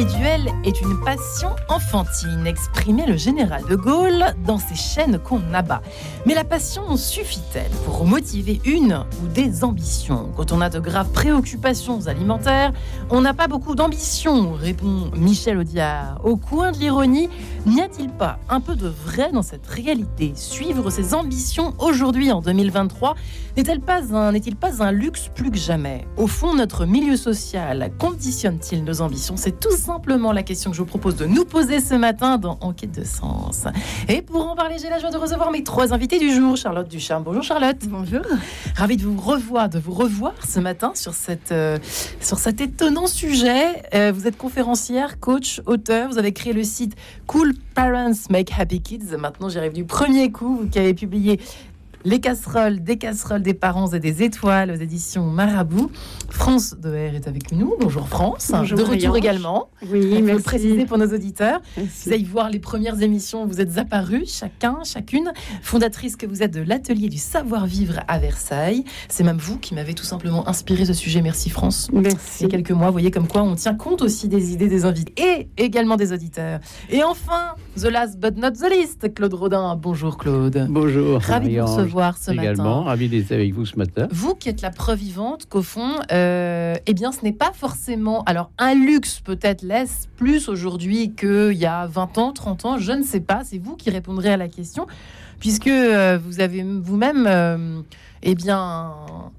individuelle 0.00 0.50
est 0.64 0.80
une 0.80 1.00
passion 1.00 1.50
enfantine, 1.68 2.46
exprimait 2.46 3.06
le 3.06 3.16
général 3.16 3.64
de 3.68 3.76
Gaulle 3.76 4.24
dans 4.46 4.58
ses 4.58 4.74
chaînes 4.74 5.18
qu'on 5.18 5.40
abat. 5.54 5.80
Mais 6.26 6.34
la 6.34 6.44
passion 6.44 6.96
suffit-elle 6.96 7.70
pour 7.84 8.04
motiver 8.04 8.60
une 8.64 9.04
ou 9.22 9.28
des 9.28 9.64
ambitions? 9.64 10.30
Quand 10.36 10.52
on 10.52 10.60
a 10.60 10.68
de 10.68 10.78
graves 10.80 11.10
préoccupations 11.10 12.06
alimentaires, 12.06 12.72
on 13.10 13.20
n'a 13.20 13.34
pas 13.34 13.48
beaucoup 13.48 13.74
d'ambition, 13.74 14.52
répond 14.52 15.10
Michel 15.16 15.58
Audiard. 15.58 16.20
Au 16.24 16.36
coin 16.36 16.72
de 16.72 16.78
l'ironie, 16.78 17.30
n'y 17.66 17.80
a-t-il 17.80 18.10
pas 18.10 18.38
un 18.48 18.60
peu 18.60 18.74
de 18.74 18.88
vrai 18.88 19.32
dans 19.32 19.42
cette 19.42 19.66
réalité? 19.66 20.32
Suivre 20.34 20.90
ses 20.90 21.14
ambitions 21.14 21.74
aujourd'hui 21.78 22.32
en 22.32 22.40
2023 22.40 23.14
n'est-il 23.56 23.80
pas, 24.56 24.82
un, 24.82 24.92
luxe 24.92 25.30
plus 25.34 25.50
que 25.50 25.58
jamais? 25.58 26.06
Au 26.16 26.26
fond, 26.26 26.54
notre 26.54 26.86
milieu 26.86 27.16
social 27.16 27.90
conditionne-t-il 27.98 28.84
nos 28.84 29.00
ambitions? 29.00 29.36
C'est 29.36 29.58
tout 29.58 29.76
simplement 29.76 30.32
la 30.32 30.42
question 30.50 30.72
que 30.72 30.76
je 30.76 30.82
vous 30.82 30.88
propose 30.88 31.14
de 31.14 31.26
nous 31.26 31.44
poser 31.44 31.78
ce 31.78 31.94
matin 31.94 32.36
dans 32.36 32.58
Enquête 32.60 32.90
de 32.90 33.04
sens. 33.04 33.66
Et 34.08 34.20
pour 34.20 34.48
en 34.48 34.56
parler, 34.56 34.78
j'ai 34.82 34.88
la 34.88 34.98
joie 34.98 35.12
de 35.12 35.16
recevoir 35.16 35.52
mes 35.52 35.62
trois 35.62 35.94
invités 35.94 36.18
du 36.18 36.34
jour. 36.34 36.56
Charlotte 36.56 36.88
Ducharme. 36.88 37.22
Bonjour 37.22 37.44
Charlotte. 37.44 37.76
Bonjour. 37.86 38.22
Ravi 38.74 38.96
de 38.96 39.04
vous 39.04 39.16
revoir, 39.16 39.68
de 39.68 39.78
vous 39.78 39.92
revoir 39.92 40.32
ce 40.44 40.58
matin 40.58 40.90
sur, 40.96 41.14
cette, 41.14 41.52
euh, 41.52 41.78
sur 42.20 42.40
cet 42.40 42.60
étonnant 42.60 43.06
sujet. 43.06 43.80
Euh, 43.94 44.10
vous 44.12 44.26
êtes 44.26 44.36
conférencière, 44.36 45.20
coach, 45.20 45.60
auteur. 45.66 46.08
Vous 46.08 46.18
avez 46.18 46.32
créé 46.32 46.52
le 46.52 46.64
site 46.64 46.96
Cool 47.28 47.54
Parents 47.76 48.10
Make 48.28 48.50
Happy 48.58 48.82
Kids. 48.82 49.16
Maintenant, 49.16 49.50
j'arrive 49.50 49.72
du 49.72 49.84
premier 49.84 50.32
coup, 50.32 50.62
vous 50.62 50.68
qui 50.68 50.80
avez 50.80 50.94
publié 50.94 51.38
les 52.04 52.20
casseroles, 52.20 52.82
des 52.82 52.96
casseroles 52.96 53.42
des 53.42 53.54
parents 53.54 53.92
et 53.92 54.00
des 54.00 54.22
étoiles 54.22 54.70
aux 54.70 54.80
éditions 54.80 55.24
Marabout. 55.26 55.90
France 56.28 56.76
de 56.78 56.88
R 56.90 57.14
est 57.14 57.28
avec 57.28 57.52
nous. 57.52 57.74
Bonjour 57.80 58.08
France. 58.08 58.50
Bonjour 58.52 58.78
de 58.78 58.84
retour 58.84 59.16
également. 59.16 59.68
Oui, 59.90 60.22
merci. 60.22 60.42
préciser 60.42 60.86
pour 60.86 60.98
nos 60.98 61.12
auditeurs. 61.12 61.60
Vous 61.76 62.12
allez 62.12 62.24
voir 62.24 62.50
les 62.50 62.58
premières 62.58 63.02
émissions, 63.02 63.46
vous 63.46 63.60
êtes 63.60 63.76
apparus, 63.78 64.38
chacun, 64.38 64.78
chacune. 64.84 65.32
Fondatrice 65.62 66.16
que 66.16 66.26
vous 66.26 66.42
êtes 66.42 66.54
de 66.54 66.62
l'atelier 66.62 67.08
du 67.08 67.18
savoir-vivre 67.18 68.00
à 68.08 68.18
Versailles. 68.18 68.84
C'est 69.08 69.24
même 69.24 69.38
vous 69.38 69.58
qui 69.58 69.74
m'avez 69.74 69.94
tout 69.94 70.04
simplement 70.04 70.48
inspiré 70.48 70.84
ce 70.84 70.94
sujet. 70.94 71.20
Merci 71.20 71.50
France. 71.50 71.90
Merci. 71.92 72.40
Il 72.40 72.42
y 72.44 72.46
a 72.46 72.48
quelques 72.48 72.70
mois, 72.70 72.86
vous 72.86 72.92
voyez 72.92 73.10
comme 73.10 73.28
quoi 73.28 73.42
on 73.42 73.54
tient 73.54 73.74
compte 73.74 74.02
aussi 74.02 74.28
des 74.28 74.52
idées 74.52 74.68
des 74.68 74.84
invités 74.84 75.48
et 75.56 75.62
également 75.62 75.96
des 75.96 76.12
auditeurs. 76.12 76.60
Et 76.88 77.02
enfin, 77.02 77.54
the 77.76 77.84
last 77.84 78.18
but 78.18 78.36
not 78.36 78.52
the 78.52 78.70
least, 78.70 79.12
Claude 79.14 79.34
Rodin. 79.34 79.76
Bonjour 79.76 80.16
Claude. 80.16 80.66
Bonjour. 80.70 81.20
Ravi 81.20 81.56
de 81.56 81.60
vous 81.60 81.66
recevoir 81.66 81.89
ce 82.18 82.30
également, 82.30 82.84
ravi 82.84 83.08
d'être 83.08 83.32
avec 83.32 83.52
vous 83.52 83.66
ce 83.66 83.76
matin. 83.76 84.08
Vous 84.10 84.34
qui 84.34 84.48
êtes 84.48 84.62
la 84.62 84.70
preuve 84.70 84.98
vivante 84.98 85.46
qu'au 85.48 85.62
fond, 85.62 85.96
euh, 86.12 86.74
eh 86.86 86.94
bien, 86.94 87.12
ce 87.12 87.22
n'est 87.22 87.32
pas 87.32 87.52
forcément. 87.52 88.22
Alors, 88.24 88.50
un 88.58 88.74
luxe 88.74 89.20
peut-être 89.20 89.62
laisse 89.62 90.08
plus 90.16 90.48
aujourd'hui 90.48 91.14
qu'il 91.14 91.52
y 91.52 91.66
a 91.66 91.86
20 91.86 92.18
ans, 92.18 92.32
30 92.32 92.64
ans, 92.64 92.78
je 92.78 92.92
ne 92.92 93.02
sais 93.02 93.20
pas. 93.20 93.42
C'est 93.44 93.58
vous 93.58 93.76
qui 93.76 93.90
répondrez 93.90 94.30
à 94.30 94.36
la 94.36 94.48
question, 94.48 94.86
puisque 95.38 95.68
euh, 95.68 96.18
vous 96.24 96.40
avez 96.40 96.62
vous-même, 96.62 97.26
euh, 97.26 97.80
eh 98.22 98.34
bien, 98.34 98.92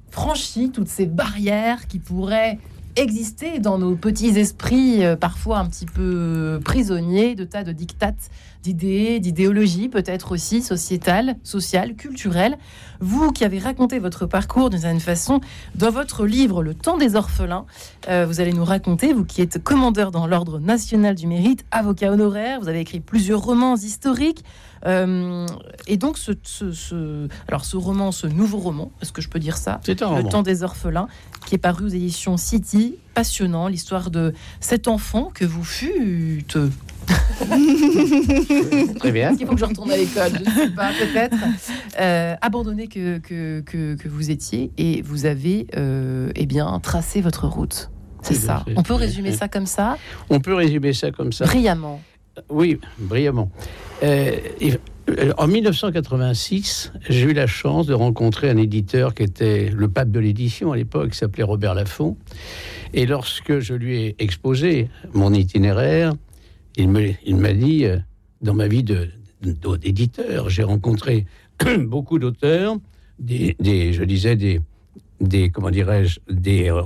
franchi 0.10 0.72
toutes 0.72 0.90
ces 0.90 1.06
barrières 1.06 1.88
qui 1.88 2.00
pourraient 2.00 2.60
exister 2.96 3.60
dans 3.60 3.78
nos 3.78 3.96
petits 3.96 4.38
esprits, 4.38 5.04
euh, 5.06 5.16
parfois 5.16 5.60
un 5.60 5.66
petit 5.66 5.86
peu 5.86 6.60
prisonniers 6.64 7.36
de 7.36 7.44
tas 7.44 7.64
de 7.64 7.72
dictates, 7.72 8.30
d'idées, 8.64 9.20
d'idéologies, 9.20 9.90
peut-être 9.90 10.32
aussi 10.32 10.62
sociétales, 10.62 11.36
sociales, 11.44 11.96
culturelles. 11.96 12.58
Vous 13.00 13.32
qui 13.32 13.44
avez 13.44 13.60
raconté 13.60 14.00
votre 14.00 14.26
parcours 14.26 14.70
d'une 14.70 14.80
certaine 14.80 15.00
façon 15.00 15.42
dans 15.76 15.90
votre 15.90 16.26
livre 16.26 16.64
Le 16.64 16.74
temps 16.74 16.98
des 16.98 17.16
orphelins, 17.16 17.66
euh, 18.08 18.26
vous 18.26 18.40
allez 18.40 18.54
nous 18.54 18.66
raconter, 18.66 19.14
vous 19.14 19.26
qui 19.26 19.42
êtes 19.42 19.64
commandeur 19.64 20.12
dans 20.12 20.28
l'Ordre 20.28 20.60
national 20.60 21.16
du 21.16 21.28
mérite, 21.28 21.66
avocat 21.72 22.12
honoraire, 22.12 22.60
vous 22.62 22.68
avez 22.68 22.82
écrit 22.82 23.00
plusieurs 23.00 23.42
romans 23.42 23.76
historiques. 23.76 24.44
Euh, 24.86 25.46
et 25.88 25.98
donc, 25.98 26.18
ce, 26.18 26.32
ce, 26.44 27.28
alors 27.48 27.66
ce 27.66 27.78
roman, 27.78 28.12
ce 28.12 28.28
nouveau 28.28 28.58
roman, 28.58 28.92
est-ce 29.02 29.12
que 29.12 29.22
je 29.22 29.30
peux 29.30 29.40
dire 29.40 29.58
ça 29.58 29.80
Le 29.88 29.96
temps 29.96 30.44
des 30.44 30.64
orphelins, 30.64 31.08
qui 31.46 31.56
est 31.56 31.60
paru 31.60 31.86
aux 31.86 31.90
éditions 31.90 32.38
City, 32.38 32.96
passionnant, 33.14 33.68
l'histoire 33.68 34.12
de 34.12 34.34
cet 34.60 34.88
enfant 34.88 35.32
que 35.34 35.46
vous 35.46 35.64
fûtes. 35.64 36.58
Très 39.00 39.12
bien. 39.12 39.36
Qu'il 39.36 39.48
faut 39.48 39.54
que 39.54 39.60
je 39.60 39.66
retourne 39.66 39.92
à 39.92 39.98
l'école 39.98 40.32
Je 40.34 40.50
ne 40.50 40.56
sais 40.56 40.70
pas, 40.70 40.92
peut-être. 40.92 41.38
Euh, 42.00 42.36
abandonné 42.42 42.88
que, 42.88 43.18
que, 43.18 43.60
que, 43.60 44.08
vous 44.08 44.32
étiez 44.32 44.72
et 44.78 45.02
vous 45.02 45.26
avez 45.26 45.68
euh, 45.76 46.32
eh 46.36 46.46
bien, 46.46 46.80
tracé 46.80 47.20
votre 47.20 47.48
route. 47.48 47.92
C'est 48.22 48.34
ça. 48.34 48.64
On 48.78 48.82
peut 48.82 48.94
résumer 48.94 49.34
ça 49.34 49.50
comme 49.50 49.66
ça? 49.66 49.98
On 50.30 50.40
peut 50.40 50.54
résumer 50.54 50.94
ça 50.94 51.12
comme 51.12 51.34
ça. 51.34 51.46
Brillamment. 51.46 52.02
Oui, 52.50 52.80
brillamment. 52.98 53.52
Euh, 54.04 54.36
en 55.38 55.48
1986, 55.48 56.94
j'ai 57.10 57.24
eu 57.24 57.34
la 57.34 57.48
chance 57.48 57.88
de 57.88 57.94
rencontrer 57.94 58.50
un 58.50 58.58
éditeur 58.58 59.14
qui 59.14 59.24
était 59.24 59.70
le 59.70 59.90
pape 59.90 60.12
de 60.12 60.20
l'édition 60.20 60.72
à 60.72 60.78
l'époque, 60.78 61.12
qui 61.12 61.18
s'appelait 61.18 61.44
Robert 61.44 61.74
Laffont. 61.74 62.18
Et 62.94 63.06
lorsque 63.06 63.60
je 63.60 63.74
lui 63.74 63.98
ai 63.98 64.16
exposé 64.20 64.90
mon 65.14 65.34
itinéraire, 65.34 66.14
il 66.78 66.88
m'a 66.90 67.54
dit, 67.54 67.86
euh, 67.86 67.98
dans 68.42 68.54
ma 68.54 68.68
vie 68.68 68.86
d'éditeur, 69.42 70.50
j'ai 70.50 70.64
rencontré 70.64 71.26
beaucoup 71.80 72.20
d'auteurs, 72.20 72.78
des, 73.20 73.56
je 73.60 74.04
disais, 74.04 74.36
des, 74.36 74.62
des 75.20 75.50
comment 75.50 75.70
dirais-je, 75.70 76.20
des 76.30 76.70
euh, 76.70 76.82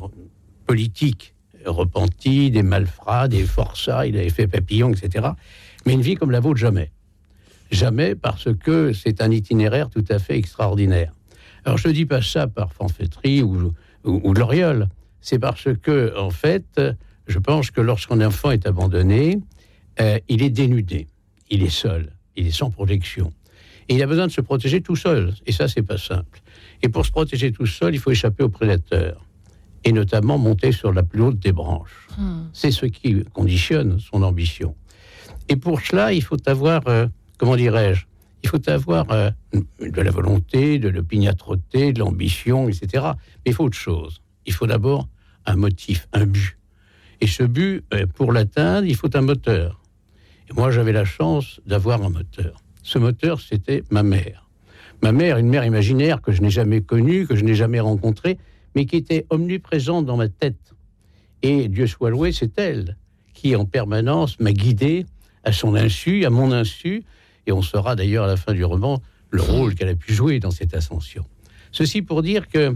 politiques 0.66 1.35
repentis, 1.66 2.52
des 2.52 2.64
malfrats, 2.64 3.28
des 3.28 3.44
forçats, 3.44 4.06
il 4.06 4.18
avait 4.18 4.30
fait 4.30 4.48
papillon, 4.48 4.92
etc. 4.92 5.28
Mais 5.86 5.94
une 5.94 6.02
vie 6.02 6.16
comme 6.16 6.32
la 6.32 6.40
vôtre, 6.40 6.60
jamais. 6.60 6.92
Jamais 7.72 8.16
parce 8.16 8.48
que 8.54 8.94
c'est 8.94 9.22
un 9.22 9.32
itinéraire 9.32 9.90
tout 9.90 10.06
à 10.10 10.20
fait 10.20 10.38
extraordinaire. 10.38 11.12
Alors 11.66 11.78
je 11.78 11.88
ne 11.88 11.94
dis 11.94 12.06
pas 12.06 12.22
ça 12.22 12.48
par 12.48 12.72
fanfetterie 12.74 13.42
ou, 13.42 13.74
ou, 14.04 14.34
l'oriole, 14.34 14.88
c'est 15.20 15.40
parce 15.40 15.68
que, 15.82 16.16
en 16.18 16.30
fait, 16.30 16.80
je 17.28 17.40
pense 17.40 17.72
que 17.72 17.82
lorsqu'un 17.82 18.22
enfant 18.22 18.52
est 18.52 18.68
abandonné, 18.68 19.40
euh, 20.00 20.20
il 20.28 20.44
est 20.44 20.52
dénudé, 20.52 21.08
il 21.50 21.64
est 21.64 21.72
seul, 21.72 22.12
il 22.36 22.46
est 22.48 22.52
sans 22.52 22.70
protection. 22.70 23.34
Et 23.90 23.96
il 23.96 24.04
a 24.04 24.08
besoin 24.08 24.28
de 24.28 24.32
se 24.32 24.42
protéger 24.42 24.82
tout 24.82 24.96
seul. 24.96 25.34
Et 25.46 25.52
ça, 25.52 25.68
c'est 25.68 25.84
pas 25.84 25.98
simple. 25.98 26.42
Et 26.82 26.90
pour 26.90 27.06
se 27.06 27.12
protéger 27.12 27.52
tout 27.52 27.66
seul, 27.66 27.96
il 27.96 28.00
faut 28.00 28.12
échapper 28.12 28.44
aux 28.44 28.50
prédateurs. 28.50 29.25
Et 29.86 29.92
notamment 29.92 30.38
monter 30.38 30.72
sur 30.72 30.92
la 30.92 31.04
plus 31.04 31.22
haute 31.22 31.40
des 31.40 31.54
branches. 31.54 32.08
Hmm. 32.18 32.48
C'est 32.52 32.72
ce 32.72 32.86
qui 32.86 33.24
conditionne 33.34 34.00
son 34.00 34.24
ambition. 34.24 34.76
Et 35.48 35.56
pour 35.56 35.80
cela, 35.80 36.12
il 36.12 36.24
faut 36.24 36.38
avoir 36.50 36.82
euh, 36.88 37.08
comment 37.38 37.56
dirais-je, 37.56 38.06
il 38.44 38.50
faut 38.50 38.70
avoir 38.70 39.10
euh, 39.12 39.32
de 39.54 40.02
la 40.02 40.12
volonté, 40.12 40.80
de 40.80 40.90
l'opiniâtreté, 40.90 41.94
de 41.94 42.00
l'ambition, 42.00 42.70
etc. 42.70 43.04
Mais 43.44 43.52
il 43.52 43.54
faut 43.54 43.66
autre 43.66 43.78
chose. 43.78 44.22
Il 44.46 44.54
faut 44.54 44.68
d'abord 44.68 45.08
un 45.46 45.56
motif, 45.56 46.08
un 46.14 46.26
but. 46.26 46.58
Et 47.22 47.28
ce 47.28 47.44
but, 47.44 47.84
euh, 47.94 48.06
pour 48.06 48.32
l'atteindre, 48.32 48.88
il 48.88 48.96
faut 48.96 49.16
un 49.16 49.22
moteur. 49.22 49.82
Et 50.50 50.54
moi, 50.54 50.70
j'avais 50.70 50.92
la 50.92 51.06
chance 51.06 51.60
d'avoir 51.66 52.04
un 52.04 52.10
moteur. 52.10 52.62
Ce 52.84 53.00
moteur, 53.00 53.42
c'était 53.42 53.84
ma 53.90 54.04
mère. 54.04 54.48
Ma 55.02 55.12
mère, 55.12 55.38
une 55.38 55.50
mère 55.50 55.66
imaginaire 55.66 56.22
que 56.22 56.32
je 56.32 56.42
n'ai 56.42 56.50
jamais 56.50 56.82
connue, 56.82 57.26
que 57.26 57.36
je 57.36 57.44
n'ai 57.44 57.56
jamais 57.56 57.80
rencontrée, 57.80 58.38
mais 58.76 58.86
qui 58.86 58.98
était 58.98 59.26
omniprésente 59.30 60.06
dans 60.06 60.18
ma 60.18 60.30
tête. 60.30 60.74
Et 61.42 61.68
Dieu 61.68 61.88
soit 61.88 62.10
loué, 62.10 62.32
c'est 62.32 62.58
elle 62.60 62.98
qui, 63.34 63.56
en 63.56 63.66
permanence, 63.66 64.40
m'a 64.40 64.52
guidé 64.52 65.06
à 65.44 65.52
son 65.52 65.76
insu, 65.76 66.26
à 66.26 66.30
mon 66.30 66.52
insu, 66.52 67.04
et 67.48 67.52
on 67.52 67.62
saura 67.62 67.96
d'ailleurs 67.96 68.26
à 68.26 68.28
la 68.28 68.38
fin 68.38 68.54
du 68.54 68.64
roman 68.64 69.02
le 69.30 69.42
rôle 69.42 69.76
qu'elle 69.76 69.90
a 69.90 69.96
pu 69.96 70.14
jouer 70.14 70.40
dans 70.40 70.52
cette 70.52 70.74
ascension. 70.74 71.26
Ceci 71.72 72.02
pour 72.02 72.22
dire 72.22 72.48
que 72.48 72.76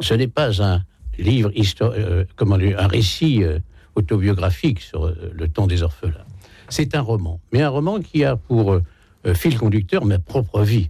ce 0.00 0.14
n'est 0.14 0.28
pas 0.28 0.62
un 0.62 0.84
livre, 1.18 1.50
euh, 1.82 2.24
comment 2.36 2.56
un 2.56 2.86
récit 2.86 3.42
euh, 3.42 3.58
autobiographique 3.94 4.80
sur 4.80 5.06
euh, 5.06 5.32
le 5.34 5.48
temps 5.48 5.66
des 5.66 5.82
orphelins. 5.82 6.24
C'est 6.68 6.94
un 6.94 7.00
roman, 7.00 7.40
mais 7.52 7.60
un 7.62 7.68
roman 7.68 8.00
qui 8.00 8.24
a 8.24 8.36
pour 8.36 8.80
fil 9.34 9.58
conducteur 9.58 10.06
ma 10.06 10.18
propre 10.18 10.62
vie. 10.62 10.88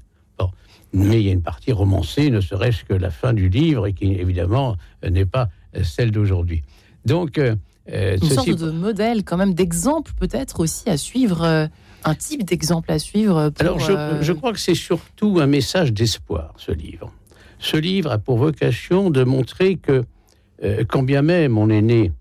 Mais 0.92 1.20
il 1.20 1.26
y 1.26 1.30
a 1.30 1.32
une 1.32 1.42
partie 1.42 1.72
romancée, 1.72 2.30
ne 2.30 2.40
serait-ce 2.40 2.84
que 2.84 2.94
la 2.94 3.10
fin 3.10 3.32
du 3.32 3.48
livre, 3.48 3.86
et 3.86 3.92
qui 3.92 4.12
évidemment 4.12 4.76
n'est 5.08 5.26
pas 5.26 5.48
celle 5.82 6.10
d'aujourd'hui. 6.10 6.62
Donc, 7.06 7.38
une 7.38 8.28
sorte 8.28 8.48
de 8.50 8.70
modèle, 8.70 9.24
quand 9.24 9.38
même, 9.38 9.54
d'exemple 9.54 10.12
peut-être 10.18 10.60
aussi 10.60 10.90
à 10.90 10.96
suivre 10.96 11.70
un 12.04 12.14
type 12.14 12.44
d'exemple 12.44 12.90
à 12.90 12.98
suivre 12.98 13.52
Alors, 13.58 13.78
euh, 13.88 14.22
je, 14.22 14.32
crois 14.32 14.52
que 14.52 14.58
c'est 14.58 14.74
surtout 14.74 15.38
un 15.40 15.46
message 15.46 15.92
d'espoir, 15.92 16.54
ce 16.56 16.72
livre. 16.72 17.12
Ce 17.58 17.76
livre 17.76 18.10
a 18.10 18.18
pour 18.18 18.38
vocation 18.38 19.10
de 19.10 19.24
montrer 19.24 19.76
que, 19.76 20.04
euh, 20.64 20.84
quand 20.88 21.02
bien 21.02 21.22
même 21.22 21.58
on 21.58 21.70
est 21.70 21.82
né 21.82 22.12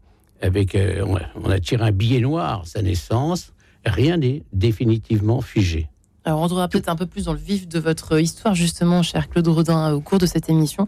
avec, 0.41 0.75
euh, 0.75 1.05
on 1.35 1.49
a 1.49 1.59
tiré 1.59 1.83
un 1.83 1.91
billet 1.91 2.19
noir 2.19 2.61
à 2.61 2.65
sa 2.65 2.81
naissance, 2.81 3.53
rien 3.85 4.17
n'est 4.17 4.43
définitivement 4.53 5.41
figé. 5.41 5.87
Alors, 6.25 6.37
on 6.39 6.41
rentrera 6.41 6.67
peut-être 6.67 6.89
un 6.89 6.95
peu 6.95 7.05
plus 7.07 7.25
dans 7.25 7.33
le 7.33 7.39
vif 7.39 7.67
de 7.67 7.79
votre 7.79 8.19
histoire, 8.19 8.53
justement, 8.55 9.01
cher 9.01 9.27
Claude 9.29 9.47
Rodin, 9.47 9.91
au 9.93 10.01
cours 10.01 10.19
de 10.19 10.25
cette 10.27 10.49
émission. 10.49 10.85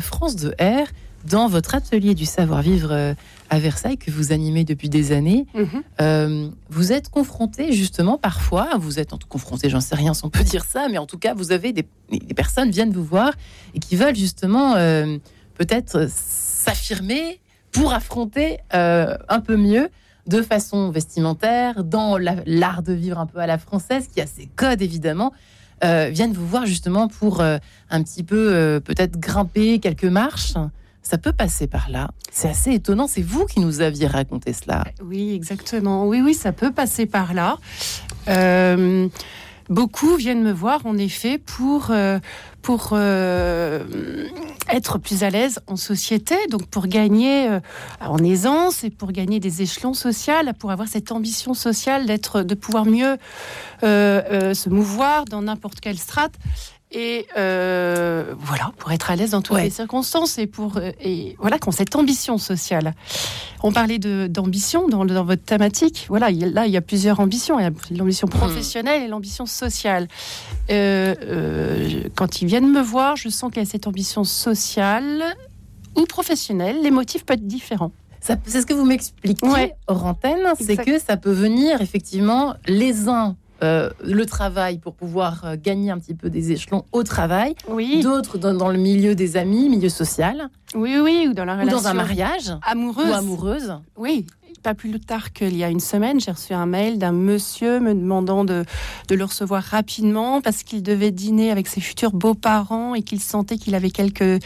France 0.00 0.34
de 0.36 0.50
R, 0.60 0.86
dans 1.28 1.48
votre 1.48 1.74
atelier 1.74 2.14
du 2.14 2.24
savoir-vivre 2.24 2.90
euh, 2.92 3.14
à 3.50 3.58
Versailles 3.58 3.98
que 3.98 4.10
vous 4.10 4.32
animez 4.32 4.64
depuis 4.64 4.88
des 4.88 5.12
années, 5.12 5.46
Mhm. 5.54 5.82
euh, 6.00 6.48
vous 6.70 6.92
êtes 6.92 7.10
confronté 7.10 7.72
justement 7.72 8.16
parfois, 8.16 8.70
vous 8.78 8.98
êtes 8.98 9.12
en 9.12 9.18
confronté, 9.28 9.68
j'en 9.68 9.82
sais 9.82 9.94
rien 9.96 10.14
si 10.14 10.24
on 10.24 10.30
peut 10.30 10.42
dire 10.44 10.64
ça, 10.64 10.88
mais 10.90 10.96
en 10.96 11.04
tout 11.04 11.18
cas, 11.18 11.34
vous 11.34 11.52
avez 11.52 11.74
des, 11.74 11.86
des 12.10 12.34
personnes 12.34 12.70
viennent 12.70 12.90
vous 12.92 13.04
voir 13.04 13.32
et 13.74 13.80
qui 13.80 13.96
veulent 13.96 14.16
justement 14.16 14.76
euh, 14.76 15.18
peut-être 15.56 16.08
s'affirmer 16.10 17.40
pour 17.70 17.92
affronter 17.92 18.58
euh, 18.74 19.14
un 19.28 19.40
peu 19.40 19.56
mieux 19.56 19.88
de 20.26 20.42
façon 20.42 20.90
vestimentaire, 20.90 21.84
dans 21.84 22.16
la- 22.18 22.36
l'art 22.46 22.82
de 22.82 22.92
vivre 22.92 23.18
un 23.18 23.26
peu 23.26 23.38
à 23.38 23.46
la 23.46 23.58
française, 23.58 24.08
qui 24.12 24.20
a 24.20 24.26
ses 24.26 24.46
codes 24.56 24.82
évidemment, 24.82 25.32
euh, 25.82 26.10
viennent 26.12 26.32
vous 26.32 26.46
voir 26.46 26.66
justement 26.66 27.08
pour 27.08 27.40
euh, 27.40 27.58
un 27.90 28.02
petit 28.02 28.22
peu 28.22 28.52
euh, 28.54 28.80
peut-être 28.80 29.18
grimper 29.18 29.78
quelques 29.78 30.04
marches. 30.04 30.54
Ça 31.02 31.16
peut 31.16 31.32
passer 31.32 31.66
par 31.66 31.88
là. 31.88 32.10
C'est 32.30 32.48
assez 32.50 32.72
étonnant. 32.74 33.06
C'est 33.08 33.22
vous 33.22 33.46
qui 33.46 33.60
nous 33.60 33.80
aviez 33.80 34.06
raconté 34.06 34.52
cela. 34.52 34.84
Oui, 35.02 35.32
exactement. 35.34 36.06
Oui, 36.06 36.20
oui, 36.22 36.34
ça 36.34 36.52
peut 36.52 36.70
passer 36.70 37.06
par 37.06 37.32
là. 37.32 37.56
Beaucoup 39.70 40.16
viennent 40.16 40.42
me 40.42 40.50
voir, 40.50 40.84
en 40.84 40.98
effet, 40.98 41.38
pour, 41.38 41.92
euh, 41.92 42.18
euh, 42.92 44.26
être 44.68 44.98
plus 44.98 45.22
à 45.22 45.30
l'aise 45.30 45.60
en 45.68 45.76
société, 45.76 46.34
donc 46.50 46.66
pour 46.66 46.88
gagner 46.88 47.48
euh, 47.48 47.60
en 48.00 48.18
aisance 48.18 48.82
et 48.82 48.90
pour 48.90 49.12
gagner 49.12 49.38
des 49.38 49.62
échelons 49.62 49.94
sociaux, 49.94 50.34
pour 50.58 50.72
avoir 50.72 50.88
cette 50.88 51.12
ambition 51.12 51.54
sociale 51.54 52.06
d'être, 52.06 52.42
de 52.42 52.54
pouvoir 52.56 52.84
mieux 52.84 53.16
se 53.82 54.68
mouvoir 54.68 55.24
dans 55.26 55.42
n'importe 55.42 55.78
quelle 55.78 55.98
strate. 55.98 56.32
Et 56.92 57.26
euh, 57.36 58.34
voilà, 58.38 58.72
pour 58.78 58.90
être 58.90 59.10
à 59.12 59.16
l'aise 59.16 59.30
dans 59.30 59.42
toutes 59.42 59.56
Ouais. 59.56 59.64
les 59.64 59.70
circonstances 59.70 60.38
et 60.38 60.48
pour 60.48 60.76
euh, 60.76 60.90
et 61.00 61.36
voilà, 61.38 61.58
qu'on 61.60 61.70
cette 61.70 61.94
ambition 61.94 62.36
sociale. 62.36 62.94
On 63.62 63.70
parlait 63.70 63.98
d'ambition 63.98 64.88
dans, 64.88 65.04
votre 65.22 65.42
thématique. 65.44 66.06
Voilà, 66.08 66.30
il 66.30 66.52
là 66.52 66.66
il 66.66 66.72
y 66.72 66.76
a 66.76 66.80
plusieurs 66.80 67.20
ambitions. 67.20 67.60
Il 67.60 67.62
y 67.62 67.66
a 67.66 67.70
l'ambition 67.96 68.26
professionnelle 68.26 69.04
et 69.04 69.06
l'ambition 69.08 69.46
sociale. 69.46 70.08
Euh, 70.70 71.14
euh, 71.22 72.02
quand 72.16 72.42
ils 72.42 72.46
viennent 72.48 72.70
me 72.70 72.82
voir, 72.82 73.14
je 73.16 73.28
sens 73.28 73.52
qu'il 73.52 73.62
y 73.62 73.66
a 73.66 73.68
cette 73.68 73.86
ambition 73.86 74.24
sociale 74.24 75.22
ou 75.96 76.06
professionnelle. 76.06 76.82
Les 76.82 76.90
motifs 76.90 77.24
peuvent 77.24 77.36
être 77.36 77.46
différents. 77.46 77.92
C'est 78.20 78.60
ce 78.60 78.66
que 78.66 78.74
vous 78.74 78.84
m'expliquez 78.84 79.46
Ouais. 79.46 79.74
hors 79.86 80.04
antenne, 80.04 80.46
c'est 80.60 80.76
que 80.76 80.98
ça 80.98 81.16
peut 81.16 81.32
venir 81.32 81.80
effectivement 81.80 82.54
les 82.66 83.08
uns 83.08 83.36
euh, 83.62 83.90
le 84.02 84.24
travail 84.26 84.78
pour 84.78 84.94
pouvoir 84.94 85.42
euh, 85.44 85.56
gagner 85.60 85.90
un 85.90 85.98
petit 85.98 86.14
peu 86.14 86.30
des 86.30 86.52
échelons 86.52 86.84
au 86.92 87.02
travail, 87.02 87.54
Oui, 87.68 88.00
d'autres 88.02 88.38
dans, 88.38 88.54
dans 88.54 88.68
le 88.70 88.78
milieu 88.78 89.14
des 89.14 89.36
amis, 89.36 89.68
milieu 89.68 89.88
social, 89.88 90.48
oui, 90.74 90.98
oui, 91.02 91.26
ou 91.28 91.34
dans 91.34 91.44
la 91.44 91.54
ou 91.56 91.60
relation 91.60 91.78
dans 91.80 91.88
un 91.88 91.94
mariage. 91.94 92.52
amoureuse. 92.66 93.10
ou 93.10 93.12
amoureuse. 93.12 93.74
Oui, 93.96 94.26
pas 94.62 94.74
plus 94.74 94.98
tard 95.00 95.32
qu'il 95.32 95.56
y 95.56 95.64
a 95.64 95.68
une 95.68 95.80
semaine, 95.80 96.20
j'ai 96.20 96.30
reçu 96.30 96.52
un 96.52 96.66
mail 96.66 96.98
d'un 96.98 97.12
monsieur 97.12 97.80
me 97.80 97.94
demandant 97.94 98.44
de, 98.44 98.64
de 99.08 99.14
le 99.14 99.24
recevoir 99.24 99.62
rapidement 99.62 100.40
parce 100.40 100.62
qu'il 100.62 100.82
devait 100.82 101.10
dîner 101.10 101.50
avec 101.50 101.66
ses 101.66 101.80
futurs 101.80 102.12
beaux-parents 102.12 102.94
et 102.94 103.02
qu'il 103.02 103.20
sentait 103.20 103.56
qu'il 103.56 103.74
avait 103.74 103.90
quelques 103.90 104.42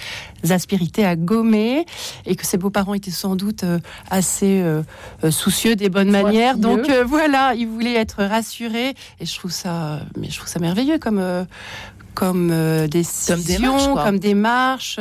aspérités 0.49 1.05
à 1.05 1.16
gommer 1.16 1.87
et 2.26 2.37
que 2.37 2.46
ses 2.46 2.58
beaux-parents 2.58 2.94
étaient 2.94 3.11
sans 3.11 3.37
doute 3.37 3.64
euh, 3.64 3.78
assez 4.11 4.61
euh, 4.62 4.82
euh, 5.25 5.31
soucieux 5.31 5.76
des 5.76 5.88
bonnes 5.88 6.11
manières. 6.11 6.58
Donc 6.58 6.88
euh, 6.88 7.05
voilà, 7.05 7.55
il 7.55 7.67
voulait 7.67 7.94
être 7.94 8.22
rassuré 8.25 8.94
et 9.20 9.26
je 9.26 9.38
trouve 9.38 9.50
ça, 9.50 10.00
mais 10.17 10.31
je 10.31 10.37
trouve 10.38 10.49
ça 10.49 10.60
merveilleux 10.60 10.99
comme 10.99 11.19
euh, 11.19 11.44
comme 12.14 12.55
décision, 12.88 13.37
démarche, 13.58 13.88
quoi. 13.88 14.05
comme 14.05 14.19
démarche. 14.20 15.00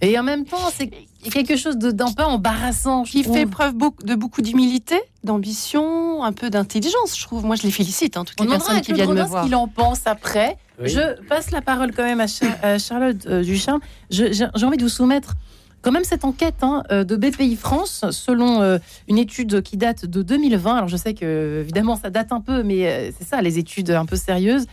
Et 0.00 0.18
en 0.18 0.22
même 0.22 0.44
temps, 0.44 0.70
c'est 0.72 0.88
quelque 1.30 1.56
chose 1.56 1.76
de- 1.76 1.90
d'un 1.90 2.12
peu 2.12 2.22
embarrassant. 2.22 3.02
qui 3.04 3.22
trouve. 3.22 3.36
fait 3.36 3.46
preuve 3.46 3.74
de 4.04 4.14
beaucoup 4.14 4.42
d'humilité, 4.42 5.00
d'ambition, 5.24 6.24
un 6.24 6.32
peu 6.32 6.50
d'intelligence, 6.50 7.16
je 7.18 7.22
trouve. 7.24 7.44
Moi, 7.44 7.56
je 7.56 7.62
les 7.62 7.70
félicite, 7.70 8.16
hein, 8.16 8.24
toutes 8.24 8.40
les 8.40 8.46
personnes 8.48 8.80
qui 8.80 8.92
viennent 8.92 9.12
me 9.12 9.22
voir. 9.22 9.44
qu'il 9.44 9.54
en 9.54 9.68
pense 9.68 10.00
après. 10.06 10.56
Oui. 10.82 10.88
Je 10.90 11.22
passe 11.28 11.50
la 11.52 11.62
parole 11.62 11.92
quand 11.94 12.04
même 12.04 12.20
à, 12.20 12.26
Char- 12.26 12.56
à 12.62 12.78
Charlotte 12.78 13.26
euh, 13.26 13.42
Ducharme. 13.42 13.80
Je- 14.10 14.32
J'ai 14.32 14.46
j'ai 14.54 14.66
envie 14.66 14.76
de 14.76 14.82
vous 14.82 14.88
soumettre 14.88 15.34
quand 15.82 15.92
même 15.92 16.04
cette 16.04 16.24
enquête 16.24 16.56
hein, 16.62 16.82
euh, 16.90 17.04
de 17.04 17.16
BPI 17.16 17.54
France, 17.56 18.04
selon 18.10 18.60
euh, 18.60 18.78
une 19.08 19.18
étude 19.18 19.62
qui 19.62 19.76
date 19.76 20.04
de 20.04 20.22
2020. 20.22 20.74
Alors 20.76 20.88
je 20.88 20.96
sais 20.96 21.14
que 21.14 21.60
évidemment 21.62 21.96
ça 21.96 22.10
date 22.10 22.32
un 22.32 22.40
peu, 22.40 22.62
mais 22.62 22.86
euh, 22.88 23.10
c'est 23.18 23.26
ça, 23.26 23.40
les 23.40 23.58
études 23.58 23.90
un 23.90 24.04
peu 24.04 24.16
sérieuses. 24.16 24.66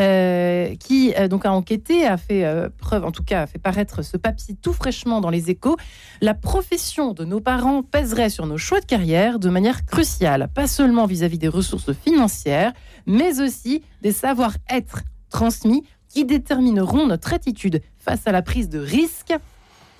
Euh, 0.00 0.74
qui 0.76 1.12
euh, 1.18 1.28
donc 1.28 1.44
a 1.44 1.52
enquêté, 1.52 2.06
a 2.06 2.16
fait 2.16 2.44
euh, 2.44 2.68
preuve, 2.76 3.04
en 3.04 3.10
tout 3.10 3.24
cas, 3.24 3.42
a 3.42 3.46
fait 3.46 3.58
paraître 3.58 4.02
ce 4.02 4.16
papier 4.16 4.54
tout 4.60 4.72
fraîchement 4.72 5.20
dans 5.20 5.30
les 5.30 5.50
échos. 5.50 5.76
La 6.20 6.34
profession 6.34 7.12
de 7.14 7.24
nos 7.24 7.40
parents 7.40 7.82
pèserait 7.82 8.30
sur 8.30 8.46
nos 8.46 8.58
choix 8.58 8.80
de 8.80 8.86
carrière 8.86 9.38
de 9.38 9.48
manière 9.48 9.84
cruciale, 9.84 10.48
pas 10.54 10.66
seulement 10.66 11.06
vis-à-vis 11.06 11.38
des 11.38 11.48
ressources 11.48 11.92
financières, 11.92 12.72
mais 13.06 13.40
aussi 13.40 13.82
des 14.02 14.12
savoir-être 14.12 15.02
transmis 15.30 15.82
qui 16.08 16.24
détermineront 16.24 17.06
notre 17.06 17.34
attitude 17.34 17.82
face 17.96 18.26
à 18.26 18.32
la 18.32 18.42
prise 18.42 18.68
de 18.68 18.78
risque 18.78 19.34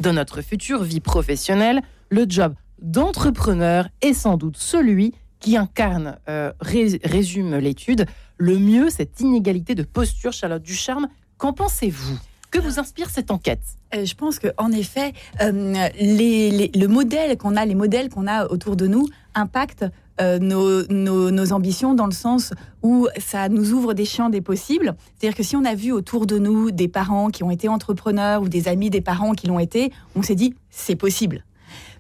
de 0.01 0.11
notre 0.11 0.43
future 0.43 0.83
vie 0.85 1.01
professionnelle. 1.01 1.83
Le 2.09 2.25
job 2.29 2.55
d'entrepreneur 2.81 3.89
est 4.01 4.15
sans 4.15 4.37
doute 4.37 4.57
celui 4.57 5.13
qui 5.41 5.57
incarne, 5.57 6.19
ré- 6.61 7.01
résume 7.05 7.59
l'étude, 7.59 8.07
le 8.39 8.59
mieux 8.59 8.89
cette 8.91 9.21
inégalité 9.21 9.75
de 9.75 9.83
posture. 9.83 10.33
Charlotte 10.33 10.63
Ducharme, 10.63 11.09
qu'en 11.37 11.53
pensez-vous? 11.53 12.19
Que 12.51 12.59
vous 12.59 12.79
inspire 12.81 13.11
cette 13.11 13.31
enquête? 13.31 13.61
Euh, 13.95 14.07
Je 14.07 14.15
pense 14.15 14.39
que 14.39 14.49
en 14.57 14.73
effet, 14.73 15.13
euh, 15.43 15.75
les, 16.01 16.71
le 16.75 16.87
modèle 16.87 17.37
qu'on 17.37 17.57
a, 17.57 17.67
les 17.67 17.75
modèles 17.75 18.09
qu'on 18.09 18.27
a 18.27 18.47
autour 18.47 18.75
de 18.75 18.87
nous, 18.87 19.07
impactent 19.35 19.85
euh, 20.21 20.39
nos, 20.39 20.85
nos- 20.89 21.53
ambitions 21.53 21.95
dans 21.95 22.07
le 22.07 22.13
sens 22.13 22.53
où 22.83 23.07
ça 23.19 23.49
nous 23.51 23.73
ouvre 23.73 23.93
des 23.93 24.07
champs 24.07 24.31
des 24.31 24.41
possibles. 24.41 24.97
C'est-à-dire 25.19 25.37
que 25.37 25.43
si 25.43 25.57
on 25.57 25.65
a 25.67 25.75
vu 25.75 25.93
autour 25.93 26.27
de 26.27 26.39
nous 26.39 26.71
des 26.71 26.89
parents 26.89 27.29
qui 27.29 27.45
ont 27.45 27.51
été 27.51 27.69
entrepreneurs 27.69 28.43
ou 28.43 28.49
des 28.49 28.67
amis 28.67 28.89
des 28.91 29.03
parents 29.03 29.33
qui 29.33 29.47
l'ont 29.47 29.59
été, 29.61 29.93
on 30.17 30.23
s'est 30.23 30.35
dit 30.35 30.55
c'est 30.71 30.97
possible. 30.97 31.45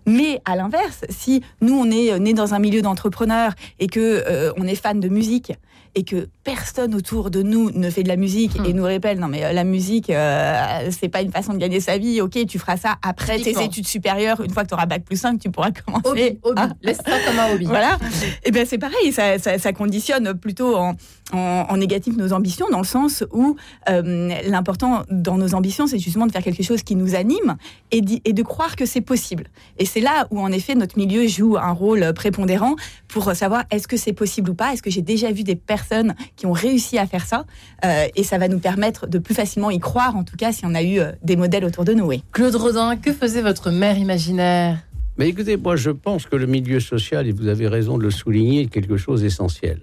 Mais 0.06 0.40
à 0.46 0.56
l'inverse, 0.56 1.04
si 1.10 1.42
nous 1.60 1.74
on 1.74 1.90
est 1.90 2.18
né 2.18 2.32
dans 2.32 2.54
un 2.54 2.58
milieu 2.58 2.80
d'entrepreneurs 2.80 3.52
et 3.78 3.86
que 3.86 4.52
on 4.56 4.64
est 4.66 4.74
fan 4.74 4.98
de 4.98 5.08
musique 5.08 5.52
et 5.98 6.04
que 6.04 6.28
personne 6.44 6.94
autour 6.94 7.30
de 7.30 7.42
nous 7.42 7.70
ne 7.72 7.90
fait 7.90 8.04
de 8.04 8.08
la 8.08 8.14
musique 8.16 8.58
Hmm. 8.58 8.64
et 8.66 8.72
nous 8.72 8.84
répète 8.84 9.18
non 9.18 9.26
mais 9.26 9.44
euh, 9.44 9.52
la 9.52 9.64
musique 9.64 10.10
euh, 10.10 10.88
c'est 10.90 11.08
pas 11.08 11.22
une 11.22 11.32
façon 11.32 11.52
de 11.54 11.58
gagner 11.58 11.80
sa 11.80 11.98
vie 11.98 12.20
ok 12.20 12.46
tu 12.46 12.58
feras 12.58 12.76
ça 12.76 12.96
après 13.02 13.38
tes 13.40 13.62
études 13.62 13.86
supérieures 13.86 14.40
une 14.42 14.50
fois 14.50 14.62
que 14.62 14.68
tu 14.68 14.74
auras 14.74 14.86
bac 14.86 15.02
plus 15.04 15.16
5 15.20 15.40
tu 15.40 15.50
pourras 15.50 15.70
commencer 15.72 16.08
Hobby, 16.08 16.38
hobby. 16.42 16.60
à- 16.62 16.68
Laisse 16.82 16.98
ça 17.04 17.16
comme 17.26 17.38
un 17.38 17.52
hobby. 17.52 17.64
voilà 17.64 17.98
et 18.44 18.50
bien 18.52 18.64
c'est 18.64 18.78
pareil 18.78 19.12
ça, 19.12 19.38
ça, 19.38 19.58
ça 19.58 19.72
conditionne 19.72 20.34
plutôt 20.34 20.76
en, 20.76 20.94
en, 21.32 21.36
en 21.68 21.76
négatif 21.76 22.16
nos 22.16 22.32
ambitions 22.32 22.66
dans 22.70 22.78
le 22.78 22.86
sens 22.86 23.24
où 23.32 23.56
euh, 23.90 24.30
l'important 24.46 25.02
dans 25.10 25.36
nos 25.36 25.54
ambitions 25.54 25.86
c'est 25.88 25.98
justement 25.98 26.26
de 26.26 26.32
faire 26.32 26.42
quelque 26.44 26.62
chose 26.62 26.82
qui 26.82 26.94
nous 26.94 27.14
anime 27.16 27.56
et, 27.90 28.02
et 28.24 28.32
de 28.32 28.42
croire 28.42 28.76
que 28.76 28.86
c'est 28.86 29.00
possible 29.02 29.44
et 29.78 29.84
c'est 29.84 30.00
là 30.00 30.26
où 30.30 30.38
en 30.40 30.52
effet 30.52 30.74
notre 30.76 30.96
milieu 30.96 31.26
joue 31.26 31.56
un 31.58 31.72
rôle 31.72 32.12
prépondérant 32.14 32.76
pour 33.08 33.32
savoir 33.34 33.64
est-ce 33.72 33.88
que 33.88 33.96
c'est 33.96 34.12
possible 34.12 34.50
ou 34.50 34.54
pas 34.54 34.72
est-ce 34.72 34.82
que 34.82 34.90
j'ai 34.90 35.02
déjà 35.02 35.32
vu 35.32 35.42
des 35.42 35.56
personnes 35.56 35.87
qui 36.36 36.46
ont 36.46 36.52
réussi 36.52 36.98
à 36.98 37.06
faire 37.06 37.26
ça 37.26 37.44
Euh, 37.84 38.06
et 38.16 38.24
ça 38.24 38.38
va 38.38 38.48
nous 38.48 38.58
permettre 38.58 39.06
de 39.06 39.18
plus 39.18 39.34
facilement 39.34 39.70
y 39.70 39.78
croire 39.78 40.16
en 40.16 40.24
tout 40.24 40.36
cas 40.36 40.50
si 40.52 40.66
on 40.66 40.74
a 40.74 40.82
eu 40.82 40.98
euh, 40.98 41.12
des 41.22 41.36
modèles 41.36 41.64
autour 41.64 41.84
de 41.84 41.94
nous 41.94 42.06
oui. 42.06 42.24
Claude 42.32 42.56
Rodin, 42.56 42.96
que 42.96 43.12
faisait 43.12 43.42
votre 43.42 43.70
mère 43.70 43.96
imaginaire? 43.98 44.78
Mais 45.16 45.28
écoutez, 45.28 45.56
moi 45.56 45.76
je 45.76 45.90
pense 45.90 46.26
que 46.26 46.36
le 46.36 46.46
milieu 46.46 46.80
social, 46.80 47.26
et 47.26 47.32
vous 47.32 47.48
avez 47.48 47.68
raison 47.68 47.98
de 47.98 48.02
le 48.02 48.10
souligner, 48.10 48.62
est 48.62 48.66
quelque 48.66 48.96
chose 48.96 49.22
d'essentiel. 49.22 49.80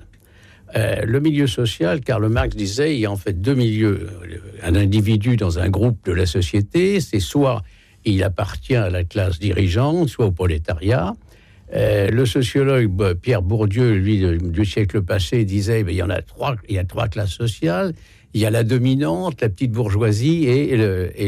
Euh, 0.75 1.03
le 1.05 1.19
milieu 1.19 1.47
social, 1.47 2.01
Karl 2.01 2.27
Marx 2.27 2.55
disait, 2.55 2.95
il 2.95 2.99
y 3.01 3.05
a 3.05 3.11
en 3.11 3.15
fait 3.15 3.39
deux 3.41 3.53
milieux. 3.53 4.09
Un 4.63 4.75
individu 4.75 5.37
dans 5.37 5.59
un 5.59 5.69
groupe 5.69 5.99
de 6.05 6.11
la 6.11 6.25
société, 6.25 6.99
c'est 6.99 7.19
soit 7.21 7.61
il 8.03 8.23
appartient 8.23 8.75
à 8.75 8.89
la 8.89 9.03
classe 9.03 9.39
dirigeante, 9.39 10.09
soit 10.09 10.25
au 10.25 10.31
prolétariat. 10.31 11.15
Euh, 11.73 12.09
le 12.09 12.25
sociologue 12.25 12.87
bah, 12.87 13.15
Pierre 13.15 13.41
Bourdieu, 13.41 13.93
lui, 13.93 14.23
du 14.39 14.65
siècle 14.65 15.01
passé, 15.01 15.45
disait 15.45 15.83
ben, 15.83 15.91
il 15.91 15.97
y 15.97 16.03
en 16.03 16.09
a 16.09 16.21
trois, 16.21 16.55
il 16.69 16.75
y 16.75 16.79
a 16.79 16.83
trois 16.83 17.07
classes 17.07 17.33
sociales. 17.33 17.93
Il 18.33 18.41
y 18.41 18.45
a 18.45 18.49
la 18.49 18.63
dominante, 18.63 19.41
la 19.41 19.49
petite 19.49 19.71
bourgeoisie 19.71 20.45
et, 20.45 20.75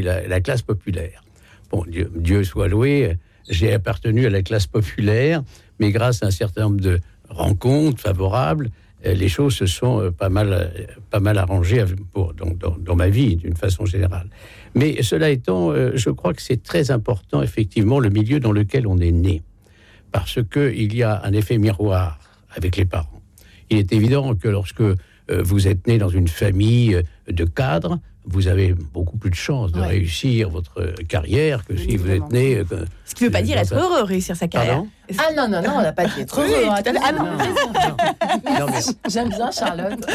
la, 0.02 0.28
la 0.28 0.42
classe 0.42 0.62
populaire. 0.62 1.24
Bon, 1.72 1.86
Dieu, 1.88 2.44
soit 2.44 2.68
loué, 2.68 3.16
j'ai 3.50 3.74
appartenu 3.74 4.26
à 4.26 4.30
la 4.30 4.42
classe 4.42 4.68
populaire, 4.68 5.42
mais 5.80 5.92
grâce 5.92 6.22
à 6.22 6.28
un 6.28 6.32
certain 6.32 6.64
nombre 6.64 6.82
de 6.82 7.00
rencontres 7.30 8.02
favorables, 8.02 8.72
euh, 9.06 9.14
les 9.14 9.30
choses 9.30 9.56
se 9.56 9.68
sont 9.68 10.02
euh, 10.02 10.12
pas 10.12 10.28
mal, 10.28 10.72
pas 11.10 11.22
mal 11.22 11.38
arrangées 11.38 11.86
pour, 12.12 12.34
dans, 12.34 12.96
ma 12.96 13.08
vie, 13.08 13.38
d'une 13.38 13.56
façon 13.56 13.86
générale. 13.86 14.30
Mais 14.76 15.02
cela 15.02 15.30
étant, 15.30 15.74
je 15.96 16.10
crois 16.10 16.34
que 16.34 16.42
c'est 16.42 16.62
très 16.62 16.92
important, 16.92 17.42
effectivement, 17.42 18.00
le 18.00 18.10
milieu 18.10 18.40
dans 18.40 18.52
lequel 18.52 18.86
on 18.86 19.00
est 19.00 19.12
né. 19.12 19.42
Parce 20.12 20.40
qu'il 20.52 20.94
y 20.96 21.04
a 21.04 21.22
un 21.24 21.34
effet 21.34 21.58
miroir 21.58 22.20
avec 22.56 22.78
les 22.78 22.86
parents. 22.86 23.22
Il 23.70 23.78
est 23.78 23.92
évident 23.92 24.34
que 24.36 24.48
lorsque 24.48 24.82
euh, 24.82 24.96
vous 25.30 25.68
êtes 25.68 25.88
né 25.88 25.98
dans 25.98 26.10
une 26.10 26.28
famille 26.30 26.96
euh, 26.96 27.04
de 27.32 27.44
cadres, 27.44 28.00
vous 28.30 28.48
avez 28.50 28.74
beaucoup 28.74 29.18
plus 29.18 29.30
de 29.30 29.36
chances 29.36 29.72
de 29.72 29.80
Ouais. 29.80 29.88
réussir 29.88 30.50
votre 30.50 30.94
carrière 31.08 31.64
que 31.66 31.78
si 31.78 31.96
vous 31.96 32.10
êtes 32.10 32.30
né. 32.32 32.58
euh, 32.58 32.86
Ce 33.06 33.16
qui 33.16 33.24
ne 33.24 33.28
veut 33.30 33.32
pas 33.34 33.42
dire 33.42 33.58
être 33.58 33.74
un- 33.74 33.78
heureux, 33.80 34.04
réussir 34.04 34.36
sa 34.36 34.48
carrière. 34.50 34.76
Pardon? 34.76 34.88
Ah 35.18 35.34
non, 35.36 35.48
non, 35.48 35.62
non, 35.62 35.76
on 35.78 35.82
n'a 35.82 35.94
pas 35.94 36.06
dit 36.06 36.22
être 36.22 36.40
heureux. 36.42 36.66
Ah 36.70 37.12
non. 37.14 37.26
Non, 37.26 38.66
mais 38.70 38.80
J'aime 39.10 39.30
bien 39.30 39.52
Charlotte. 39.52 40.06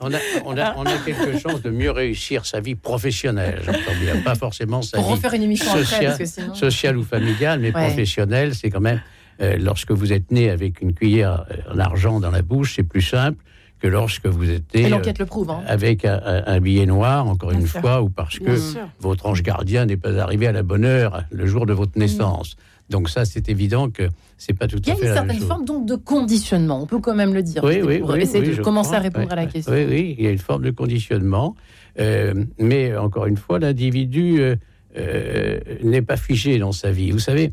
on 0.00 0.12
a, 0.12 0.18
on, 0.44 0.56
a, 0.58 0.74
on 0.76 0.84
a 0.84 0.98
quelque 1.04 1.38
chance 1.38 1.62
de 1.62 1.70
mieux 1.70 1.90
réussir 1.90 2.44
sa 2.46 2.60
vie 2.60 2.74
professionnelle, 2.74 3.60
j'entends 3.64 3.98
bien, 4.00 4.16
pas 4.22 4.34
forcément 4.34 4.82
sa 4.82 4.98
Pour 4.98 5.06
vie 5.08 5.12
refaire 5.14 5.34
une 5.34 5.42
émission 5.44 5.70
après, 5.70 5.84
sociale, 5.84 6.04
parce 6.06 6.18
que 6.18 6.24
sinon. 6.26 6.54
sociale 6.54 6.96
ou 6.98 7.04
familiale, 7.04 7.60
mais 7.60 7.74
Ouais. 7.74 7.86
professionnelle, 7.86 8.54
c'est 8.54 8.68
quand 8.70 8.80
même, 8.80 9.00
euh, 9.40 9.56
lorsque 9.58 9.90
vous 9.90 10.12
êtes 10.12 10.30
né 10.30 10.50
avec 10.50 10.80
une 10.80 10.94
cuillère 10.94 11.46
euh, 11.50 11.74
en 11.74 11.78
argent 11.78 12.20
dans 12.20 12.30
la 12.30 12.42
bouche, 12.42 12.74
c'est 12.76 12.82
plus 12.82 13.02
simple 13.02 13.42
que 13.80 13.88
lorsque 13.88 14.26
vous 14.26 14.48
êtes 14.48 14.74
né 14.74 14.92
euh, 14.92 15.12
le 15.18 15.26
prouve. 15.26 15.50
Hein. 15.50 15.62
avec 15.66 16.04
un, 16.04 16.60
billet 16.60 16.86
noir, 16.86 17.26
encore 17.26 17.50
Bien 17.50 17.60
une 17.60 17.66
sûr. 17.66 17.80
fois, 17.80 18.02
ou 18.02 18.08
parce 18.08 18.38
Bien 18.38 18.54
que 18.54 18.56
sûr. 18.56 18.88
votre 19.00 19.26
ange 19.26 19.42
gardien 19.42 19.86
n'est 19.86 19.96
pas 19.96 20.16
arrivé 20.18 20.46
à 20.46 20.52
la 20.52 20.62
bonne 20.62 20.84
heure 20.84 21.24
le 21.30 21.46
jour 21.46 21.66
de 21.66 21.72
votre 21.72 21.98
naissance. 21.98 22.56
Donc 22.90 23.08
ça, 23.08 23.24
c'est 23.24 23.48
évident 23.48 23.90
que 23.90 24.08
c'est 24.36 24.52
pas 24.52 24.68
tout 24.68 24.78
Il 24.84 24.88
y 24.88 24.90
à 24.90 24.94
a 24.94 24.96
fait 24.96 25.06
une 25.06 25.14
certaine 25.14 25.40
forme 25.40 25.64
donc 25.64 25.86
de 25.86 25.96
conditionnement, 25.96 26.82
on 26.82 26.86
peut 26.86 27.00
quand 27.00 27.14
même 27.14 27.34
le 27.34 27.42
dire. 27.42 27.64
Oui, 27.64 27.80
oui, 27.82 27.98
pour 27.98 28.10
oui, 28.10 28.20
essayer 28.20 28.46
oui, 28.48 28.56
de 28.56 28.62
commencer 28.62 28.88
crois. 28.88 28.98
à 28.98 29.02
répondre 29.02 29.26
Oui, 29.26 29.32
à 29.32 29.36
la 29.36 29.46
question. 29.46 29.72
Oui, 29.72 29.86
oui, 29.88 30.14
il 30.18 30.24
y 30.24 30.28
a 30.28 30.30
une 30.30 30.38
forme 30.38 30.62
de 30.62 30.70
conditionnement. 30.70 31.56
Euh, 31.98 32.34
mais 32.58 32.96
encore 32.96 33.26
une 33.26 33.36
fois, 33.36 33.58
l'individu 33.58 34.40
euh, 34.40 34.56
euh, 34.96 35.58
n'est 35.82 36.02
pas 36.02 36.16
figé 36.16 36.58
dans 36.58 36.72
sa 36.72 36.90
vie. 36.90 37.10
Vous 37.10 37.18
savez, 37.18 37.52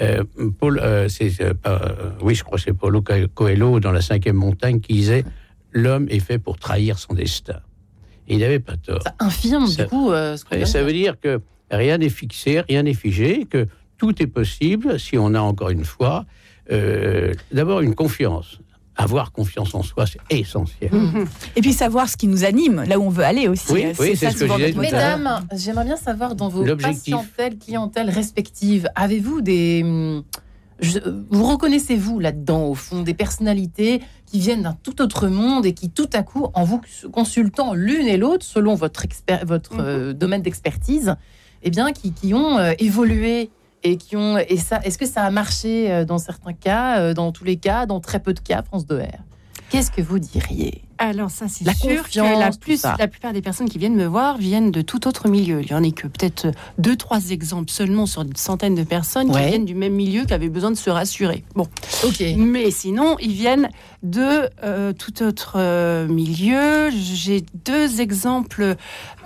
euh, 0.00 0.24
Paul, 0.58 0.80
euh, 0.82 1.08
euh, 1.66 1.78
oui, 2.20 2.34
je 2.34 2.44
crois 2.44 2.58
que 2.58 2.64
c'est 2.64 2.72
Paulo 2.72 3.02
Coelho 3.34 3.80
dans 3.80 3.92
La 3.92 4.00
cinquième 4.02 4.36
montagne 4.36 4.80
qui 4.80 4.92
disait 4.94 5.24
L'homme 5.72 6.06
est 6.10 6.20
fait 6.20 6.38
pour 6.38 6.58
trahir 6.58 6.98
son 6.98 7.14
destin. 7.14 7.60
Et 8.28 8.34
il 8.34 8.40
n'avait 8.40 8.60
pas 8.60 8.76
tort. 8.76 9.02
Ça 9.02 9.14
infirme 9.20 9.66
Ça- 9.66 9.84
du 9.84 9.88
coup 9.88 10.10
ce 10.10 10.64
ça 10.66 10.82
veut 10.82 10.92
dire 10.92 11.20
que 11.20 11.40
rien 11.70 11.98
n'est 11.98 12.08
fixé, 12.08 12.60
rien 12.68 12.82
n'est 12.82 12.94
figé, 12.94 13.44
que 13.44 13.66
tout 13.98 14.20
est 14.22 14.26
possible 14.26 14.98
si 14.98 15.18
on 15.18 15.34
a 15.34 15.40
encore 15.40 15.70
une 15.70 15.84
fois 15.84 16.24
d'abord 17.52 17.80
une 17.80 17.94
confiance. 17.94 18.58
Avoir 18.98 19.30
confiance 19.32 19.74
en 19.74 19.82
soi, 19.82 20.06
c'est 20.06 20.20
essentiel. 20.30 20.90
Et 21.54 21.60
puis 21.60 21.72
savoir 21.74 22.08
ce 22.08 22.16
qui 22.16 22.26
nous 22.28 22.44
anime, 22.44 22.82
là 22.88 22.98
où 22.98 23.02
on 23.02 23.10
veut 23.10 23.24
aller 23.24 23.46
aussi. 23.46 23.72
Oui, 23.72 23.84
oui, 23.98 24.16
c'est 24.16 24.26
ça 24.26 24.30
ce 24.30 24.38
que 24.44 24.46
je. 24.46 24.78
Mesdames, 24.78 25.46
j'aimerais 25.54 25.84
bien 25.84 25.96
savoir 25.96 26.34
dans 26.34 26.48
vos 26.48 26.64
patientèles, 26.76 27.58
clientèles 27.58 28.08
respectives, 28.10 28.88
avez-vous 28.94 29.42
des... 29.42 29.82
hum, 29.84 30.22
je- 30.80 30.98
vous 31.30 31.44
reconnaissez-vous 31.44 32.18
là-dedans, 32.20 32.64
au 32.68 32.74
fond, 32.74 33.02
des 33.02 33.12
personnalités 33.14 34.00
qui 34.26 34.40
viennent 34.40 34.62
d'un 34.62 34.76
tout 34.82 35.00
autre 35.02 35.28
monde 35.28 35.66
et 35.66 35.72
qui, 35.74 35.90
tout 35.90 36.08
à 36.14 36.22
coup, 36.22 36.46
en 36.54 36.64
vous 36.64 36.80
consultant 37.12 37.74
l'une 37.74 38.06
et 38.06 38.16
l'autre, 38.16 38.44
selon 38.46 38.74
votre, 38.74 39.04
expert, 39.04 39.44
votre 39.46 39.74
Mhm. 39.74 39.80
euh, 39.80 40.12
domaine 40.14 40.42
d'expertise, 40.42 41.16
eh 41.62 41.70
bien, 41.70 41.92
qui, 41.92 42.12
qui 42.12 42.32
ont 42.34 42.58
euh, 42.58 42.72
évolué 42.78 43.50
et 43.82 43.96
qui 43.96 44.16
ont... 44.16 44.38
Et 44.38 44.56
ça, 44.56 44.80
est-ce 44.84 44.98
que 44.98 45.06
ça 45.06 45.22
a 45.22 45.30
marché 45.30 45.90
euh, 45.92 46.04
dans 46.04 46.18
certains 46.18 46.52
cas, 46.52 46.98
euh, 47.00 47.14
dans 47.14 47.32
tous 47.32 47.44
les 47.44 47.56
cas, 47.56 47.86
dans 47.86 48.00
très 48.00 48.20
peu 48.20 48.34
de 48.34 48.40
cas, 48.40 48.62
France 48.62 48.86
2R 48.86 49.08
Qu'est-ce 49.68 49.90
que 49.90 50.00
vous 50.00 50.20
diriez? 50.20 50.82
Alors 50.98 51.28
ça, 51.28 51.46
c'est 51.48 51.64
sûr 51.74 52.08
que 52.08 52.38
la, 52.38 52.50
plus, 52.52 52.84
la 52.84 53.08
plupart 53.08 53.32
des 53.32 53.42
personnes 53.42 53.68
qui 53.68 53.78
viennent 53.78 53.96
me 53.96 54.06
voir 54.06 54.38
viennent 54.38 54.70
de 54.70 54.80
tout 54.80 55.08
autre 55.08 55.28
milieu. 55.28 55.60
Il 55.60 55.68
y 55.70 55.74
en 55.74 55.82
a 55.82 55.90
que 55.90 56.06
peut-être 56.06 56.46
deux, 56.78 56.94
trois 56.96 57.30
exemples 57.30 57.70
seulement 57.70 58.06
sur 58.06 58.22
une 58.22 58.36
centaine 58.36 58.76
de 58.76 58.84
personnes 58.84 59.28
Ouais. 59.30 59.42
qui 59.42 59.48
viennent 59.48 59.64
du 59.64 59.74
même 59.74 59.92
milieu, 59.92 60.24
qui 60.24 60.32
avaient 60.32 60.48
besoin 60.48 60.70
de 60.70 60.76
se 60.76 60.88
rassurer. 60.88 61.44
Bon, 61.56 61.66
Ok. 62.04 62.22
mais 62.36 62.70
sinon, 62.70 63.16
ils 63.20 63.32
viennent 63.32 63.68
de 64.04 64.48
euh, 64.62 64.92
tout 64.92 65.20
autre 65.24 65.54
euh, 65.56 66.06
milieu. 66.06 66.90
J'ai 66.90 67.44
deux 67.64 68.00
exemples 68.00 68.76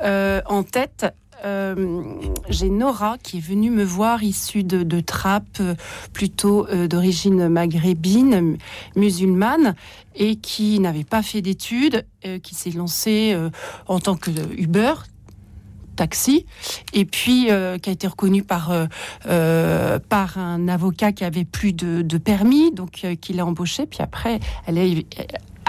euh, 0.03 0.41
en 0.47 0.63
tête. 0.63 1.15
Euh, 1.45 2.15
J'ai 2.49 2.69
Nora 2.69 3.17
qui 3.23 3.39
est 3.39 3.41
venue 3.41 3.71
me 3.71 3.85
voir 3.85 4.23
issue 4.23 4.65
de, 4.65 4.83
de 4.83 5.01
Trappes, 5.01 5.61
euh, 5.61 5.75
plutôt 6.13 6.67
euh, 6.69 6.87
d'origine 6.87 7.49
maghrébine, 7.49 8.59
musulmane, 8.97 9.75
et 10.15 10.37
qui 10.37 10.81
n'avait 10.81 11.05
pas 11.05 11.23
fait 11.23 11.41
d'études, 11.43 12.05
qui 12.43 12.55
s'est 12.55 12.73
lancée 12.73 13.35
en 13.87 14.01
tant 14.01 14.17
que 14.17 14.31
Uber 14.59 14.95
taxi 15.97 16.47
et 16.93 17.05
puis 17.05 17.47
qui 17.47 17.51
a 17.51 17.93
été 17.93 18.07
reconnue 18.07 18.43
par 18.43 18.73
par 20.09 20.39
un 20.39 20.69
avocat 20.69 21.13
qui 21.13 21.25
avait 21.25 21.45
plus 21.45 21.73
de, 21.73 22.19
permis 22.19 22.73
donc 22.73 23.01
euh, 23.05 23.15
qui 23.15 23.33
l'a 23.33 23.47
embauchée 23.47 23.87
puis 23.87 24.01
après 24.03 24.41
elle 24.67 24.79
a, 24.79 24.85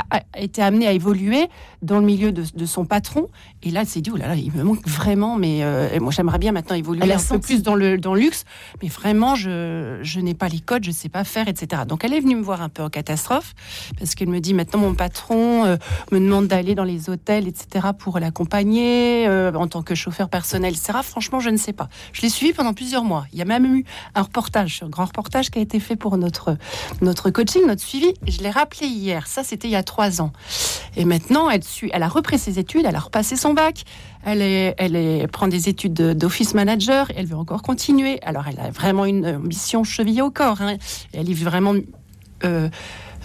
a- 0.10 0.22
été 0.38 0.62
amenée 0.62 0.88
à 0.88 0.92
évoluer 0.94 1.48
dans 1.82 2.00
le 2.00 2.06
milieu 2.06 2.32
de, 2.32 2.44
de 2.54 2.66
son 2.66 2.86
patron 2.86 3.28
et 3.64 3.72
là 3.72 3.82
elle 3.82 3.88
s'est 3.88 4.02
dit 4.02 4.12
oh 4.14 4.18
là 4.18 4.28
là 4.28 4.36
il 4.36 4.52
me 4.52 4.64
manque 4.64 4.88
vraiment 4.88 5.36
mais 5.38 5.64
euh, 5.64 6.00
moi 6.00 6.12
j'aimerais 6.12 6.40
bien 6.40 6.52
maintenant 6.52 6.76
évoluer 6.76 7.02
Elle 7.04 7.12
un 7.12 7.18
peu 7.18 7.40
plus 7.40 7.62
dans 7.64 7.76
le 7.76 7.98
dans 7.98 8.14
le 8.14 8.22
luxe 8.22 8.46
mais 8.82 8.88
vraiment 8.90 9.36
je 9.36 10.00
je 10.02 10.20
n'ai 10.20 10.34
pas 10.34 10.48
les 10.48 10.60
codes 10.60 10.84
je 10.84 10.92
sais 10.92 11.10
pas 11.10 11.24
faire 11.24 11.48
etc 11.48 11.84
donc 11.88 12.04
elle 12.04 12.14
est 12.14 12.20
venue 12.20 12.36
me 12.36 12.42
voir 12.44 12.62
un 12.62 12.70
peu 12.70 12.84
en 12.84 12.90
catastrophe 12.90 13.54
parce 13.98 14.16
qu'elle 14.16 14.30
me 14.30 14.40
dit 14.40 14.54
maintenant 14.54 14.80
mon 14.80 14.94
patron 14.96 15.66
euh, 15.66 15.78
me 16.12 16.20
demande 16.20 16.48
d'aller 16.48 16.76
dans 16.76 16.84
les 16.84 17.10
hôtels, 17.10 17.48
etc., 17.48 17.88
pour 17.98 18.20
l'accompagner 18.20 19.28
euh, 19.28 19.52
en 19.54 19.68
tant 19.68 19.82
que 19.82 19.96
chauffeur 19.96 20.30
personnel, 20.30 20.74
etc. 20.74 21.00
Franchement, 21.04 21.40
je 21.40 21.50
ne 21.50 21.58
sais 21.58 21.74
pas. 21.74 21.90
Je 22.14 22.22
l'ai 22.22 22.30
suivi 22.30 22.54
pendant 22.54 22.74
plusieurs 22.74 23.04
mois. 23.04 23.26
Il 23.32 23.40
y 23.40 23.42
a 23.42 23.46
même 23.46 23.66
eu 23.66 23.86
un 24.16 24.22
reportage, 24.22 24.82
un 24.84 24.90
grand 24.90 25.06
reportage 25.06 25.50
qui 25.52 25.60
a 25.60 25.62
été 25.62 25.80
fait 25.80 25.96
pour 25.96 26.18
notre, 26.18 26.58
notre 27.02 27.30
coaching, 27.30 27.62
notre 27.68 27.82
suivi. 27.82 28.14
Je 28.28 28.40
l'ai 28.40 28.50
rappelé 28.50 28.88
hier. 28.88 29.28
Ça, 29.28 29.44
c'était 29.44 29.68
il 29.68 29.72
y 29.72 29.76
a 29.76 29.84
trois 29.92 30.22
ans. 30.22 30.32
Et 30.96 31.04
maintenant, 31.06 31.50
elle, 31.50 31.64
suit, 31.64 31.90
elle 31.94 32.04
a 32.04 32.08
repris 32.08 32.40
ses 32.40 32.60
études, 32.60 32.86
elle 32.88 32.96
a 32.96 33.00
repassé 33.00 33.36
son 33.36 33.54
bac. 33.54 33.84
Elle, 34.24 34.42
est, 34.42 34.74
elle, 34.78 34.96
est, 34.96 35.28
prend 35.28 35.48
des 35.50 35.68
études 35.68 35.94
de- 35.94 36.14
d'office 36.14 36.54
manager. 36.54 37.12
Elle 37.18 37.26
veut 37.26 37.36
encore 37.36 37.62
continuer. 37.62 38.20
Alors, 38.24 38.46
elle 38.50 38.60
a 38.60 38.70
vraiment 38.72 39.06
une 39.06 39.26
ambition 39.28 39.84
chevillée 39.84 40.22
au 40.22 40.32
corps. 40.32 40.62
hein. 40.62 40.78
Et 41.14 41.20
Elle 41.20 41.30
est 41.30 41.34
vraiment 41.44 41.74
euh, 42.46 42.70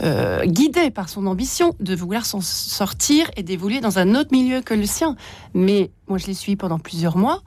euh, 0.02 0.44
guidée 0.44 0.90
par 0.90 1.08
son 1.08 1.26
ambition 1.26 1.74
de 1.80 1.94
vouloir 1.94 2.26
s'en 2.26 2.40
sortir 2.40 3.30
et 3.36 3.42
d'évoluer 3.42 3.80
dans 3.80 3.98
un 3.98 4.14
autre 4.14 4.30
milieu 4.32 4.60
que 4.60 4.74
le 4.74 4.86
sien. 4.86 5.16
Mais 5.54 5.90
moi, 6.08 6.18
je 6.18 6.26
l'ai 6.26 6.34
suivi 6.34 6.56
pendant 6.56 6.78
plusieurs 6.78 7.16
mois 7.16 7.42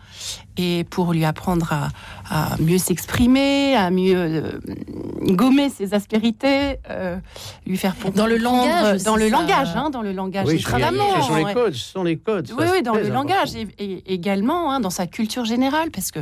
et 0.58 0.84
pour 0.90 1.14
lui 1.14 1.26
apprendre 1.26 1.72
à, 1.72 1.90
à 2.30 2.58
mieux 2.60 2.78
s'exprimer, 2.78 3.76
à 3.76 3.92
mieux 3.92 4.16
euh, 4.18 4.60
gommer 5.22 5.70
ses 5.70 5.94
aspérités, 5.94 6.78
euh, 6.90 7.18
lui 7.66 7.78
faire 7.78 7.96
Dans 8.16 8.26
le 8.28 8.38
langage 8.38 8.96
aussi, 8.96 9.06
dans 9.06 9.16
le 9.16 9.30
langage, 9.30 9.70
hein, 9.76 9.90
dans 9.90 10.02
le 10.02 10.12
langage 10.12 10.48
Oui, 10.48 10.56
extrêmement. 10.56 11.22
ce 11.22 11.28
sont 11.28 11.36
les 11.36 11.54
codes, 11.54 11.74
ce 11.74 11.92
sont 11.92 12.04
les 12.04 12.18
codes. 12.18 12.52
Oui, 12.58 12.66
oui, 12.72 12.82
dans 12.82 12.96
le 12.96 13.10
langage 13.10 13.56
et 13.56 14.14
également 14.14 14.72
hein, 14.72 14.80
dans 14.80 14.90
sa 14.90 15.08
culture 15.08 15.46
générale, 15.46 15.92
parce 15.92 16.12
que 16.12 16.20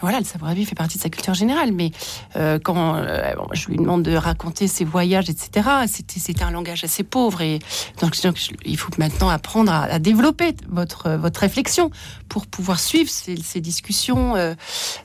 voilà, 0.00 0.18
le 0.18 0.24
savoir-vivre 0.24 0.68
fait 0.68 0.74
partie 0.74 0.96
de 0.98 1.02
sa 1.02 1.08
culture 1.10 1.34
générale. 1.34 1.72
Mais 1.72 1.90
euh, 2.36 2.58
quand 2.62 2.94
euh, 2.96 3.32
je 3.52 3.68
lui 3.68 3.76
demande 3.76 4.02
de 4.02 4.14
raconter 4.14 4.68
ses 4.68 4.84
voyages, 4.84 5.28
etc., 5.30 5.68
c'était 5.86 6.42
un 6.42 6.50
langage 6.50 6.84
assez 6.84 7.02
pauvre 7.02 7.40
et 7.42 7.58
donc, 8.00 8.20
donc, 8.22 8.36
je- 8.36 8.50
il 8.64 8.76
faut 8.76 8.90
maintenant 8.98 9.28
apprendre 9.28 9.72
à, 9.72 9.82
à 9.84 9.98
développer 9.98 10.54
votre 10.68 11.10
votre 11.10 11.40
réflexion 11.40 11.90
pour 12.28 12.46
pouvoir 12.46 12.78
suivre 12.80 13.10
ces, 13.10 13.36
ces 13.36 13.60
discussions 13.60 14.36
euh, 14.36 14.54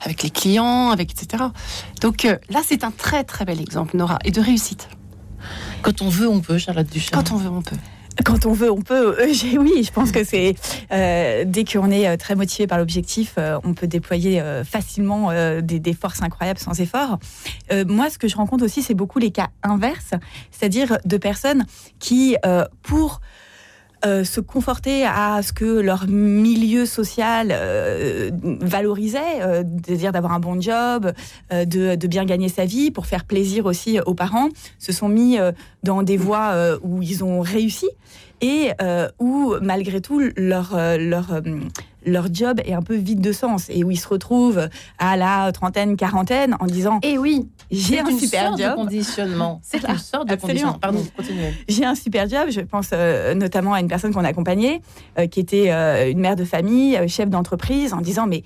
avec 0.02 0.24
les 0.24 0.30
clients, 0.30 0.90
avec 0.92 1.12
etc. 1.12 1.44
Donc 2.02 2.24
là, 2.24 2.62
c'est 2.66 2.84
un 2.84 2.92
très 2.92 3.24
très 3.24 3.46
bel 3.46 3.60
exemple, 3.62 3.98
Nora, 3.98 4.20
et 4.26 4.32
de 4.32 4.42
réussite. 4.42 4.90
Quand 5.82 6.02
on 6.02 6.10
veut, 6.10 6.28
on 6.30 6.40
peut, 6.40 6.58
Charlotte 6.58 6.88
Duchamp. 6.90 7.18
Quand 7.18 7.32
on 7.34 7.38
veut, 7.38 7.50
on 7.50 7.62
peut. 7.62 7.76
Quand 8.26 8.46
on 8.46 8.54
veut, 8.54 8.72
on 8.72 8.82
peut. 8.82 9.20
Euh, 9.20 9.34
oui, 9.60 9.84
je 9.84 9.92
pense 9.92 10.12
que 10.12 10.24
c'est 10.24 10.56
euh, 10.92 11.44
dès 11.46 11.66
qu'on 11.66 11.90
est 11.90 12.08
euh, 12.08 12.18
très 12.18 12.36
motivé 12.36 12.68
par 12.68 12.78
l'objectif, 12.78 13.36
euh, 13.38 13.60
on 13.64 13.74
peut 13.74 13.88
déployer 13.88 14.40
euh, 14.40 14.64
facilement 14.64 15.32
euh, 15.32 15.62
des, 15.62 15.80
des 15.80 15.94
forces 15.94 16.22
incroyables 16.22 16.60
sans 16.60 16.80
effort. 16.80 17.20
Moi, 17.88 18.10
ce 18.10 18.18
que 18.18 18.28
je 18.28 18.36
rencontre 18.36 18.64
aussi, 18.64 18.84
c'est 18.84 18.94
beaucoup 18.94 19.20
les 19.20 19.32
cas 19.32 19.48
inverses, 19.64 20.12
c'est-à-dire 20.52 20.98
de 21.06 21.18
personnes 21.18 21.66
qui, 22.00 22.36
pour 22.84 23.22
euh, 24.06 24.24
se 24.24 24.42
conforter 24.42 25.06
à 25.06 25.42
ce 25.42 25.54
que 25.54 25.80
leur 25.80 26.08
milieu 26.08 26.86
social 26.86 27.50
euh, 27.52 28.32
valorisait, 28.62 29.42
euh, 29.42 29.64
c'est-à-dire 29.86 30.12
d'avoir 30.12 30.34
un 30.34 30.40
bon 30.40 30.60
job, 30.60 31.12
euh, 31.52 31.66
de, 31.66 31.96
de 31.96 32.08
bien 32.08 32.26
gagner 32.26 32.50
sa 32.50 32.66
vie, 32.66 32.92
pour 32.92 33.06
faire 33.06 33.26
plaisir 33.26 33.66
aussi 33.66 34.00
aux 34.06 34.14
parents, 34.14 34.50
se 34.80 34.92
sont 34.92 35.10
mis 35.10 35.40
euh, 35.40 35.52
dans 35.84 36.04
des 36.04 36.18
voies 36.18 36.54
où 36.82 37.02
ils 37.02 37.24
ont 37.24 37.42
réussi 37.42 37.90
et 38.42 38.72
où 39.20 39.56
malgré 39.62 40.02
tout 40.02 40.22
leur 40.36 40.76
leur 40.98 41.42
leur 42.06 42.34
job 42.34 42.60
est 42.66 42.74
un 42.74 42.82
peu 42.82 42.96
vide 42.96 43.22
de 43.22 43.32
sens 43.32 43.68
et 43.70 43.84
où 43.84 43.92
ils 43.92 44.00
se 44.00 44.08
retrouvent 44.08 44.70
à 45.00 45.18
la 45.18 45.52
trentaine, 45.52 45.96
quarantaine 45.96 46.56
en 46.60 46.66
disant 46.66 47.00
Et 47.04 47.18
oui, 47.18 47.48
j'ai 47.72 47.96
c'est 47.96 48.00
un 48.02 48.10
une 48.10 48.20
super 48.20 48.48
sorte 48.48 48.58
de 48.58 48.64
job, 48.64 48.76
conditionnement. 48.76 49.62
C'est 49.64 49.88
une 49.88 49.98
sorte 49.98 50.28
de 50.28 50.34
absolument. 50.34 50.74
conditionnement. 50.74 50.80
Pardon, 50.80 51.04
continuez. 51.16 51.54
j'ai 51.68 51.86
un 51.86 51.96
super 51.96 52.28
job. 52.30 52.50
Je 52.50 52.62
pense 52.62 52.90
euh, 52.94 53.34
notamment 53.34 53.74
à 53.74 53.80
une 53.80 53.88
personne 53.88 54.14
qu'on 54.14 54.24
a 54.24 54.28
accompagnée, 54.28 54.82
euh, 55.18 55.28
qui 55.28 55.40
était 55.40 55.72
euh, 55.72 56.10
une 56.10 56.20
mère 56.20 56.36
de 56.36 56.46
famille, 56.46 56.98
euh, 56.98 57.08
chef 57.08 57.30
d'entreprise, 57.30 57.94
en 57.94 58.02
disant 58.02 58.28
mais 58.28 58.44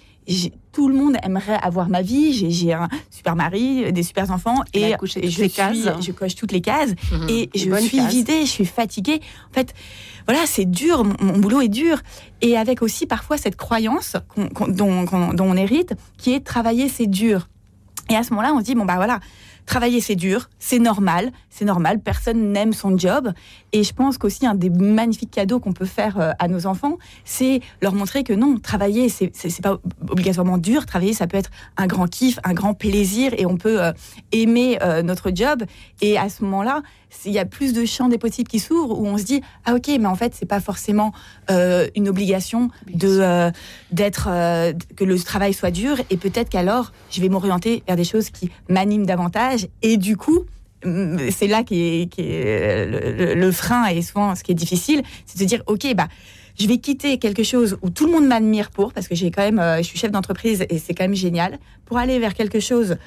tout 0.71 0.87
le 0.89 0.95
monde 0.95 1.17
aimerait 1.23 1.57
avoir 1.61 1.89
ma 1.89 2.01
vie. 2.01 2.33
J'ai- 2.51 2.73
un 2.73 2.87
super 3.09 3.35
mari, 3.35 3.91
des 3.93 4.03
super 4.03 4.29
enfants, 4.31 4.61
et 4.73 4.81
je, 5.29 5.37
suis- 5.73 6.01
je 6.01 6.11
coche 6.11 6.35
toutes 6.35 6.51
les 6.51 6.61
cases. 6.61 6.91
Mhm. 7.11 7.29
Et 7.29 7.49
je 7.55 7.69
suis 7.87 7.97
cases. 7.97 8.13
vidée, 8.13 8.41
je 8.41 8.51
suis 8.51 8.65
fatiguée. 8.65 9.19
En 9.49 9.53
fait, 9.53 9.73
voilà, 10.27 10.41
c'est 10.45 10.65
dur, 10.65 11.03
mon, 11.03 11.15
mon 11.21 11.37
boulot 11.39 11.61
est 11.61 11.69
dur. 11.69 12.01
Et 12.41 12.57
avec 12.57 12.81
aussi 12.81 13.05
parfois 13.05 13.37
cette 13.37 13.55
croyance 13.55 14.15
dont 14.67 15.05
on 15.39 15.55
hérite, 15.57 15.93
qui 16.17 16.33
est 16.33 16.41
travailler, 16.43 16.89
c'est 16.89 17.07
dur. 17.07 17.47
Et 18.09 18.15
à 18.15 18.23
ce 18.23 18.29
moment-là, 18.31 18.53
on 18.53 18.59
se 18.59 18.63
dit, 18.65 18.75
bon, 18.75 18.85
bah 18.85 18.95
voilà, 18.95 19.19
travailler, 19.67 20.01
c'est 20.01 20.15
dur, 20.15 20.49
c'est 20.57 20.79
normal, 20.79 21.31
c'est 21.51 21.65
normal, 21.65 21.99
personne 21.99 22.51
n'aime 22.51 22.73
son 22.73 22.97
job. 22.97 23.31
Et 23.73 23.83
je 23.83 23.93
pense 23.93 24.17
qu'aussi, 24.17 24.47
un 24.47 24.55
des 24.55 24.71
magnifiques 24.71 25.29
cadeaux 25.29 25.59
qu'on 25.59 25.73
peut 25.73 25.85
faire 25.85 26.19
euh, 26.19 26.31
à 26.39 26.47
nos 26.47 26.65
enfants, 26.65 26.97
c'est 27.25 27.59
leur 27.81 27.93
montrer 27.93 28.23
que 28.23 28.33
non, 28.33 28.57
travailler, 28.57 29.09
c'est 29.09 29.31
pas 29.61 29.77
obligatoirement 30.09 30.57
dur. 30.57 30.85
Travailler, 30.85 31.13
ça 31.13 31.27
peut 31.27 31.37
être 31.37 31.51
un 31.75 31.85
grand 31.85 32.07
kiff, 32.07 32.39
un 32.43 32.53
grand 32.53 32.73
plaisir, 32.73 33.33
et 33.37 33.45
on 33.45 33.57
peut 33.57 33.83
euh, 33.83 33.91
aimer 34.31 34.79
euh, 34.81 35.03
notre 35.03 35.31
job. 35.35 35.63
Et 36.01 36.17
à 36.17 36.29
ce 36.29 36.43
moment-là, 36.45 36.81
il 37.25 37.31
y 37.31 37.39
a 37.39 37.45
plus 37.45 37.73
de 37.73 37.85
champs 37.85 38.09
des 38.09 38.17
possibles 38.17 38.49
qui 38.49 38.59
s'ouvrent 38.59 38.99
où 38.99 39.05
on 39.07 39.17
se 39.17 39.23
dit 39.23 39.41
ah 39.65 39.73
ok 39.75 39.87
mais 39.99 40.05
en 40.05 40.15
fait 40.15 40.33
c'est 40.35 40.45
pas 40.45 40.59
forcément 40.59 41.13
euh, 41.49 41.87
une 41.95 42.07
obligation 42.09 42.69
de 42.93 43.19
euh, 43.19 43.51
d'être 43.91 44.27
euh, 44.29 44.73
que 44.95 45.03
le 45.03 45.17
travail 45.19 45.53
soit 45.53 45.71
dur 45.71 45.97
et 46.09 46.17
peut-être 46.17 46.49
qu'alors 46.49 46.91
je 47.09 47.21
vais 47.21 47.29
m'orienter 47.29 47.83
vers 47.87 47.95
des 47.95 48.03
choses 48.03 48.29
qui 48.29 48.49
m'animent 48.69 49.05
davantage 49.05 49.67
et 49.81 49.97
du 49.97 50.15
coup 50.17 50.45
c'est 50.83 51.47
là 51.47 51.63
qui 51.63 51.81
est, 52.17 52.85
le, 52.85 53.33
le- 53.33 53.51
frein 53.51 53.87
et 53.87 54.01
souvent 54.01 54.35
ce 54.35 54.43
qui 54.43 54.51
est 54.51 54.55
difficile 54.55 55.01
c'est 55.25 55.37
de 55.37 55.43
se 55.43 55.47
dire 55.47 55.63
ok 55.67 55.93
bah 55.95 56.07
je 56.59 56.67
vais 56.67 56.77
quitter 56.77 57.17
quelque 57.19 57.43
chose 57.43 57.77
où 57.81 57.89
tout 57.89 58.05
le 58.05 58.11
monde 58.11 58.27
m'admire 58.27 58.69
pour 58.71 58.93
parce 58.93 59.07
que 59.07 59.15
j'ai 59.15 59.31
quand 59.31 59.41
même 59.49 59.61
je 59.79 59.83
suis 59.83 59.97
chef 59.97 60.11
d'entreprise 60.11 60.65
et 60.69 60.77
c'est 60.77 60.93
quand 60.93 61.03
même 61.05 61.15
génial 61.15 61.57
pour 61.85 61.97
aller 61.97 62.19
vers 62.19 62.33
quelque 62.35 62.59
chose 62.59 62.97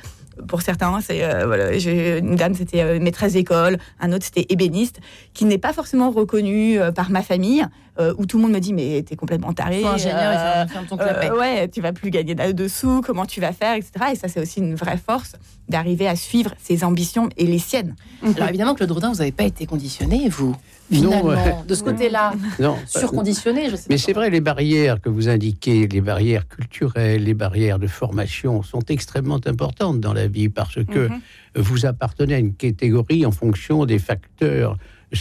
pour 0.48 0.62
certains, 0.62 1.00
c'est 1.00 1.22
euh, 1.24 1.46
voilà, 1.46 1.76
j'ai- 1.78 2.18
une 2.18 2.36
dame 2.36 2.54
c'était 2.54 2.82
euh, 2.82 2.98
maîtresse 3.00 3.32
d'école, 3.34 3.78
un 4.00 4.12
autre 4.12 4.24
c'était 4.24 4.46
ébéniste, 4.48 5.00
qui 5.34 5.44
n'est 5.44 5.58
pas 5.58 5.72
forcément 5.72 6.10
reconnu 6.10 6.78
euh, 6.78 6.92
par 6.92 7.10
ma 7.10 7.22
famille, 7.22 7.64
où 8.16 8.24
tout 8.24 8.38
le 8.38 8.44
monde 8.44 8.52
me 8.52 8.60
dit 8.60 8.72
mais 8.72 9.02
t'es 9.06 9.14
complètement 9.14 9.52
taré, 9.52 9.84
ingénieur 9.84 10.32
ton 10.88 10.96
ouais, 11.38 11.68
tu 11.68 11.82
vas 11.82 11.92
plus 11.92 12.08
gagner 12.10 12.34
de 12.34 12.52
dessous, 12.52 13.02
comment 13.04 13.26
tu 13.26 13.42
vas 13.42 13.52
faire, 13.52 13.74
etc. 13.74 13.90
Et 14.12 14.16
ça 14.16 14.28
c'est 14.28 14.40
aussi 14.40 14.60
une 14.60 14.74
vraie 14.74 14.96
force 14.96 15.32
d'arriver 15.68 16.08
à 16.08 16.16
suivre 16.16 16.54
ses 16.62 16.82
ambitions 16.82 17.28
et 17.36 17.44
les 17.46 17.58
siennes. 17.58 17.94
Alors 18.36 18.48
évidemment, 18.48 18.74
Claude 18.74 18.90
Rodin, 18.90 19.10
vous 19.12 19.18
n'avez 19.18 19.32
pas 19.32 19.44
été 19.44 19.66
conditionné, 19.66 20.30
vous, 20.30 20.56
Non, 20.90 20.98
finalement, 21.10 21.28
ouais. 21.28 21.54
de 21.68 21.74
ce 21.74 21.82
côté-là, 21.84 22.32
Non, 22.58 22.76
surconditionné, 22.86 23.70
je 23.70 23.76
sais 23.76 23.86
Mais 23.88 23.98
c'est 23.98 24.12
vrai, 24.12 24.28
les 24.30 24.40
barrières 24.40 25.00
que 25.00 25.08
vous 25.08 25.28
indiquez, 25.28 25.86
les 25.86 26.00
barrières 26.00 26.48
culturelles, 26.48 27.22
les 27.24 27.34
barrières 27.34 27.78
de 27.78 27.86
formation 27.86 28.62
sont 28.62 28.82
extrêmement 28.88 29.40
importantes 29.46 30.00
dans 30.00 30.12
la 30.12 30.26
vie 30.26 30.48
parce 30.48 30.82
que 30.84 31.08
Mhm. 31.08 31.20
vous 31.56 31.86
appartenez 31.86 32.34
à 32.34 32.38
une 32.38 32.54
catégorie 32.54 33.24
en 33.24 33.30
fonction 33.30 33.84
des 33.86 33.98
facteurs 33.98 34.76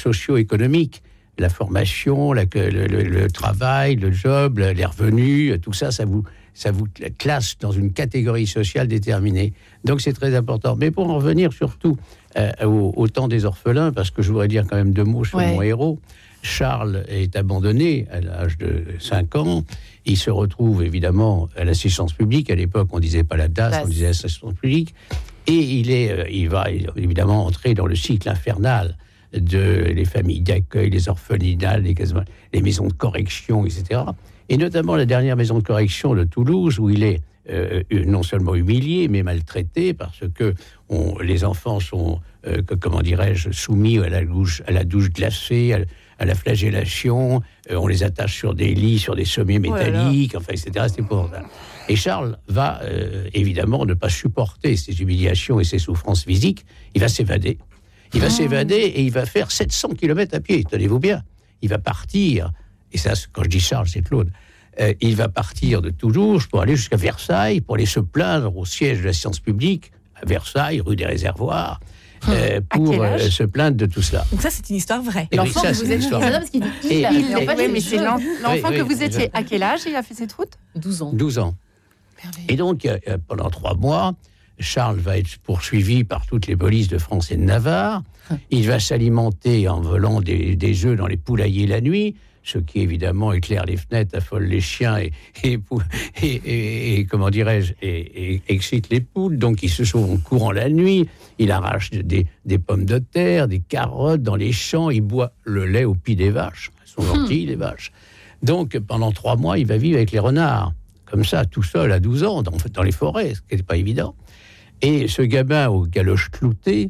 socio-économiques. 0.10 1.02
La 1.38 1.50
formation, 1.50 2.34
la- 2.34 2.44
le, 2.54 2.70
le- 2.88 3.04
le 3.04 3.30
travail, 3.32 3.96
le 3.96 4.12
job, 4.12 4.60
les 4.60 4.86
revenus, 4.86 5.56
tout 5.62 5.72
ça, 5.72 5.90
ça 5.92 6.04
vous, 6.04 6.24
ça 6.54 6.72
vous 6.72 6.86
classe 7.18 7.56
dans 7.60 7.72
une 7.72 7.94
catégorie 7.94 8.46
sociale 8.48 8.88
déterminée. 8.90 9.54
Donc 9.86 10.02
c'est 10.02 10.12
très 10.12 10.36
important. 10.36 10.76
Mais 10.76 10.92
pour 10.92 11.10
en 11.10 11.16
revenir 11.16 11.54
surtout 11.54 11.96
euh, 12.38 12.52
au, 12.66 12.94
au 12.96 13.08
temps 13.08 13.28
des 13.28 13.46
orphelins, 13.46 13.92
parce 13.92 14.12
que 14.12 14.22
je 14.22 14.30
voudrais 14.32 14.48
dire 14.48 14.66
quand 14.68 14.76
même 14.76 14.94
deux 14.94 15.04
mots 15.04 15.24
sur 15.26 15.38
Ouais. 15.38 15.54
mon 15.54 15.62
héros. 15.62 16.00
Charles 16.42 17.04
est 17.10 17.36
abandonné 17.36 18.08
à 18.12 18.22
l'âge 18.22 18.58
de 18.58 18.86
5 19.00 19.36
ans. 19.36 19.64
Il 20.06 20.16
se 20.18 20.30
retrouve 20.32 20.84
évidemment 20.84 21.50
à 21.58 21.66
l'assistance 21.66 22.14
publique. 22.14 22.50
À 22.50 22.56
l'époque, 22.56 22.88
on 22.94 23.00
disait 23.00 23.24
pas 23.26 23.36
la 23.36 23.50
DAS, 23.50 23.72
DAS. 23.72 23.82
on 23.84 23.88
disait 23.90 24.08
assistance 24.08 24.54
publique. 24.54 24.96
Et 25.48 25.54
il, 25.54 25.92
est, 25.92 26.12
euh, 26.12 26.26
il 26.32 26.48
va 26.50 26.66
évidemment 26.96 27.46
entrer 27.46 27.74
dans 27.74 27.88
le 27.88 27.96
cycle 27.96 28.30
infernal 28.30 28.96
de 29.34 29.92
les 29.94 30.06
familles 30.06 30.42
d'accueil, 30.42 30.90
les 30.90 31.10
orphelinats, 31.10 31.78
les, 31.78 31.94
les 32.54 32.62
maisons 32.62 32.88
de 32.88 32.94
correction, 32.94 33.66
etc. 33.66 34.02
Et 34.48 34.58
notamment 34.58 34.96
la 34.96 35.06
dernière 35.06 35.36
maison 35.36 35.60
de 35.60 35.64
correction 35.64 36.16
de 36.16 36.24
Toulouse, 36.24 36.80
où 36.80 36.90
il 36.90 37.04
est 37.04 37.20
euh, 37.50 37.84
non 38.06 38.24
seulement 38.24 38.56
humilié, 38.56 39.08
mais 39.08 39.24
maltraité, 39.24 39.94
parce 39.94 40.22
que 40.34 40.54
on- 40.90 41.18
les 41.20 41.44
enfants 41.44 41.80
sont, 41.80 42.20
euh, 42.48 42.62
que- 42.62 42.76
comment 42.76 43.02
dirais-je, 43.02 43.52
soumis 43.52 43.98
à 44.00 44.10
la 44.10 44.24
douche, 44.24 44.62
à 44.68 44.72
la 44.72 44.84
douche 44.84 45.10
glacée, 45.12 45.74
à, 45.74 45.80
à 46.22 46.26
la 46.26 46.36
flagellation, 46.36 47.42
euh, 47.72 47.76
on 47.76 47.88
les 47.88 48.04
attache 48.04 48.36
sur 48.38 48.54
des 48.54 48.74
lits, 48.76 49.00
sur 49.00 49.16
des 49.16 49.26
sommets 49.26 49.58
Oh 49.58 49.72
métalliques, 49.74 50.36
enfin, 50.36 50.54
etc. 50.54 50.86
C'est 50.90 51.00
épouvantable. 51.00 51.48
Et 51.88 51.96
Charles 51.96 52.38
va 52.48 52.82
euh, 52.84 53.28
évidemment 53.34 53.86
ne 53.86 53.94
pas 53.96 54.10
supporter 54.10 54.76
ces 54.76 55.02
humiliations 55.02 55.60
et 55.60 55.64
ces 55.64 55.80
souffrances 55.80 56.24
physiques. 56.26 56.66
Il 56.94 57.02
va 57.02 57.08
s'évader. 57.08 57.58
Il 58.14 58.22
va 58.22 58.30
s'évader 58.30 58.76
et 58.76 59.02
il 59.04 59.12
va 59.12 59.26
faire 59.26 59.52
700 59.52 59.90
km 59.90 60.36
à 60.36 60.40
pied. 60.40 60.64
Tenez-vous 60.64 61.00
bien. 61.00 61.24
Il 61.62 61.70
va 61.70 61.78
partir. 61.78 62.52
Et 62.92 62.98
ça, 62.98 63.14
quand 63.32 63.44
je 63.44 63.50
dis 63.50 63.60
Charles, 63.60 63.88
c'est 63.88 64.02
Claude. 64.02 64.32
Euh, 64.80 64.94
il 65.02 65.16
va 65.16 65.28
partir 65.28 65.82
de 65.82 65.90
Toulouse 65.90 66.46
pour 66.48 66.62
aller 66.62 66.76
jusqu'à 66.76 66.96
Versailles, 66.98 67.60
pour 67.62 67.76
aller 67.76 67.86
se 67.86 68.00
plaindre 68.00 68.56
au 68.56 68.66
siège 68.66 69.00
de 69.00 69.06
la 69.06 69.14
science 69.14 69.40
publique, 69.40 69.92
à 70.16 70.26
Versailles, 70.26 70.80
rue 70.80 70.96
des 70.96 71.06
Réservoirs, 71.06 71.80
euh, 72.30 72.60
À 72.70 72.78
pour 72.78 73.02
euh, 73.02 73.18
se 73.18 73.44
plaindre 73.44 73.76
de 73.78 73.86
tout 73.86 74.02
cela. 74.02 74.26
Donc 74.32 74.42
ça 74.42 74.50
c'est 74.50 74.70
une 74.70 74.78
histoire 74.78 75.02
vraie. 75.02 75.28
Oui, 75.32 75.38
L'enfant 75.38 75.62
que 75.62 75.68
vous 75.74 76.10
parce 76.32 76.50
qu'il 76.50 76.62
dit 76.62 76.68
il, 76.90 76.92
Et- 76.98 77.06
en 77.36 77.40
fait, 77.42 77.56
Oui, 77.58 77.68
mais 77.72 77.80
c'est 77.82 77.98
l'en- 77.98 78.18
l'enfant 78.44 78.70
Oui, 78.70 78.78
que 78.78 78.82
vous 78.82 79.04
étiez. 79.04 79.30
À 79.34 79.44
quel 79.44 79.64
âge 79.64 79.82
il 79.88 79.96
a 79.96 80.04
fait 80.04 80.14
cette 80.14 80.32
route 80.34 80.54
12 80.76 81.02
ans. 81.02 81.12
12 81.14 81.40
ans. 81.40 81.56
Et 82.50 82.56
donc, 82.58 82.86
euh, 82.86 82.98
euh, 83.08 83.18
pendant 83.28 83.50
trois 83.50 83.76
mois, 83.76 84.14
Charles 84.60 85.00
va 85.00 85.18
être 85.18 85.38
poursuivi 85.40 86.04
par 86.04 86.26
toutes 86.26 86.48
les 86.48 86.56
polices 86.58 86.90
de 86.90 86.98
France 86.98 87.32
et 87.32 87.38
de 87.38 87.44
Navarre. 87.44 88.04
Il 88.52 88.68
va 88.68 88.80
s'alimenter 88.80 89.68
en 89.70 89.80
volant 89.82 90.20
des, 90.22 90.56
des 90.56 90.86
œufs 90.86 90.98
dans 90.98 91.08
les 91.08 91.16
poulaillers 91.18 91.66
la 91.66 91.80
nuit, 91.82 92.16
ce 92.44 92.58
qui 92.58 92.80
évidemment 92.80 93.32
éclaire 93.34 93.66
les 93.66 93.78
fenêtres, 93.78 94.16
affole 94.18 94.46
les 94.46 94.62
chiens 94.62 94.98
et, 94.98 95.12
et, 95.44 95.58
pou- 95.58 95.82
et- 96.22 96.28
et- 96.46 97.00
et, 97.00 97.06
comment 97.06 97.30
dirais-je, 97.30 97.74
et, 97.82 98.42
excite 98.48 98.90
les 98.90 99.02
poules. 99.02 99.38
Donc, 99.38 99.62
il 99.64 99.70
se 99.70 99.84
sauve 99.84 100.10
en 100.12 100.18
courant 100.18 100.52
la 100.52 100.70
nuit. 100.70 101.08
Il 101.38 101.52
arrache 101.52 101.92
des, 101.92 102.26
des 102.46 102.58
pommes 102.58 102.86
de 102.86 102.98
terre, 103.00 103.48
des 103.48 103.60
carottes 103.60 104.24
dans 104.24 104.36
les 104.36 104.52
champs. 104.52 104.90
Il 104.90 105.02
boit 105.02 105.32
le 105.44 105.66
lait 105.66 105.86
au 105.86 105.94
pied 105.96 106.16
des 106.16 106.30
vaches. 106.32 106.72
Elles 106.82 106.88
sont 106.88 107.02
gentilles, 107.16 107.46
les 107.46 107.56
vaches. 107.56 107.92
Donc, 108.42 108.78
pendant 108.80 109.12
trois 109.12 109.36
mois, 109.36 109.58
il 109.60 109.66
va 109.68 109.78
vivre 109.78 109.98
avec 109.98 110.12
les 110.12 110.20
renards, 110.20 110.74
comme 111.06 111.26
ça, 111.26 111.46
tout 111.46 111.64
seul, 111.64 111.92
à 111.92 112.00
12 112.00 112.24
ans, 112.24 112.42
dans, 112.42 112.54
dans 112.74 112.84
les 112.84 112.92
forêts, 112.92 113.34
ce 113.36 113.42
qui 113.42 113.48
n'était 113.52 113.64
pas 113.64 113.78
évident. 113.78 114.16
Et 114.82 115.08
ce 115.10 115.22
gamin 115.22 115.68
aux 115.68 115.86
galoches 115.86 116.30
cloutées 116.32 116.90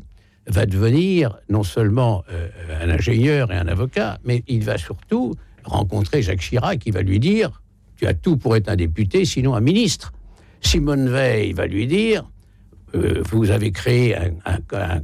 va 0.49 0.65
devenir 0.65 1.37
non 1.49 1.63
seulement 1.63 2.23
euh, 2.31 2.49
un 2.81 2.89
ingénieur 2.89 3.51
et 3.51 3.55
un 3.55 3.67
avocat, 3.67 4.19
mais 4.23 4.43
il 4.47 4.63
va 4.63 4.77
surtout 4.77 5.33
rencontrer 5.63 6.21
Jacques 6.21 6.39
Chirac 6.41 6.79
qui 6.79 6.91
va 6.91 7.01
lui 7.01 7.19
dire 7.19 7.61
Tu 7.97 8.07
as 8.07 8.13
tout 8.13 8.37
pour 8.37 8.55
être 8.55 8.69
un 8.69 8.75
député, 8.75 9.25
sinon 9.25 9.55
un 9.55 9.61
ministre. 9.61 10.11
Simone 10.61 11.09
Veil 11.09 11.53
va 11.53 11.67
lui 11.67 11.87
dire 11.87 12.29
euh, 12.95 13.21
Vous 13.31 13.51
avez 13.51 13.71
créé 13.71 14.15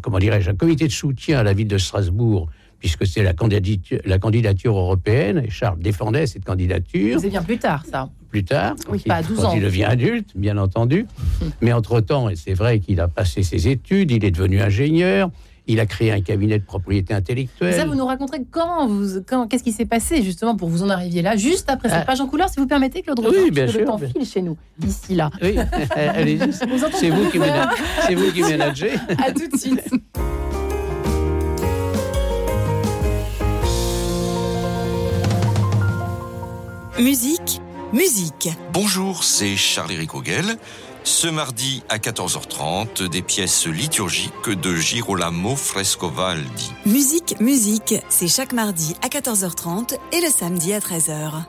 comment 0.01 0.19
dirais-je, 0.19 0.51
un 0.51 0.55
comité 0.55 0.87
de 0.87 0.91
soutien 0.91 1.39
à 1.39 1.43
la 1.43 1.53
ville 1.53 1.67
de 1.67 1.77
Strasbourg, 1.77 2.49
puisque 2.79 3.05
c'est 3.07 3.23
la 3.23 3.33
candidature, 3.33 3.99
la 4.05 4.19
candidature 4.19 4.77
européenne, 4.77 5.41
et 5.45 5.49
Charles 5.49 5.79
défendait 5.79 6.27
cette 6.27 6.45
candidature 6.45 7.19
C'est 7.19 7.29
bien 7.29 7.41
plus 7.43 7.57
tard, 7.57 7.83
ça. 7.89 8.09
plus 8.29 8.43
tard, 8.43 8.75
Oui, 8.89 8.99
quand 8.99 9.09
pas 9.09 9.15
à 9.15 9.21
il- 9.21 9.27
12 9.27 9.37
quand 9.39 9.47
ans. 9.49 9.53
il 9.55 9.61
devient 9.61 9.85
adulte, 9.85 10.29
bien 10.35 10.57
entendu. 10.57 11.05
Mais 11.61 11.73
entre-temps, 11.73 12.29
et 12.29 12.35
c'est 12.35 12.53
vrai 12.53 12.79
qu'il 12.79 12.99
a 12.99 13.07
passé 13.07 13.43
ses 13.43 13.67
études, 13.67 14.11
il 14.11 14.23
est 14.25 14.31
devenu 14.31 14.61
ingénieur, 14.61 15.31
il 15.67 15.79
a 15.79 15.87
créé 15.87 16.11
un 16.11 16.21
cabinet 16.21 16.59
de 16.59 16.63
propriété 16.63 17.13
Mais 17.13 17.17
intellectuelle. 17.17 17.73
ça, 17.73 17.85
vous 17.85 17.95
nous 17.95 18.05
raconterez 18.05 18.41
comment 18.51 18.85
vous, 18.87 19.21
quand- 19.27 19.47
qu'est-ce 19.47 19.63
qui 19.63 19.71
s'est 19.71 19.85
passé 19.87 20.21
justement 20.21 20.55
pour 20.55 20.69
vous 20.69 20.83
en 20.83 20.89
arriver 20.91 21.23
là, 21.23 21.35
juste 21.37 21.69
après 21.71 21.89
cette 21.89 22.01
Ah. 22.03 22.05
page 22.05 22.21
en 22.21 22.27
couleur, 22.27 22.49
si 22.49 22.59
vous 22.59 22.67
permettez, 22.67 23.01
Claude 23.01 23.17
Oui, 23.19 23.25
Rodin, 23.25 23.39
bien 23.49 23.63
puisque 23.63 23.79
le 23.79 23.85
sûr, 23.85 23.85
temps 23.91 23.97
bien- 23.97 24.09
file 24.09 24.25
chez 24.25 24.41
nous, 24.43 24.57
ici 24.85 25.15
là. 25.15 25.31
Oui, 25.41 25.55
allez-y. 25.95 26.53
C'est 26.53 27.09
vous 27.09 27.29
qui 27.31 27.39
ménagez. 27.39 27.81
C'est 28.05 28.13
vous 28.15 28.31
qui 28.31 28.41
ménagez. 28.47 28.91
À 29.17 29.31
tout 29.31 29.47
de 29.47 29.57
suite. 29.57 29.89
Musique, 36.99 37.59
musique. 37.91 38.49
Bonjour, 38.71 39.25
c'est 39.25 39.57
Charles-Éric 39.57 40.15
Auguel. 40.15 40.57
Ce 41.03 41.27
mardi 41.27 41.83
à 41.89 41.97
14h30, 41.97 43.09
des 43.09 43.21
pièces 43.21 43.67
liturgiques 43.67 44.49
de 44.49 44.75
Girolamo 44.77 45.57
Frescovaldi. 45.57 46.71
Musique, 46.85 47.37
musique, 47.41 47.95
c'est 48.07 48.29
chaque 48.29 48.53
mardi 48.53 48.95
à 49.01 49.09
14h30 49.09 49.97
et 50.13 50.21
le 50.21 50.29
samedi 50.29 50.71
à 50.71 50.79
13h. 50.79 51.43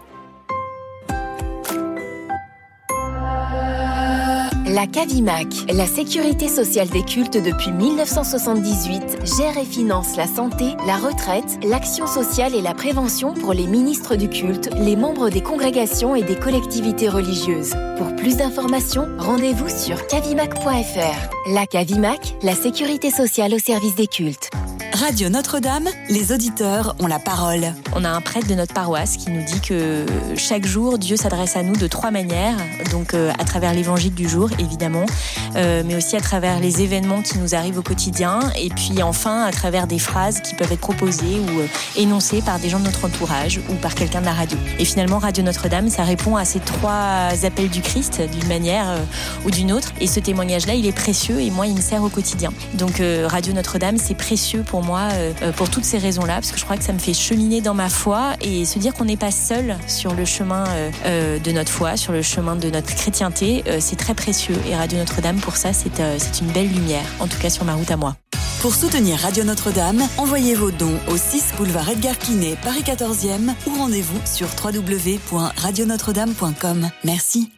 La 4.76 4.86
CAVIMAC, 4.86 5.72
la 5.72 5.86
sécurité 5.86 6.48
sociale 6.48 6.90
des 6.90 7.02
cultes 7.02 7.38
depuis 7.42 7.72
1978, 7.72 9.24
gère 9.38 9.56
et 9.56 9.64
finance 9.64 10.16
la 10.18 10.26
santé, 10.26 10.74
la 10.86 10.98
retraite, 10.98 11.58
l'action 11.64 12.06
sociale 12.06 12.54
et 12.54 12.60
la 12.60 12.74
prévention 12.74 13.32
pour 13.32 13.54
les 13.54 13.66
ministres 13.66 14.16
du 14.16 14.28
culte, 14.28 14.68
les 14.76 14.94
membres 14.94 15.30
des 15.30 15.40
congrégations 15.40 16.14
et 16.14 16.22
des 16.22 16.36
collectivités 16.36 17.08
religieuses. 17.08 17.74
Pour 17.96 18.14
plus 18.16 18.36
d'informations, 18.36 19.08
rendez-vous 19.16 19.70
sur 19.70 20.06
cavimac.fr. 20.08 21.54
La 21.54 21.66
CAVIMAC, 21.66 22.34
la 22.42 22.54
sécurité 22.54 23.10
sociale 23.10 23.54
au 23.54 23.58
service 23.58 23.94
des 23.94 24.08
cultes. 24.08 24.50
Radio 24.96 25.28
Notre-Dame, 25.28 25.88
les 26.08 26.32
auditeurs 26.32 26.96
ont 27.00 27.06
la 27.06 27.18
parole. 27.18 27.74
On 27.94 28.02
a 28.02 28.08
un 28.08 28.22
prêtre 28.22 28.48
de 28.48 28.54
notre 28.54 28.72
paroisse 28.72 29.18
qui 29.18 29.30
nous 29.30 29.44
dit 29.44 29.60
que 29.60 30.06
chaque 30.36 30.64
jour, 30.64 30.98
Dieu 30.98 31.16
s'adresse 31.16 31.54
à 31.54 31.62
nous 31.62 31.76
de 31.76 31.86
trois 31.86 32.10
manières. 32.10 32.56
Donc 32.92 33.12
euh, 33.12 33.30
à 33.38 33.44
travers 33.44 33.74
l'évangile 33.74 34.14
du 34.14 34.26
jour, 34.26 34.48
évidemment, 34.66 35.06
euh, 35.54 35.82
mais 35.86 35.94
aussi 35.94 36.16
à 36.16 36.20
travers 36.20 36.60
les 36.60 36.82
événements 36.82 37.22
qui 37.22 37.38
nous 37.38 37.54
arrivent 37.54 37.78
au 37.78 37.82
quotidien, 37.82 38.40
et 38.56 38.68
puis 38.68 39.02
enfin 39.02 39.44
à 39.44 39.52
travers 39.52 39.86
des 39.86 39.98
phrases 39.98 40.40
qui 40.40 40.54
peuvent 40.54 40.72
être 40.72 40.80
proposées 40.80 41.40
ou 41.40 41.60
euh, 41.60 41.66
énoncées 41.96 42.42
par 42.42 42.58
des 42.58 42.68
gens 42.68 42.80
de 42.80 42.84
notre 42.84 43.04
entourage 43.06 43.60
ou 43.70 43.74
par 43.74 43.94
quelqu'un 43.94 44.20
de 44.20 44.26
la 44.26 44.32
radio. 44.32 44.58
Et 44.78 44.84
finalement, 44.84 45.18
Radio 45.18 45.42
Notre-Dame, 45.44 45.88
ça 45.88 46.02
répond 46.02 46.36
à 46.36 46.44
ces 46.44 46.60
trois 46.60 47.30
appels 47.44 47.70
du 47.70 47.80
Christ 47.80 48.20
d'une 48.20 48.48
manière 48.48 48.90
euh, 48.90 48.98
ou 49.44 49.50
d'une 49.50 49.72
autre. 49.72 49.92
Et 50.00 50.06
ce 50.06 50.20
témoignage-là, 50.20 50.74
il 50.74 50.86
est 50.86 50.92
précieux 50.92 51.40
et 51.40 51.50
moi, 51.50 51.66
il 51.66 51.74
me 51.74 51.80
sert 51.80 52.02
au 52.02 52.08
quotidien. 52.08 52.52
Donc 52.74 53.00
Radio 53.24 53.52
Notre-Dame, 53.52 53.96
c'est 53.98 54.14
précieux 54.14 54.62
pour 54.62 54.82
moi 54.82 55.08
pour 55.56 55.70
toutes 55.70 55.84
ces 55.84 55.98
raisons-là, 55.98 56.34
parce 56.34 56.50
que 56.50 56.58
je 56.58 56.64
crois 56.64 56.76
que 56.76 56.84
ça 56.84 56.92
me 56.92 56.98
fait 56.98 57.14
cheminer 57.14 57.60
dans 57.60 57.74
ma 57.74 57.88
foi 57.88 58.34
et 58.40 58.64
se 58.64 58.78
dire 58.78 58.94
qu'on 58.94 59.04
n'est 59.04 59.16
pas 59.16 59.30
seul 59.30 59.76
sur 59.86 60.14
le 60.14 60.24
chemin 60.24 60.64
de 61.06 61.52
notre 61.52 61.70
foi, 61.70 61.96
sur 61.96 62.12
le 62.12 62.22
chemin 62.22 62.56
de 62.56 62.70
notre 62.70 62.94
chrétienté, 62.94 63.64
c'est 63.78 63.96
très 63.96 64.14
précieux. 64.14 64.45
Et 64.68 64.76
Radio 64.76 64.98
Notre-Dame, 64.98 65.38
pour 65.38 65.56
ça, 65.56 65.72
c'est 65.72 65.98
euh, 66.00 66.16
c'est 66.18 66.40
une 66.40 66.48
belle 66.52 66.68
lumière, 66.68 67.06
en 67.20 67.26
tout 67.26 67.38
cas 67.38 67.48
sur 67.50 67.64
ma 67.64 67.74
route 67.74 67.90
à 67.90 67.96
moi. 67.96 68.14
Pour 68.60 68.74
soutenir 68.74 69.18
Radio 69.18 69.42
Notre-Dame, 69.44 70.02
envoyez 70.18 70.54
vos 70.54 70.70
dons 70.70 70.98
au 71.08 71.16
6 71.16 71.54
boulevard 71.56 71.88
Edgar 71.88 72.18
Quinet, 72.18 72.56
Paris 72.62 72.82
14e 72.84 73.54
ou 73.66 73.78
rendez-vous 73.78 74.20
sur 74.24 74.48
www.radionotre-dame.com. 74.62 76.90
Merci. 77.04 77.50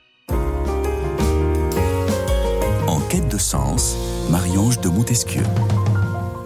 En 2.87 3.01
quête 3.09 3.27
de 3.29 3.38
sens, 3.38 3.96
Marie-Ange 4.31 4.79
de 4.81 4.88
Montesquieu. 4.88 5.42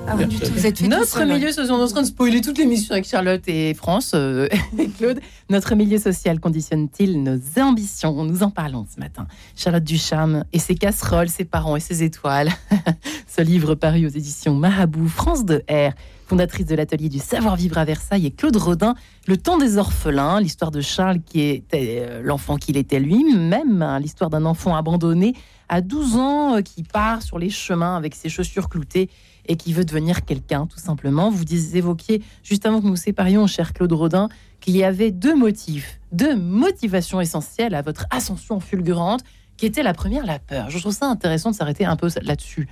Ah 0.08 0.14
oui, 0.16 0.26
du 0.26 0.38
tout, 0.38 0.52
vous 0.52 0.66
êtes 0.66 0.78
fait 0.78 0.88
Notre 0.88 1.06
seul, 1.06 1.28
milieu 1.28 1.52
social, 1.52 1.72
on 1.72 1.80
est 1.80 1.84
en 1.84 1.88
train 1.88 2.02
de 2.02 2.06
spoiler 2.06 2.40
toute 2.40 2.58
l'émission 2.58 2.92
avec 2.92 3.06
Charlotte 3.06 3.42
et 3.46 3.72
France 3.72 4.12
euh, 4.14 4.48
et 4.78 4.88
Claude. 4.88 5.20
Notre 5.48 5.74
milieu 5.74 5.98
social 5.98 6.40
conditionne-t-il 6.40 7.22
nos 7.22 7.38
ambitions? 7.58 8.24
Nous 8.24 8.42
en 8.42 8.50
parlons 8.50 8.84
ce 8.92 8.98
matin. 8.98 9.26
Charlotte 9.56 9.84
Ducharme 9.84 10.44
et 10.52 10.58
ses 10.58 10.74
casseroles, 10.74 11.28
ses 11.28 11.44
parents 11.44 11.76
et 11.76 11.80
ses 11.80 12.02
étoiles. 12.02 12.50
ce 13.26 13.42
livre 13.42 13.74
paru 13.74 14.04
aux 14.06 14.10
éditions 14.10 14.54
Marabout, 14.54 15.08
France 15.08 15.44
de 15.44 15.62
R, 15.70 15.92
fondatrice 16.26 16.66
de 16.66 16.74
l'atelier 16.74 17.08
du 17.08 17.18
savoir-vivre 17.18 17.78
à 17.78 17.84
Versailles, 17.84 18.26
et 18.26 18.30
Claude 18.30 18.56
Rodin, 18.56 18.94
Le 19.26 19.36
temps 19.36 19.56
des 19.56 19.78
orphelins, 19.78 20.40
l'histoire 20.40 20.70
de 20.70 20.80
Charles 20.80 21.20
qui 21.24 21.42
était 21.42 22.06
euh, 22.08 22.22
l'enfant 22.22 22.56
qu'il 22.56 22.76
était 22.76 23.00
lui-même, 23.00 23.82
hein, 23.82 24.00
l'histoire 24.00 24.30
d'un 24.30 24.46
enfant 24.46 24.74
abandonné 24.74 25.34
à 25.68 25.80
12 25.80 26.16
ans 26.16 26.56
euh, 26.56 26.60
qui 26.60 26.82
part 26.82 27.22
sur 27.22 27.38
les 27.38 27.50
chemins 27.50 27.96
avec 27.96 28.14
ses 28.14 28.28
chaussures 28.28 28.68
cloutées 28.68 29.08
et 29.46 29.56
qui 29.56 29.72
veut 29.72 29.84
devenir 29.84 30.24
quelqu'un, 30.24 30.66
tout 30.66 30.78
simplement. 30.78 31.30
Vous 31.30 31.44
évoquiez, 31.76 32.22
juste 32.42 32.66
avant 32.66 32.80
que 32.80 32.86
nous 32.86 32.96
séparions, 32.96 33.46
cher 33.46 33.72
Claude 33.72 33.92
Rodin, 33.92 34.28
qu'il 34.60 34.76
y 34.76 34.84
avait 34.84 35.10
deux 35.10 35.34
motifs, 35.34 36.00
deux 36.12 36.36
motivations 36.36 37.20
essentielles 37.20 37.74
à 37.74 37.82
votre 37.82 38.06
ascension 38.10 38.60
fulgurante, 38.60 39.22
qui 39.56 39.66
était 39.66 39.82
la 39.82 39.94
première, 39.94 40.24
la 40.24 40.38
peur. 40.38 40.70
Je 40.70 40.78
trouve 40.78 40.92
ça 40.92 41.06
intéressant 41.06 41.50
de 41.50 41.56
s'arrêter 41.56 41.84
un 41.84 41.96
peu 41.96 42.08
là-dessus. 42.22 42.68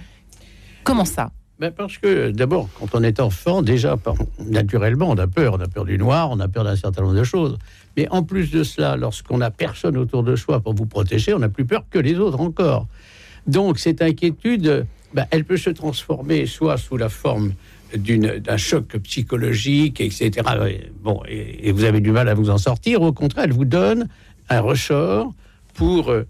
Comment 0.85 1.05
ça? 1.05 1.31
Ben, 1.61 1.71
parce 1.71 1.99
que 1.99 2.31
d'abord, 2.31 2.71
quand 2.79 2.95
on 2.95 3.03
est 3.03 3.21
enfant, 3.21 3.61
déjà, 3.61 3.99
naturellement, 4.39 5.11
on 5.11 5.19
a 5.19 5.27
peur. 5.27 5.55
On 5.55 5.61
a 5.61 5.69
peur 5.69 5.85
du 5.85 5.99
noir, 5.99 6.31
on 6.31 6.41
a 6.41 6.49
peur 6.49 6.65
d'un 6.65 6.75
certain 6.75 7.03
nombre 7.03 7.15
de 7.15 7.23
choses. 7.23 7.59
Mais 7.99 8.09
en 8.09 8.23
plus 8.23 8.51
de 8.51 8.63
cela, 8.63 8.97
lorsqu'on 8.97 9.39
n'a 9.39 9.51
personne 9.51 9.99
autour 9.99 10.23
de 10.23 10.37
soi 10.37 10.61
pour 10.61 10.73
vous 10.73 10.87
protéger, 10.87 11.35
on 11.35 11.39
n'a 11.39 11.51
plus 11.51 11.67
peur 11.67 11.85
que 11.91 11.99
les 11.99 12.19
autres 12.19 12.41
encore. 12.41 12.87
Donc 13.47 13.79
cette 13.79 14.01
inquiétude, 14.01 14.87
ben, 15.15 15.27
elle 15.31 15.45
peut 15.45 15.57
se 15.57 15.71
transformer 15.71 16.47
soit 16.47 16.77
sous 16.77 16.97
la 16.97 17.09
forme 17.09 17.53
d'un 17.97 18.57
choc 18.57 18.97
psychologique, 18.99 20.01
etc. 20.01 20.31
Et, 20.69 20.93
Bon, 21.03 21.23
et, 21.29 21.73
vous 21.73 21.85
avez 21.85 22.01
du 22.01 22.13
mal 22.13 22.29
à 22.29 22.35
vous 22.35 22.51
en 22.51 22.59
sortir. 22.59 23.03
Au 23.03 23.13
contraire, 23.13 23.45
elle 23.45 23.53
vous 23.53 23.65
donne 23.65 24.09
un 24.49 24.61
ressort 24.61 25.33
pour 25.75 26.11
euh, 26.11 26.25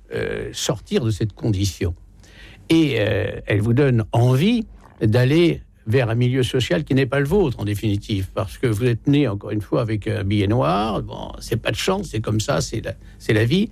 sortir 0.52 1.04
de 1.04 1.10
cette 1.10 1.32
condition. 1.32 1.94
Et 2.68 2.96
euh, 2.98 3.32
elle 3.46 3.60
vous 3.60 3.74
donne 3.74 4.04
envie 4.12 4.66
d'aller 5.02 5.62
vers 5.86 6.08
un 6.08 6.14
milieu 6.14 6.42
social 6.42 6.84
qui 6.84 6.94
n'est 6.94 7.06
pas 7.06 7.18
le 7.18 7.26
vôtre, 7.26 7.58
en 7.58 7.64
définitive, 7.64 8.28
parce 8.32 8.58
que 8.58 8.66
vous 8.66 8.84
êtes 8.84 9.06
né, 9.06 9.26
encore 9.26 9.50
une 9.50 9.62
fois, 9.62 9.80
avec 9.80 10.06
un 10.06 10.24
billet 10.24 10.46
noir. 10.46 11.02
Bon, 11.02 11.32
c'est 11.40 11.60
pas 11.60 11.72
de 11.72 11.76
chance, 11.76 12.08
c'est 12.12 12.20
comme 12.20 12.40
ça, 12.40 12.60
c'est 12.60 12.80
la, 12.84 12.94
c'est 13.18 13.32
la 13.32 13.44
vie. 13.44 13.70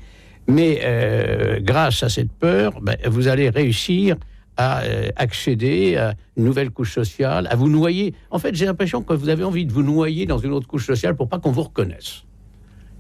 Mais 0.49 0.81
euh, 0.83 1.61
grâce 1.61 2.03
à 2.03 2.09
cette 2.09 2.33
peur, 2.33 2.81
ben, 2.81 2.97
vous 3.07 3.29
allez 3.29 3.51
réussir 3.51 4.17
à 4.59 4.83
euh, 4.83 5.09
accéder 5.17 5.97
à 5.97 6.15
une 6.37 6.45
nouvelle 6.45 6.71
couche 6.71 6.93
sociale, 6.93 7.47
à 7.51 7.55
vous 7.57 7.69
noyer. 7.71 8.13
En 8.31 8.39
fait, 8.41 8.55
j'ai 8.55 8.67
l'impression 8.67 9.03
que 9.03 9.15
vous 9.15 9.29
avez 9.31 9.45
envie 9.45 9.65
de 9.65 9.73
vous 9.73 9.85
noyer 9.85 10.27
dans 10.27 10.39
une 10.39 10.53
autre 10.53 10.67
couche 10.67 10.85
sociale 10.87 11.17
pour 11.17 11.29
pas 11.29 11.39
qu'on 11.39 11.53
vous 11.53 11.63
reconnaisse. 11.63 12.25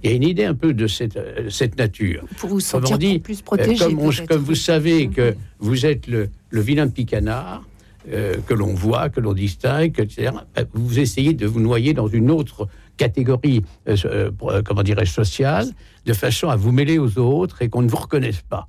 Il 0.04 0.10
y 0.10 0.12
a 0.12 0.16
une 0.16 0.22
idée 0.22 0.44
un 0.44 0.54
peu 0.54 0.72
de 0.72 0.86
cette, 0.86 1.16
euh, 1.16 1.50
cette 1.50 1.76
nature. 1.76 2.24
Pour 2.38 2.50
vous 2.50 2.60
sentir 2.60 2.96
dit, 2.98 3.18
plus 3.18 3.40
euh, 3.40 3.44
protégé. 3.44 3.84
comme, 3.84 3.98
on- 3.98 4.08
peut-être. 4.10 4.28
comme 4.28 4.42
vous 4.42 4.54
savez 4.54 5.08
que 5.08 5.34
vous 5.58 5.84
êtes 5.84 6.06
le, 6.06 6.30
le 6.50 6.60
vilain 6.60 6.86
petit 6.88 7.04
canard, 7.06 7.64
euh, 8.12 8.36
que 8.46 8.54
l'on 8.54 8.72
voit, 8.74 9.08
que 9.08 9.18
l'on 9.18 9.32
distingue, 9.34 9.98
etc., 9.98 10.30
ben, 10.54 10.64
vous 10.72 11.00
essayez 11.00 11.34
de 11.34 11.46
vous 11.46 11.58
noyer 11.60 11.92
dans 11.92 12.06
une 12.06 12.30
autre 12.30 12.68
catégorie, 12.96 13.64
euh, 13.88 13.96
euh, 14.04 14.30
euh, 14.44 14.62
comment 14.64 14.84
dirais-je, 14.84 15.12
sociale, 15.12 15.66
de 16.06 16.12
façon 16.12 16.48
à 16.48 16.54
vous 16.54 16.70
mêler 16.70 16.98
aux 17.00 17.18
autres 17.18 17.62
et 17.62 17.68
qu'on 17.68 17.82
ne 17.82 17.88
vous 17.88 17.96
reconnaisse 17.96 18.42
pas. 18.48 18.68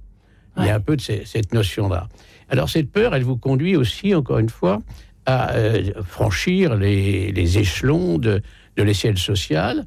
Il 0.57 0.65
y 0.65 0.69
a 0.69 0.75
un 0.75 0.79
peu 0.81 0.97
de 0.97 1.01
ces- 1.01 1.23
cette 1.25 1.53
notion-là. 1.53 2.09
Alors 2.49 2.69
cette 2.69 2.91
peur, 2.91 3.13
elle 3.15 3.23
vous 3.23 3.37
conduit 3.37 3.75
aussi, 3.75 4.13
encore 4.15 4.39
une 4.39 4.49
fois, 4.49 4.81
à 5.25 5.53
euh, 5.55 5.91
franchir 6.03 6.75
les, 6.75 7.31
les 7.31 7.57
échelons 7.59 8.17
de, 8.17 8.41
de 8.77 8.83
l'échelle 8.83 9.17
sociale, 9.17 9.85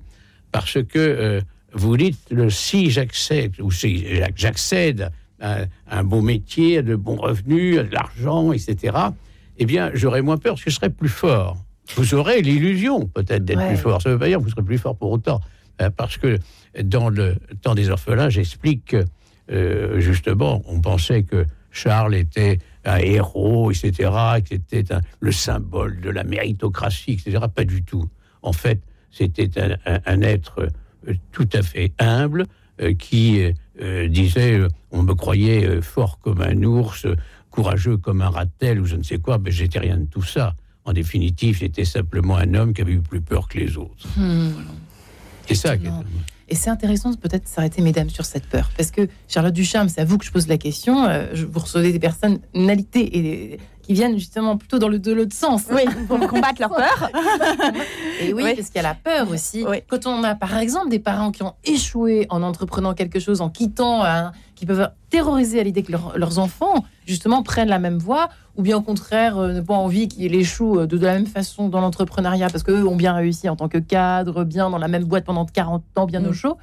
parce 0.53 0.75
que 0.83 0.98
euh, 0.98 1.40
vous 1.72 1.96
dites, 1.96 2.18
le, 2.31 2.51
si 2.51 2.90
j'accède, 2.90 3.55
ou 3.61 3.70
si 3.70 4.05
j'ac- 4.14 4.35
j'accède 4.37 5.11
à 5.40 5.64
un 5.90 6.05
bon 6.05 6.22
métier, 6.22 6.79
à 6.79 6.83
de 6.83 6.94
bons 6.94 7.16
revenus, 7.16 7.79
à 7.79 7.83
de 7.83 7.92
l'argent, 7.92 8.53
etc., 8.53 8.96
eh 9.59 9.66
bien, 9.66 9.90
j'aurai 9.92 10.22
moins 10.22 10.37
peur, 10.38 10.55
parce 10.55 10.64
que 10.64 10.70
je 10.70 10.77
serai 10.77 10.90
plus 10.90 11.09
fort. 11.09 11.57
Vous 11.96 12.14
aurez 12.14 12.42
l'illusion, 12.42 13.07
peut-être, 13.07 13.44
d'être 13.44 13.59
Ouais. 13.59 13.68
plus 13.68 13.77
fort. 13.77 14.01
Ça 14.01 14.09
ne 14.11 14.14
veut 14.14 14.20
pas 14.20 14.29
dire 14.29 14.38
que 14.38 14.44
vous 14.44 14.51
serez 14.51 14.62
plus 14.62 14.79
fort 14.79 14.96
pour 14.96 15.11
autant. 15.11 15.40
Euh, 15.81 15.90
parce 15.90 16.16
que 16.16 16.38
dans 16.85 17.09
le 17.09 17.37
temps 17.62 17.75
des 17.75 17.90
orphelins, 17.90 18.29
j'explique 18.31 18.94
que, 19.48 19.98
justement, 19.98 20.62
on 20.66 20.81
pensait 20.81 21.25
que 21.25 21.44
Charles 21.72 22.14
était 22.14 22.58
un 22.85 22.98
héros, 22.98 23.70
etc., 23.70 24.11
que 24.42 24.48
c'était 24.50 24.92
un- 24.94 25.00
le 25.20 25.32
symbole 25.32 26.00
de 26.00 26.11
la 26.11 26.24
méritocratie, 26.24 27.12
etc. 27.12 27.38
Pas 27.54 27.64
du 27.64 27.82
tout. 27.82 28.08
En 28.42 28.52
fait, 28.52 28.80
c'était 29.11 29.50
un, 29.61 29.72
un- 29.87 30.00
un 30.06 30.20
être 30.22 30.68
euh, 31.08 31.14
tout 31.32 31.48
à 31.52 31.62
fait 31.62 31.92
humble 31.98 32.46
euh, 32.80 32.94
qui 32.94 33.42
euh, 33.80 34.08
disait 34.08 34.61
on 34.90 35.02
me 35.02 35.14
croyait 35.14 35.80
fort 35.80 36.18
comme 36.20 36.40
un 36.42 36.62
ours, 36.62 37.06
courageux 37.50 37.96
comme 37.96 38.20
un 38.22 38.28
ratel 38.30 38.80
ou 38.80 38.85
je 38.85 38.96
ne 38.96 39.02
sais 39.02 39.18
quoi, 39.18 39.38
mais 39.38 39.50
j'étais 39.50 39.78
rien 39.78 39.96
de 39.96 40.06
tout 40.06 40.22
ça. 40.22 40.54
En 40.85 40.92
définitive, 40.92 41.58
j'étais 41.58 41.85
simplement 41.85 42.37
un 42.37 42.54
homme 42.54 42.74
qui 42.74 42.82
avait 42.82 42.92
eu 42.92 43.00
plus 43.00 43.20
peur 43.20 43.46
que 43.48 43.58
les 43.58 43.76
autres. 43.76 44.06
Hmm. 44.16 44.50
C'est 45.46 45.54
ça 45.54 45.76
qui 45.76 45.87
est-. 45.87 45.90
Et 46.52 46.54
c'est 46.54 46.68
intéressant 46.68 47.10
de 47.10 47.16
peut-être 47.16 47.48
s'arrêter, 47.48 47.80
mesdames, 47.80 48.10
sur 48.10 48.26
cette 48.26 48.44
peur. 48.46 48.68
Parce 48.76 48.90
que, 48.90 49.08
Charlotte 49.26 49.54
Ducharme, 49.54 49.88
c'est 49.88 50.02
à 50.02 50.04
vous 50.04 50.18
que 50.18 50.24
je 50.26 50.30
pose 50.30 50.48
la 50.48 50.58
question. 50.58 51.06
euh, 51.06 51.28
vous 51.50 51.60
recevez 51.60 51.92
des 51.92 51.98
personnalités 51.98 53.16
et, 53.54 53.58
qui 53.80 53.94
viennent 53.94 54.18
justement 54.18 54.58
plutôt 54.58 54.78
dans 54.78 54.88
le 54.88 54.98
de 54.98 55.12
l'autre 55.12 55.34
sens. 55.34 55.62
Oui, 55.72 55.80
pour 56.08 56.18
combattre 56.26 56.60
leur 56.60 56.68
peur. 56.68 57.10
Et 58.20 58.34
oui, 58.34 58.42
Oui. 58.44 58.54
parce 58.54 58.66
qu'il 58.68 58.76
y 58.76 58.80
a 58.80 58.82
la 58.82 58.94
peur 58.94 59.30
aussi. 59.30 59.64
Oui. 59.66 59.78
Quand 59.88 60.06
on 60.06 60.22
a, 60.24 60.34
par 60.34 60.58
exemple, 60.58 60.90
des 60.90 60.98
parents 60.98 61.30
qui 61.32 61.42
ont 61.42 61.54
échoué 61.64 62.26
en 62.28 62.42
entreprenant 62.42 62.92
quelque 62.92 63.18
chose, 63.18 63.40
en 63.40 63.48
quittant, 63.48 64.04
un- 64.04 64.32
qui 64.54 64.66
peuvent 64.66 64.90
terroriser 65.08 65.58
à 65.58 65.62
l'idée 65.62 65.82
que 65.82 65.92
leur- 65.92 66.18
leurs 66.18 66.38
enfants, 66.38 66.84
justement, 67.06 67.42
prennent 67.42 67.68
la 67.68 67.78
même 67.78 67.98
voie, 67.98 68.28
ou 68.56 68.62
bien 68.62 68.76
au 68.76 68.82
contraire, 68.82 69.38
euh, 69.38 69.52
ne 69.52 69.60
pas 69.60 69.74
envie 69.74 70.08
qu'ils 70.08 70.34
échouent 70.34 70.80
euh, 70.80 70.86
de, 70.86 70.96
de 70.96 71.06
la 71.06 71.14
même 71.14 71.26
façon 71.26 71.68
dans 71.68 71.80
l'entrepreneuriat, 71.80 72.48
parce 72.50 72.62
qu'eux 72.62 72.86
ont 72.86 72.96
bien 72.96 73.12
réussi 73.14 73.48
en 73.48 73.56
tant 73.56 73.68
que 73.68 73.78
cadre, 73.78 74.44
bien 74.44 74.70
dans 74.70 74.78
la 74.78 74.88
même 74.88 75.04
boîte 75.04 75.24
pendant 75.24 75.46
40 75.46 75.82
ans, 75.96 76.06
bien 76.06 76.20
Mm. 76.20 76.26
au 76.26 76.32
chaud. 76.32 76.56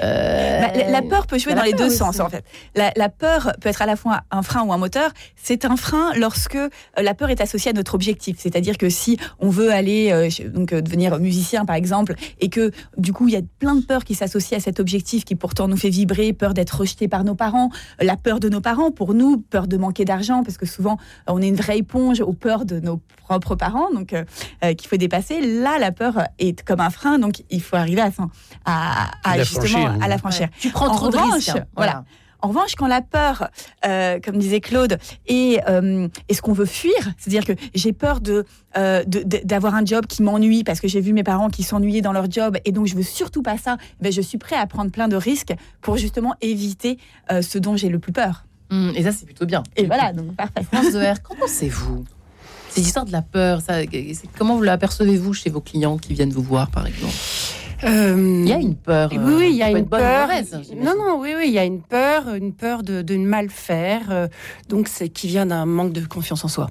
Euh, 0.00 0.60
Bah, 0.62 0.70
la, 0.90 1.02
peur 1.02 1.26
peut 1.26 1.38
jouer 1.38 1.52
la 1.52 1.58
dans 1.60 1.64
les 1.66 1.72
deux 1.74 1.86
aussi. 1.88 1.96
sens 1.98 2.18
en 2.20 2.28
fait. 2.28 2.44
La, 2.74 2.92
la 2.96 3.08
peur 3.08 3.52
peut 3.60 3.68
être 3.68 3.82
à 3.82 3.86
la 3.86 3.96
fois 3.96 4.20
un 4.30 4.42
frein 4.42 4.62
ou 4.62 4.72
un 4.72 4.78
moteur. 4.78 5.10
C'est 5.36 5.64
un 5.64 5.76
frein 5.76 6.12
lorsque 6.16 6.54
euh, 6.56 6.68
la 6.96 7.14
peur 7.14 7.28
est 7.30 7.40
associée 7.40 7.70
à 7.70 7.74
notre 7.74 7.94
objectif. 7.94 8.36
C'est-à-dire 8.38 8.78
que 8.78 8.88
si 8.88 9.18
on 9.38 9.50
veut 9.50 9.70
aller 9.70 10.10
euh, 10.12 10.28
donc 10.48 10.72
euh, 10.72 10.80
devenir 10.80 11.18
musicien 11.18 11.64
par 11.66 11.76
exemple 11.76 12.14
et 12.40 12.48
que 12.48 12.70
du 12.96 13.12
coup 13.12 13.28
il 13.28 13.34
y 13.34 13.36
a 13.36 13.42
plein 13.58 13.74
de 13.74 13.84
peurs 13.84 14.04
qui 14.04 14.14
s'associent 14.14 14.56
à 14.56 14.60
cet 14.60 14.80
objectif 14.80 15.24
qui 15.24 15.34
pourtant 15.34 15.68
nous 15.68 15.76
fait 15.76 15.90
vibrer, 15.90 16.32
peur 16.32 16.54
d'être 16.54 16.78
rejeté 16.80 17.08
par 17.08 17.24
nos 17.24 17.34
parents, 17.34 17.70
la 18.00 18.16
peur 18.16 18.40
de 18.40 18.48
nos 18.48 18.60
parents 18.60 18.90
pour 18.92 19.12
nous, 19.14 19.38
peur 19.38 19.66
de 19.66 19.76
manquer 19.76 20.04
d'argent 20.04 20.42
parce 20.42 20.56
que 20.56 20.66
souvent 20.66 20.96
on 21.26 21.42
est 21.42 21.48
une 21.48 21.56
vraie 21.56 21.78
éponge 21.78 22.20
aux 22.20 22.32
peurs 22.32 22.64
de 22.64 22.80
nos 22.80 23.00
propres 23.24 23.54
parents 23.56 23.90
donc 23.92 24.12
euh, 24.14 24.24
qu'il 24.74 24.88
faut 24.88 24.96
dépasser. 24.96 25.40
Là 25.40 25.78
la 25.78 25.92
peur 25.92 26.22
est 26.38 26.62
comme 26.62 26.80
un 26.80 26.90
frein 26.90 27.18
donc 27.18 27.42
il 27.50 27.60
faut 27.62 27.76
arriver 27.76 28.00
à, 28.00 28.10
s'en- 28.10 28.30
à, 28.64 29.10
à 29.24 29.38
justement 29.42 29.81
franchir, 29.88 30.04
à 30.04 30.08
la 30.08 30.18
franchir. 30.18 30.48
Tu 30.58 30.70
prends 30.70 30.88
En 30.88 30.96
trop 30.96 31.08
de 31.08 31.16
revanche, 31.16 31.34
risques. 31.34 31.48
hein. 31.56 31.64
voilà. 31.76 32.04
En 32.44 32.48
revanche, 32.48 32.74
quand 32.74 32.88
la 32.88 33.02
peur, 33.02 33.50
euh, 33.86 34.18
comme 34.18 34.36
disait 34.36 34.58
Claude, 34.60 34.98
est, 35.28 35.60
euh, 35.68 36.08
est 36.28 36.34
ce 36.34 36.42
qu'on 36.42 36.52
veut 36.52 36.66
fuir, 36.66 36.92
c'est-à-dire 37.16 37.44
que 37.44 37.52
j'ai 37.72 37.92
peur 37.92 38.20
de 38.20 38.44
euh, 38.76 39.04
de- 39.04 39.22
de- 39.22 39.40
d'avoir 39.44 39.76
un 39.76 39.84
job 39.84 40.06
qui 40.06 40.24
m'ennuie 40.24 40.64
parce 40.64 40.80
que 40.80 40.88
j'ai 40.88 41.00
vu 41.00 41.12
mes 41.12 41.22
parents 41.22 41.50
qui 41.50 41.62
s'ennuyaient 41.62 42.00
dans 42.00 42.10
leur 42.12 42.28
job 42.28 42.56
et 42.64 42.72
donc 42.72 42.88
je 42.88 42.96
veux 42.96 43.04
surtout 43.04 43.42
pas 43.42 43.58
ça, 43.58 43.76
ben 44.00 44.10
je 44.10 44.20
suis 44.20 44.38
prêt 44.38 44.56
à 44.56 44.66
prendre 44.66 44.90
plein 44.90 45.06
de 45.06 45.14
risques 45.14 45.54
pour 45.82 45.98
justement 45.98 46.34
éviter 46.40 46.98
euh, 47.30 47.42
ce 47.42 47.58
dont 47.58 47.76
j'ai 47.76 47.88
le 47.90 48.00
plus 48.00 48.12
peur. 48.12 48.44
Hum, 48.72 48.92
et 48.96 49.04
ça, 49.04 49.12
c'est 49.12 49.24
plutôt 49.26 49.46
bien. 49.46 49.62
Et 49.76 49.86
voilà, 49.86 50.12
donc 50.12 50.34
parfait. 50.34 50.64
France 50.64 50.92
de 50.92 50.98
R, 50.98 51.22
qu'en 51.22 51.36
pensez-vous? 51.36 52.04
Cette 52.70 52.84
histoire 52.86 53.04
de 53.04 53.12
la 53.12 53.22
peur, 53.22 53.60
ça, 53.60 53.74
comment 54.36 54.56
vous 54.56 54.62
l'apercevez-vous 54.62 55.32
chez 55.34 55.50
vos 55.50 55.60
clients 55.60 55.96
qui 55.98 56.12
viennent 56.14 56.32
vous 56.32 56.42
voir, 56.42 56.70
par 56.70 56.86
exemple? 56.88 57.14
Euh, 57.84 58.42
Il 58.44 58.48
y 58.48 58.52
a 58.52 58.58
une 58.58 58.76
peur. 58.76 59.10
Oui, 59.12 59.18
oui, 59.36 59.48
il 59.50 59.56
y 59.56 59.62
a 59.62 59.70
une 59.70 59.88
peur. 59.88 60.28
mauvaise, 60.28 60.56
non, 60.76 60.94
non, 60.96 61.20
oui, 61.20 61.34
oui, 61.36 61.44
il 61.48 61.52
y 61.52 61.58
a 61.58 61.64
une 61.64 61.80
peur, 61.82 62.34
une 62.34 62.52
peur 62.52 62.82
de, 62.82 63.02
de 63.02 63.14
ne 63.16 63.26
mal 63.26 63.50
faire, 63.50 64.10
euh, 64.10 64.28
donc 64.68 64.88
c'est 64.88 65.08
qui 65.08 65.26
vient 65.28 65.46
d'un 65.46 65.66
manque 65.66 65.92
de 65.92 66.04
confiance 66.06 66.44
en 66.44 66.48
soi. 66.48 66.70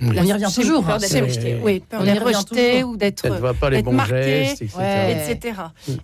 On 0.00 0.12
y 0.12 0.32
revient 0.32 0.48
toujours. 0.54 0.84
peur 0.84 0.94
hein. 0.96 0.98
d'être 0.98 1.10
C'est- 1.10 1.20
rejeté. 1.20 1.58
Oui, 1.62 1.80
peur 1.80 2.00
On 2.02 2.04
d'être 2.04 2.24
rejeté 2.24 2.84
ou 2.84 2.96
d'être 2.96 3.28
pas 3.58 3.70
les 3.70 3.78
être 3.78 3.84
bons 3.84 3.92
marqué, 3.92 4.44
gestes, 4.44 4.62
etc. 4.62 4.76
Ouais. 4.78 5.26
etc. 5.30 5.54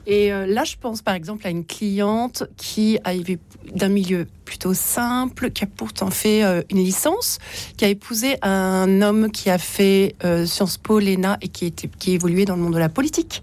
Et 0.06 0.32
euh, 0.32 0.46
là, 0.46 0.64
je 0.64 0.76
pense 0.80 1.02
par 1.02 1.14
exemple 1.14 1.46
à 1.46 1.50
une 1.50 1.64
cliente 1.64 2.44
qui 2.56 2.98
arrivait 3.04 3.38
d'un 3.74 3.88
milieu 3.88 4.26
plutôt 4.44 4.74
simple, 4.74 5.50
qui 5.50 5.64
a 5.64 5.66
pourtant 5.66 6.10
fait 6.10 6.42
euh, 6.44 6.62
une 6.70 6.78
licence, 6.78 7.38
qui 7.76 7.84
a 7.84 7.88
épousé 7.88 8.36
un 8.42 9.00
homme 9.00 9.30
qui 9.30 9.50
a 9.50 9.58
fait 9.58 10.14
euh, 10.24 10.46
Sciences 10.46 10.78
Po, 10.78 10.98
l'ENA 10.98 11.38
et 11.40 11.48
qui, 11.48 11.66
était, 11.66 11.88
qui 11.88 12.12
évoluait 12.12 12.44
dans 12.44 12.56
le 12.56 12.62
monde 12.62 12.74
de 12.74 12.78
la 12.78 12.88
politique. 12.88 13.42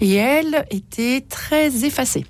Et 0.00 0.14
elle 0.14 0.64
était 0.70 1.22
très 1.28 1.84
effacée. 1.84 2.24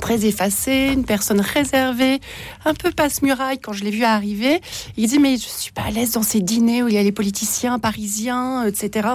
Très 0.00 0.24
effacée, 0.26 0.90
une 0.92 1.04
personne 1.04 1.40
réservée, 1.40 2.20
un 2.64 2.74
peu 2.74 2.90
passe-muraille 2.90 3.58
quand 3.58 3.72
je 3.72 3.84
l'ai 3.84 3.90
vue 3.90 4.04
arriver. 4.04 4.60
Il 4.96 5.08
dit 5.08 5.18
Mais 5.18 5.36
je 5.36 5.48
suis 5.48 5.72
pas 5.72 5.82
à 5.82 5.90
l'aise 5.90 6.12
dans 6.12 6.22
ces 6.22 6.40
dîners 6.40 6.82
où 6.82 6.88
il 6.88 6.94
y 6.94 6.98
a 6.98 7.02
les 7.02 7.12
politiciens 7.12 7.78
parisiens, 7.78 8.64
etc. 8.64 9.08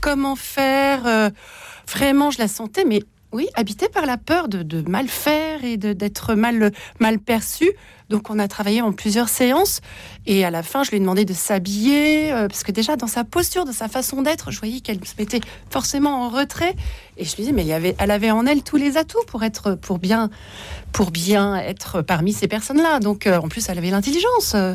Comment 0.00 0.36
faire? 0.36 1.06
Euh, 1.06 1.30
Vraiment, 1.90 2.30
je 2.30 2.38
la 2.38 2.46
sentais, 2.46 2.84
mais 2.84 3.02
oui, 3.32 3.48
habitée 3.54 3.88
par 3.88 4.06
la 4.06 4.16
peur 4.16 4.48
de, 4.48 4.62
de 4.62 4.82
mal 4.88 5.08
faire 5.08 5.64
et 5.64 5.76
d'être 5.76 6.34
mal, 6.34 6.72
mal 6.98 7.18
perçue. 7.18 7.70
Donc, 8.08 8.28
on 8.28 8.40
a 8.40 8.48
travaillé 8.48 8.82
en 8.82 8.90
plusieurs 8.90 9.28
séances. 9.28 9.80
Et 10.26 10.44
à 10.44 10.50
la 10.50 10.64
fin, 10.64 10.82
je 10.82 10.90
lui 10.90 10.96
ai 10.96 11.00
demandé 11.00 11.24
de 11.24 11.32
s'habiller, 11.32 12.32
euh, 12.32 12.48
parce 12.48 12.64
que 12.64 12.72
déjà, 12.72 12.96
dans 12.96 13.06
sa 13.06 13.22
posture, 13.22 13.64
de 13.64 13.70
sa 13.70 13.86
façon 13.86 14.22
d'être, 14.22 14.50
je 14.50 14.58
voyais 14.58 14.80
qu'elle 14.80 14.98
se 15.04 15.14
mettait 15.16 15.40
forcément 15.70 16.24
en 16.24 16.28
retrait. 16.28 16.74
Et 17.18 17.24
je 17.24 17.36
lui 17.36 17.44
dis, 17.44 17.52
mais 17.52 17.62
il 17.62 17.68
y 17.68 17.72
avait, 17.72 17.94
elle 18.00 18.10
avait 18.10 18.32
en 18.32 18.46
elle 18.46 18.64
tous 18.64 18.76
les 18.76 18.96
atouts 18.96 19.22
pour 19.28 19.44
être, 19.44 19.76
pour 19.76 20.00
bien, 20.00 20.28
pour 20.90 21.12
bien 21.12 21.54
être 21.54 22.02
parmi 22.02 22.32
ces 22.32 22.48
personnes-là. 22.48 22.98
Donc, 22.98 23.28
euh, 23.28 23.38
en 23.38 23.48
plus, 23.48 23.68
elle 23.68 23.78
avait 23.78 23.90
l'intelligence 23.90 24.54
euh, 24.56 24.74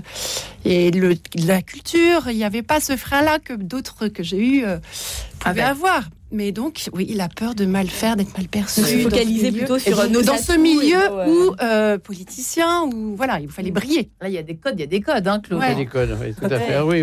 et 0.64 0.92
le, 0.92 1.16
la 1.36 1.62
culture. 1.62 2.30
Il 2.30 2.38
n'y 2.38 2.46
avait 2.46 2.64
pas 2.64 2.80
ce 2.80 2.96
frein-là 2.96 3.40
que 3.40 3.52
d'autres 3.52 4.08
que 4.08 4.24
j'ai 4.24 4.40
eu 4.40 4.62
pouvaient 5.40 5.62
Avec. 5.62 5.64
avoir. 5.66 6.04
Mais 6.36 6.52
donc, 6.52 6.90
oui, 6.92 7.06
il 7.10 7.22
a 7.22 7.30
peur 7.30 7.56
de 7.56 7.66
mal 7.66 7.88
faire, 7.88 8.18
d'être 8.18 8.38
mal 8.38 8.50
perçu. 8.50 8.82
Se 8.82 8.98
focaliser 8.98 9.54
plutôt 9.54 9.80
sur 9.80 10.10
nos 10.10 10.22
dans 10.22 10.38
ce 10.38 10.58
milieu 10.58 11.00
où 11.30 11.56
euh, 11.64 11.98
politicien, 11.98 12.84
où 12.84 13.16
voilà, 13.16 13.40
il 13.40 13.48
fallait 13.48 13.72
briller. 13.72 14.10
Là, 14.20 14.28
il 14.28 14.34
y 14.34 14.38
a 14.38 14.44
des 14.44 14.56
codes, 14.58 14.74
il 14.78 14.82
y 14.82 14.84
a 14.84 14.88
des 14.88 15.00
codes, 15.00 15.26
hein, 15.30 15.40
Claude. 15.40 15.62
Il 15.66 15.70
y 15.70 15.72
a 15.72 15.76
des 15.76 15.86
codes, 15.86 16.18
oui, 16.22 16.34
tout 16.36 16.54
à 16.54 16.60
fait. 16.60 16.82
Oui, 16.82 17.02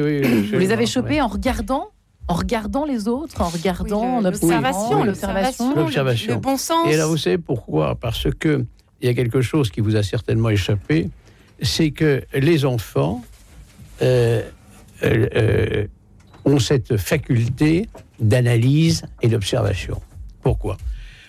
Vous 0.53 0.59
les 0.59 0.71
avez 0.71 0.85
chopés 0.85 1.15
ouais. 1.15 1.21
en 1.23 1.29
regardant, 1.29 1.89
en 2.29 2.35
regardant 2.35 2.85
les 2.85 3.09
autres, 3.09 3.41
en 3.41 3.49
regardant, 3.49 4.19
Oui, 4.19 4.25
l'observation, 4.25 5.03
l'observation. 5.03 5.71
le- 5.75 5.81
L'observation. 5.81 6.35
le 6.35 6.39
bon 6.41 6.59
sens. 6.59 6.89
Et 6.93 6.97
là, 6.99 7.07
vous 7.07 7.17
savez 7.17 7.39
pourquoi? 7.39 7.95
Parce 7.95 8.29
que 8.39 8.67
il 9.01 9.07
y 9.07 9.09
a 9.09 9.15
quelque 9.15 9.41
chose 9.41 9.71
qui 9.71 9.81
vous 9.81 9.97
a 9.97 10.03
certainement 10.03 10.51
échappé, 10.51 11.09
c'est 11.63 11.91
que 11.91 12.23
les 12.35 12.67
enfants 12.67 13.23
euh, 14.03 14.43
euh, 15.03 15.27
euh, 15.35 15.87
ont 16.45 16.59
cette 16.59 16.97
faculté 16.97 17.89
d'analyse 18.21 19.03
et 19.23 19.29
d'observation. 19.29 20.01
Pourquoi? 20.43 20.77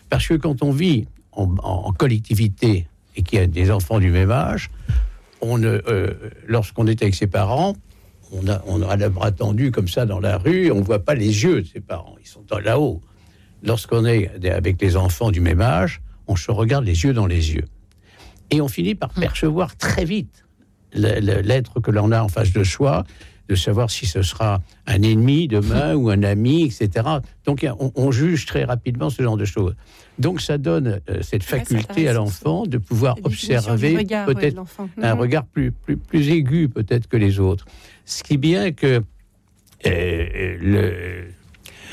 Parce 0.09 0.27
que 0.27 0.35
quand 0.35 0.63
on 0.63 0.71
vit 0.71 1.07
en, 1.31 1.91
collectivité 1.93 2.87
et 3.15 3.23
qu'il 3.23 3.39
y 3.39 3.41
a 3.41 3.47
des 3.47 3.71
enfants 3.71 3.99
du 3.99 4.11
même 4.11 4.31
âge, 4.31 4.69
on 5.41 5.61
euh, 5.63 6.13
lorsqu'on 6.47 6.87
est 6.87 7.01
avec 7.01 7.15
ses 7.15 7.27
parents, 7.27 7.75
on 8.31 8.47
a, 8.47 8.61
on 8.65 8.81
a 8.81 8.95
le 8.95 9.09
bras 9.09 9.31
tendu 9.31 9.71
comme 9.71 9.87
ça 9.87 10.05
dans 10.05 10.19
la 10.19 10.37
rue, 10.37 10.71
on 10.71 10.79
ne 10.79 10.83
voit 10.83 11.03
pas 11.03 11.15
les 11.15 11.43
yeux 11.43 11.61
de 11.61 11.67
ses 11.67 11.79
parents, 11.79 12.15
ils 12.21 12.27
sont 12.27 12.43
là-haut. 12.63 13.01
Lorsqu'on 13.63 14.05
est 14.05 14.29
avec 14.47 14.81
les 14.81 14.97
enfants 14.97 15.31
du 15.31 15.39
même 15.39 15.61
âge, 15.61 16.01
on 16.27 16.35
se 16.35 16.51
regarde 16.51 16.85
les 16.85 17.03
yeux 17.03 17.13
dans 17.13 17.27
les 17.27 17.53
yeux. 17.53 17.65
Et 18.51 18.61
on 18.61 18.67
finit 18.67 18.95
par 18.95 19.09
percevoir 19.09 19.75
très 19.77 20.05
vite 20.05 20.45
l'être 20.93 21.79
que 21.79 21.91
l'on 21.91 22.11
a 22.11 22.21
en 22.21 22.27
face 22.27 22.51
de 22.51 22.63
soi, 22.63 23.03
de 23.49 23.55
savoir 23.55 23.89
si 23.91 24.05
ce 24.05 24.21
sera 24.21 24.61
un 24.87 25.01
ennemi 25.01 25.47
demain 25.47 25.95
ou 25.99 26.09
un 26.09 26.23
ami, 26.23 26.63
etc. 26.63 27.07
Donc 27.45 27.65
on, 27.79 27.91
on 27.95 28.11
juge 28.11 28.45
très 28.45 28.63
rapidement 28.63 29.09
ce 29.09 29.21
genre 29.21 29.37
de 29.37 29.45
choses. 29.45 29.75
Donc 30.19 30.41
ça 30.41 30.57
donne 30.57 31.01
euh, 31.09 31.21
cette 31.21 31.43
faculté 31.43 32.07
à 32.07 32.13
l'enfant 32.13 32.65
de 32.65 32.77
pouvoir 32.77 33.15
observer 33.23 33.95
ouais, 33.97 34.05
peut-être 34.25 34.57
un 35.01 35.13
Mhm. 35.15 35.19
regard 35.19 35.45
plus, 35.45 35.71
plus, 35.71 35.97
plus 35.97 36.29
aigu 36.29 36.69
peut-être 36.69 37.07
que 37.07 37.17
les 37.17 37.39
autres. 37.39 37.65
Ce 38.05 38.23
qui 38.23 38.35
est 38.35 38.37
bien 38.37 38.71
que 38.71 39.01
euh, 39.85 40.57
le, 40.61 41.25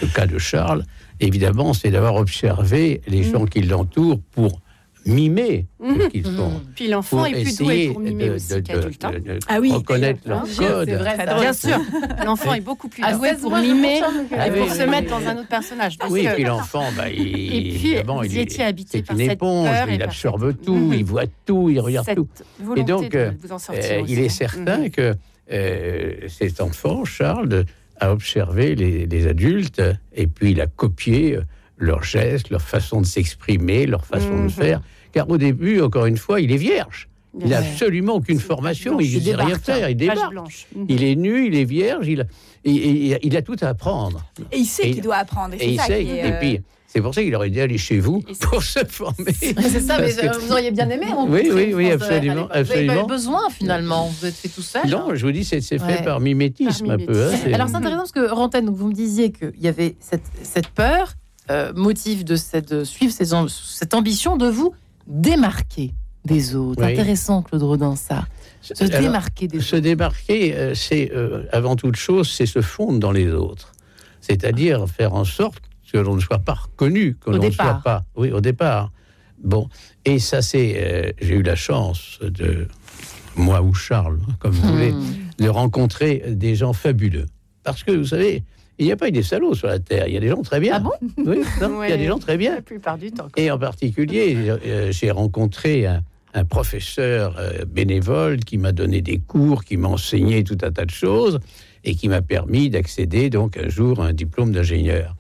le 0.03 0.07
cas 0.15 0.27
de 0.27 0.39
Charles, 0.39 0.85
évidemment, 1.19 1.73
c'est 1.75 1.91
d'avoir 1.91 2.15
observé 2.17 3.01
les 3.09 3.19
Mhm. 3.25 3.33
gens 3.33 3.45
qui 3.47 3.63
l'entourent 3.63 4.21
pour 4.33 4.61
mimer 5.07 5.67
ce 5.81 5.87
Mhm. 5.87 6.09
qu'ils 6.11 6.27
Mhm. 6.29 6.37
font. 6.37 6.61
Puis 6.75 6.89
l'enfant 6.89 7.25
est 7.25 7.43
plus 7.43 7.57
doué 7.59 7.89
pour 7.89 8.01
mimer 8.01 8.29
de- 8.29 8.35
aussi 8.35 8.63
qu'adulte. 8.63 9.05
hein. 9.05 9.13
Ah 9.49 9.59
oui, 9.61 9.73
reconnaître 9.73 10.21
leur 10.27 10.43
Bien 10.45 10.53
sûr, 10.53 10.69
code. 10.69 10.91
vrai, 10.91 11.17
ça. 11.17 11.41
Bien 11.41 11.53
sûr, 11.53 11.79
l'enfant 12.25 12.55
est 12.55 12.61
beaucoup 12.61 12.89
plus 12.89 13.03
À 13.03 13.13
doué 13.15 13.31
16 13.31 13.41
pour 13.41 13.57
mimer 13.57 14.01
Ah 14.33 14.47
et 14.47 14.51
oui, 14.51 14.59
pour 14.59 14.69
oui, 14.69 14.75
se 14.77 14.83
oui, 14.83 14.91
mettre 14.91 15.11
dans 15.11 15.27
un 15.27 15.37
autre 15.39 15.49
personnage. 15.49 15.97
Parce 15.99 16.13
Oui, 16.13 16.25
que- 16.25 16.29
et 16.29 16.35
puis 16.35 16.45
l'enfant, 16.45 16.85
bah, 16.97 17.09
il, 17.13 17.21
Et 17.21 17.25
puis, 17.73 17.93
évidemment, 17.93 18.23
il 18.23 18.37
est, 18.39 18.61
habité 18.61 18.99
c'est 18.99 19.03
par 19.07 19.17
une 19.17 19.23
cette 19.23 19.33
éponge, 19.33 19.69
peur 19.71 19.89
il 19.91 20.03
absorbe 20.03 20.51
cette- 20.51 20.63
tout, 20.67 20.75
Mhm. 20.75 20.93
il 20.95 21.05
voit 21.05 21.25
tout, 21.47 21.71
il 21.71 21.81
regarde 21.81 22.07
cette 22.07 22.17
tout. 22.17 22.29
Et 22.77 22.85
donc, 22.85 23.15
euh, 23.15 23.31
Euh, 23.73 24.03
il 24.07 24.19
est 24.19 24.29
certain 24.29 24.79
Mhm. 24.79 24.91
que 24.91 25.15
euh, 25.53 26.13
cet 26.29 26.61
enfant, 26.61 27.05
Charles, 27.05 27.65
a 27.99 28.13
observé 28.13 28.75
les, 28.75 29.07
les 29.07 29.27
adultes 29.27 29.83
et 30.15 30.27
puis 30.27 30.53
il 30.53 30.61
a 30.61 30.67
copié 30.67 31.37
euh, 31.37 31.43
leurs 31.81 32.05
gestes, 32.05 32.51
leur 32.51 32.62
façon 32.62 33.01
de 33.01 33.07
s'exprimer, 33.07 33.87
leur 33.87 34.05
façon 34.07 34.31
de 34.37 34.43
Mhm. 34.43 34.51
faire. 34.51 34.81
Car 35.12 35.29
au 35.29 35.38
début, 35.38 35.81
encore 35.81 36.07
une 36.07 36.16
fois, 36.19 36.40
il 36.40 36.53
est 36.53 36.57
vierge. 36.57 37.09
Il 37.40 37.49
n'a 37.49 37.61
Ouais. 37.61 37.66
absolument 37.69 38.14
aucune 38.14 38.40
formation, 38.40 38.97
blanche. 38.97 39.09
il 39.09 39.19
ne 39.19 39.25
sait 39.25 39.35
rien 39.37 39.59
faire, 39.59 39.88
il 39.90 39.97
débarque. 39.97 40.31
blanche. 40.31 40.66
Mhm. 40.77 40.87
Il 40.88 41.05
est 41.05 41.14
nu, 41.16 41.47
il 41.47 41.55
est 41.57 41.64
vierge, 41.64 42.07
il 42.09 42.21
a, 42.23 42.25
il 42.64 43.43
tout 43.45 43.57
à 43.62 43.69
apprendre. 43.69 44.25
Et 44.53 44.59
il 44.59 44.64
sait 44.66 44.90
qu'il 44.90 45.03
doit 45.03 45.16
apprendre. 45.16 45.55
Et, 45.59 45.64
Et 45.64 45.69
il 45.71 45.77
ça 45.79 45.87
sait. 45.87 46.05
Et 46.05 46.25
euh, 46.25 46.38
puis, 46.40 46.61
c'est 46.88 47.01
pour 47.01 47.14
ça 47.14 47.23
qu'il 47.23 47.33
aurait 47.37 47.51
dû 47.51 47.61
aller 47.61 47.79
chez 47.79 47.99
vous 48.01 48.21
pour 48.40 48.62
se 48.64 48.81
former. 48.85 49.33
C'est 49.40 49.81
ça, 49.81 49.99
mais 50.01 50.12
que- 50.12 50.27
euh, 50.27 50.38
vous 50.40 50.51
auriez 50.53 50.73
bien 50.73 50.90
aimé 50.90 51.07
rencontrer 51.07 51.51
Oui, 51.53 51.66
oui, 51.69 51.73
oui, 51.75 51.90
absolument, 51.93 52.35
l'époque. 52.35 52.49
Vous 52.49 52.49
n'avez 52.49 52.49
pas 52.49 52.59
absolument. 52.59 53.05
eu 53.05 53.07
besoin 53.09 53.40
finalement, 53.51 54.09
vous 54.09 54.27
êtes 54.27 54.35
fait 54.35 54.49
tout 54.49 54.61
seul. 54.62 54.88
Non, 54.88 55.11
hein. 55.11 55.14
je 55.14 55.25
vous 55.25 55.33
dis, 55.33 55.45
c'est 55.45 55.61
fait 55.61 55.81
Ouais. 55.81 56.03
par 56.03 56.19
mimétisme 56.21 56.87
Par 56.87 56.97
un 56.97 56.99
peu. 56.99 57.27
hein, 57.33 57.38
Alors 57.55 57.69
c'est 57.69 57.77
intéressant 57.77 57.99
parce 57.99 58.12
que 58.12 58.29
Rantaine, 58.29 58.66
donc 58.66 58.77
vous 58.77 58.88
me 58.88 58.93
disiez 58.95 59.31
qu'il 59.31 59.53
y 59.61 59.69
avait 59.69 59.95
cette, 60.01 60.25
cette 60.43 60.69
peur, 60.69 61.14
euh, 61.51 61.73
motif 61.75 62.25
de, 62.25 62.37
cette, 62.37 62.73
de 62.73 62.85
suivre 62.85 63.13
ces 63.13 63.31
cette 63.49 63.95
ambition 63.95 64.37
de 64.37 64.47
vous 64.49 64.75
démarquer 65.07 65.93
des 66.25 66.55
autres. 66.55 66.83
Oui. 66.85 66.93
Intéressant, 66.93 67.43
Claude 67.43 67.63
Rodin, 67.63 67.97
ça. 67.97 68.27
Se 68.63 68.85
Alors, 68.85 69.01
démarquer 69.01 69.49
des 69.49 69.61
Se 69.61 69.77
autres. 69.77 69.83
démarquer, 69.85 70.55
euh, 70.55 70.75
c'est 70.75 71.11
euh, 71.15 71.45
avant 71.53 71.77
toute 71.77 71.97
chose, 71.97 72.31
c'est 72.31 72.47
se 72.47 72.61
fondre 72.61 72.99
dans 73.01 73.13
les 73.13 73.31
autres. 73.33 73.73
C'est-à-dire 74.21 74.87
faire 74.89 75.15
en 75.15 75.25
sorte 75.25 75.63
que 75.93 75.99
l'on 75.99 76.15
ne 76.17 76.21
soit 76.21 76.39
pas 76.41 76.55
reconnu, 76.55 77.17
que 77.17 77.31
l'on 77.31 77.43
ne 77.43 77.51
soit 77.51 77.81
pas. 77.83 78.05
Oui, 78.17 78.31
au 78.33 78.41
départ. 78.41 78.93
Bon, 79.43 79.69
et 80.05 80.19
ça, 80.19 80.43
c'est. 80.43 80.75
euh, 80.77 81.11
J'ai 81.21 81.35
eu 81.37 81.43
la 81.43 81.57
chance 81.57 82.19
de 82.23 82.69
moi 83.35 83.63
ou 83.63 83.73
Charles, 83.73 84.19
hein, 84.29 84.33
comme 84.39 84.53
vous 84.53 84.69
voulez, 84.73 84.93
Hmm. 84.93 85.05
de 85.39 85.49
rencontrer 85.49 86.23
des 86.29 86.55
gens 86.55 86.75
fabuleux. 86.75 87.27
Parce 87.65 87.83
que 87.83 87.93
vous 87.93 88.05
savez, 88.07 88.45
Il 88.81 88.87
n'y 88.87 88.93
a 88.93 88.97
pas 88.97 89.09
eu 89.09 89.12
des 89.12 89.23
salauds 89.23 89.55
sur 89.55 89.69
la 89.69 89.79
Terre. 89.79 90.09
Il 90.09 90.14
y 90.14 90.16
a 90.16 90.21
des 90.21 90.29
gens 90.29 90.43
très 90.43 90.59
bien. 90.59 90.73
Ah 90.77 90.81
bon 90.81 90.93
Oui, 91.25 91.43
non, 91.61 91.85
il 91.85 91.90
y 91.90 91.93
a 91.93 91.97
des 91.97 92.07
gens 92.07 92.19
très 92.19 92.37
bien. 92.37 92.57
La 92.57 92.62
plupart 92.62 92.99
du 92.99 93.12
temps. 93.12 93.29
Et 93.37 93.51
en 93.51 93.59
particulier, 93.59 94.35
euh, 94.49 94.90
j'ai 94.90 95.11
rencontré 95.11 95.87
un, 95.87 96.03
un 96.35 96.45
professeur 96.45 97.37
euh, 97.38 97.64
bénévole 97.66 98.40
qui 98.40 98.59
m'a 98.59 98.73
donné 98.73 99.03
des 99.03 99.19
cours, 99.19 99.64
qui 99.64 99.77
m'a 99.77 99.88
enseigné 99.88 100.45
tout 100.45 100.59
un 100.62 100.71
tas 100.71 100.85
de 100.87 100.90
choses 100.90 101.40
et 101.85 101.95
qui 101.95 102.09
m'a 102.09 102.23
permis 102.23 102.71
d'accéder 102.71 103.31
donc 103.31 103.57
un 103.57 103.69
jour 103.69 104.01
à 104.01 104.07
un 104.07 104.12
diplôme 104.12 104.53
d'ingénieur. 104.53 105.14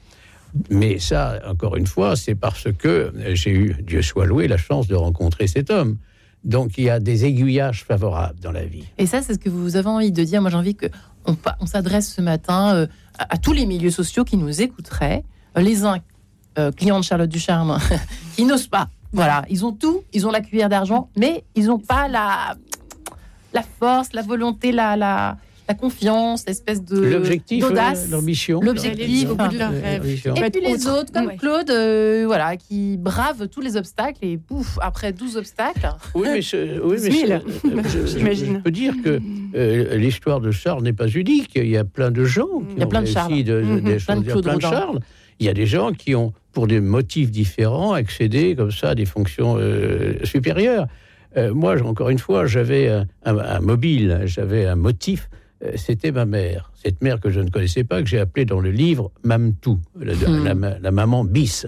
Mais 0.68 0.98
ça, 0.98 1.38
encore 1.46 1.76
une 1.76 1.86
fois, 1.86 2.16
c'est 2.16 2.34
parce 2.34 2.72
que 2.72 3.12
j'ai 3.34 3.50
eu, 3.50 3.76
Dieu 3.82 4.02
soit 4.02 4.26
loué, 4.26 4.48
la 4.48 4.56
chance 4.56 4.88
de 4.88 4.94
rencontrer 4.94 5.46
cet 5.46 5.70
homme. 5.70 5.96
Donc 6.44 6.78
il 6.78 6.84
y 6.84 6.90
a 6.90 7.00
des 7.00 7.26
aiguillages 7.26 7.84
favorables 7.84 8.40
dans 8.40 8.52
la 8.52 8.64
vie. 8.64 8.84
Et 8.98 9.06
ça, 9.06 9.20
c'est 9.20 9.34
ce 9.34 9.38
que 9.38 9.50
vous 9.50 9.76
avez 9.76 9.88
envie 9.88 10.12
de 10.12 10.24
dire. 10.24 10.40
Moi, 10.40 10.50
j'ai 10.50 10.56
envie 10.56 10.74
que 10.74 10.86
on, 11.60 11.66
s'adresse 11.66 12.12
ce 12.14 12.20
matin 12.20 12.74
euh, 12.74 12.86
à, 13.18 13.34
à 13.34 13.38
tous 13.38 13.52
les 13.52 13.66
milieux 13.66 13.90
sociaux 13.90 14.24
qui 14.24 14.36
nous 14.36 14.62
écouteraient. 14.62 15.24
Euh, 15.56 15.60
les 15.60 15.84
uns, 15.84 15.98
euh, 16.58 16.72
clients 16.72 16.98
de 16.98 17.04
Charlotte 17.04 17.28
Ducharme, 17.28 17.78
qui 18.36 18.44
n'osent 18.44 18.66
pas. 18.66 18.88
Voilà, 19.12 19.44
ils 19.50 19.64
ont 19.64 19.72
tout, 19.72 20.02
ils 20.12 20.26
ont 20.26 20.30
la 20.30 20.40
cuillère 20.40 20.68
d'argent, 20.68 21.08
mais 21.16 21.44
ils 21.54 21.66
n'ont 21.66 21.78
pas 21.78 22.08
la, 22.08 22.54
la 23.52 23.62
force, 23.62 24.12
la 24.12 24.22
volonté, 24.22 24.70
la, 24.70 24.96
la, 24.96 25.36
la 25.70 25.74
confiance, 25.74 26.44
l'espèce 26.48 26.84
de 26.84 26.98
L'objectif, 26.98 27.60
d'audace. 27.62 28.06
euh, 28.08 28.16
l'ambition. 28.16 28.60
l'objectif, 28.60 29.30
au 29.30 29.36
bout 29.36 29.46
de 29.48 29.58
leur 29.58 29.70
rêve. 29.70 30.02
l'ambition. 30.02 30.34
Et 30.34 30.50
puis 30.50 30.60
les 30.62 30.86
autre. 30.88 31.00
autres, 31.02 31.12
comme 31.12 31.26
Ouais. 31.26 31.36
Claude, 31.36 31.70
euh, 31.70 32.24
voilà, 32.26 32.56
qui 32.56 32.96
bravent 32.96 33.46
tous 33.46 33.60
les 33.60 33.76
obstacles 33.76 34.18
et 34.22 34.36
pouf, 34.36 34.78
après 34.82 35.12
12 35.12 35.36
obstacles. 35.36 35.88
Oui, 36.16 36.26
mais, 36.32 36.42
ce- 36.42 36.80
oui, 36.84 36.96
mais 37.00 37.10
ce- 37.10 37.98
euh, 37.98 38.06
j'imagine. 38.06 38.54
je 38.56 38.62
peux 38.62 38.70
dire 38.72 38.94
que 39.04 39.20
euh, 39.54 39.96
l'histoire 39.96 40.40
de 40.40 40.50
Charles 40.50 40.82
n'est 40.82 40.92
pas 40.92 41.06
unique. 41.06 41.52
Il 41.54 41.68
y 41.68 41.76
a 41.76 41.84
plein 41.84 42.10
de 42.10 42.24
gens 42.24 42.46
qui 42.68 42.74
Il 42.74 42.78
y 42.80 42.82
a 42.82 42.86
ont 42.86 42.88
plein 42.88 43.00
de 43.02 43.04
réussi 43.06 43.14
Charles. 43.14 43.44
de- 43.44 43.52
de- 43.52 43.62
Mhm. 43.62 43.74
des 43.76 43.80
Plein 43.82 43.92
de 43.92 43.98
choses- 43.98 44.08
il 44.08 44.26
y 44.26 44.28
a 44.28 44.32
Claude 44.32 44.44
plein 44.44 44.56
de 44.58 44.64
Rodin. 44.64 44.70
Charles. 44.80 44.98
Il 45.38 45.46
y 45.46 45.48
a 45.48 45.54
des 45.54 45.66
gens 45.66 45.92
qui 45.92 46.16
ont, 46.16 46.32
pour 46.52 46.66
des 46.66 46.80
motifs 46.80 47.30
différents, 47.30 47.92
accédé 47.92 48.56
comme 48.56 48.72
ça 48.72 48.88
à 48.90 48.94
des 48.96 49.06
fonctions 49.06 49.54
euh, 49.56 50.14
supérieures. 50.24 50.86
Euh, 51.36 51.54
moi, 51.54 51.80
encore 51.82 52.08
une 52.10 52.18
fois, 52.18 52.44
j'avais 52.46 52.88
un, 52.88 53.06
un- 53.24 53.38
un 53.38 53.60
mobile, 53.60 54.22
j'avais 54.24 54.66
un 54.66 54.74
motif. 54.74 55.30
Euh, 55.64 55.72
C'était 55.76 56.12
ma 56.12 56.24
mère, 56.26 56.72
cette 56.74 57.02
mère 57.02 57.20
que 57.20 57.30
je 57.30 57.40
ne 57.40 57.50
connaissais 57.50 57.84
pas, 57.84 58.02
que 58.02 58.08
j'ai 58.08 58.18
appelée 58.18 58.44
dans 58.44 58.60
le 58.60 58.70
livre 58.70 59.10
Mamtou, 59.24 59.78
la, 59.98 60.14
Hmm. 60.14 60.44
la 60.62 60.78
la 60.78 60.90
maman 60.90 61.24
bis. 61.24 61.66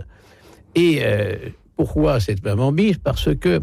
Et 0.74 1.00
euh, 1.02 1.34
pourquoi 1.76 2.20
cette 2.20 2.42
maman 2.44 2.72
bis? 2.72 2.96
Parce 2.98 3.34
que, 3.36 3.60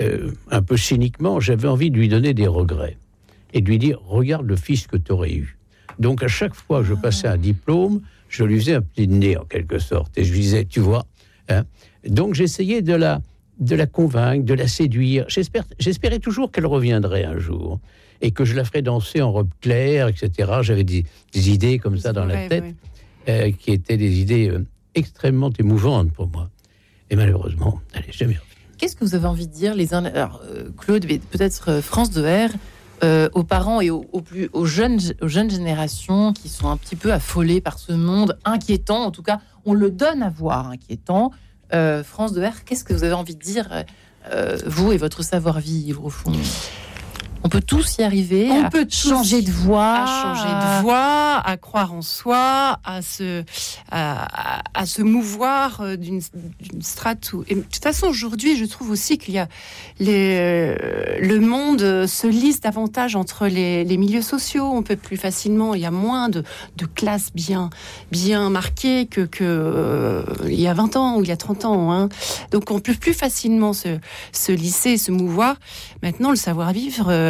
euh, 0.00 0.30
un 0.50 0.62
peu 0.62 0.76
cyniquement, 0.76 1.40
j'avais 1.40 1.68
envie 1.68 1.90
de 1.90 1.96
lui 1.96 2.08
donner 2.08 2.34
des 2.34 2.46
regrets 2.46 2.96
et 3.52 3.60
de 3.60 3.68
lui 3.68 3.78
dire 3.78 4.00
Regarde 4.06 4.46
le 4.46 4.56
fils 4.56 4.86
que 4.86 4.96
tu 4.96 5.12
aurais 5.12 5.32
eu. 5.32 5.56
Donc, 5.98 6.22
à 6.22 6.28
chaque 6.28 6.54
fois 6.54 6.80
que 6.80 6.86
je 6.86 6.94
passais 6.94 7.28
un 7.28 7.36
diplôme, 7.36 8.00
je 8.28 8.44
lui 8.44 8.58
faisais 8.58 8.74
un 8.74 8.82
petit 8.82 9.08
nez 9.08 9.36
en 9.36 9.44
quelque 9.44 9.78
sorte. 9.78 10.16
Et 10.16 10.24
je 10.24 10.32
lui 10.32 10.40
disais 10.40 10.64
Tu 10.64 10.80
vois 10.80 11.06
hein 11.48 11.64
Donc, 12.06 12.34
j'essayais 12.34 12.80
de 12.82 12.94
la, 12.94 13.20
de 13.58 13.74
la 13.76 13.86
convaincre, 13.86 14.44
de 14.44 14.54
la 14.54 14.68
séduire. 14.68 15.26
J'espérais 15.78 16.18
toujours 16.18 16.50
qu'elle 16.50 16.66
reviendrait 16.66 17.24
un 17.24 17.38
jour 17.38 17.80
et 18.20 18.30
que 18.32 18.44
je 18.44 18.54
la 18.54 18.64
ferais 18.64 18.82
danser 18.82 19.22
en 19.22 19.32
robe 19.32 19.50
claire, 19.60 20.08
etc. 20.08 20.50
J'avais 20.62 20.84
des, 20.84 21.04
des 21.32 21.50
idées 21.50 21.78
comme 21.78 21.98
ça 21.98 22.12
dans 22.12 22.24
la 22.24 22.48
tête 22.48 22.74
euh, 23.28 23.50
qui 23.52 23.72
étaient 23.72 23.96
des 23.96 24.20
idées 24.20 24.48
euh, 24.48 24.66
extrêmement 24.94 25.50
émouvantes 25.58 26.12
pour 26.12 26.28
moi. 26.28 26.50
Et 27.10 27.16
malheureusement, 27.16 27.80
elle 27.92 28.04
n'est 28.06 28.12
jamais 28.12 28.38
Qu'est-ce 28.78 28.96
que 28.96 29.04
vous 29.04 29.14
avez 29.14 29.26
envie 29.26 29.46
de 29.46 29.52
dire 29.52 29.74
les 29.74 29.92
uns 29.92 30.04
alors, 30.06 30.40
euh, 30.46 30.70
Claude, 30.78 31.04
mais 31.06 31.18
peut-être 31.18 31.70
euh, 31.70 31.82
France 31.82 32.10
de 32.12 32.22
R, 32.22 32.50
euh, 33.02 33.28
aux 33.34 33.44
parents 33.44 33.80
et 33.80 33.90
aux, 33.90 34.06
aux 34.12 34.20
plus, 34.20 34.48
aux, 34.52 34.64
jeunes, 34.64 34.98
aux 35.20 35.28
jeunes 35.28 35.50
générations 35.50 36.32
qui 36.32 36.48
sont 36.48 36.68
un 36.68 36.76
petit 36.76 36.96
peu 36.96 37.12
affolées 37.12 37.60
par 37.60 37.78
ce 37.78 37.92
monde 37.92 38.38
inquiétant, 38.44 39.04
en 39.04 39.10
tout 39.10 39.22
cas, 39.22 39.40
on 39.64 39.74
le 39.74 39.90
donne 39.90 40.22
à 40.22 40.30
voir 40.30 40.68
inquiétant. 40.68 41.30
Euh, 41.72 42.02
France 42.02 42.32
de 42.32 42.42
R, 42.42 42.64
qu'est-ce 42.64 42.84
que 42.84 42.92
vous 42.92 43.04
avez 43.04 43.12
envie 43.12 43.36
de 43.36 43.42
dire, 43.42 43.84
euh, 44.32 44.56
vous 44.66 44.92
et 44.92 44.96
votre 44.96 45.22
savoir-vivre, 45.22 46.04
au 46.04 46.10
fond? 46.10 46.32
On 47.42 47.48
peut 47.48 47.62
tous 47.62 47.96
y 47.98 48.02
arriver, 48.02 48.48
On 48.50 48.66
à 48.66 48.70
peut 48.70 48.86
changer 48.88 49.40
de 49.40 49.50
voix, 49.50 50.02
à 50.02 50.06
changer 50.06 50.48
de 50.48 50.82
voix, 50.82 51.40
à 51.42 51.56
croire 51.56 51.94
en 51.94 52.02
soi, 52.02 52.78
à 52.84 53.00
se, 53.00 53.44
à, 53.90 54.86
se 54.86 55.00
mouvoir 55.00 55.80
euh, 55.80 55.96
d'une 55.96 56.20
strate. 56.80 57.32
Où... 57.32 57.42
Et 57.48 57.54
de 57.54 57.60
toute 57.62 57.82
façon, 57.82 58.08
aujourd'hui, 58.08 58.56
je 58.56 58.66
trouve 58.66 58.90
aussi 58.90 59.16
qu'il 59.16 59.34
y 59.34 59.38
a 59.38 59.48
les, 59.98 60.36
euh, 60.38 61.18
le 61.20 61.40
monde 61.40 62.06
se 62.06 62.26
lisse 62.26 62.60
davantage 62.60 63.16
entre 63.16 63.46
les, 63.46 63.84
les 63.84 63.96
milieux 63.96 64.22
sociaux. 64.22 64.70
On 64.72 64.82
peut 64.82 64.96
plus 64.96 65.16
facilement, 65.16 65.74
il 65.74 65.80
y 65.80 65.86
a 65.86 65.90
moins 65.90 66.28
de, 66.28 66.44
de 66.76 66.84
classes 66.84 67.30
bien, 67.34 67.70
bien 68.12 68.50
marquées 68.50 69.06
que, 69.06 69.22
que 69.22 69.44
euh, 69.44 70.22
il 70.44 70.60
y 70.60 70.66
a 70.66 70.74
20 70.74 70.96
ans 70.96 71.16
ou 71.16 71.22
il 71.22 71.28
y 71.28 71.32
a 71.32 71.36
30 71.38 71.64
ans. 71.64 71.90
hein. 71.90 72.10
Donc, 72.50 72.70
on 72.70 72.80
peut 72.80 72.94
plus 72.94 73.14
facilement 73.14 73.72
se, 73.72 73.98
se 74.32 74.52
lisser, 74.52 74.98
se 74.98 75.10
mouvoir. 75.10 75.56
Maintenant, 76.02 76.30
le 76.30 76.36
savoir-vivre, 76.36 77.06
euh, 77.08 77.29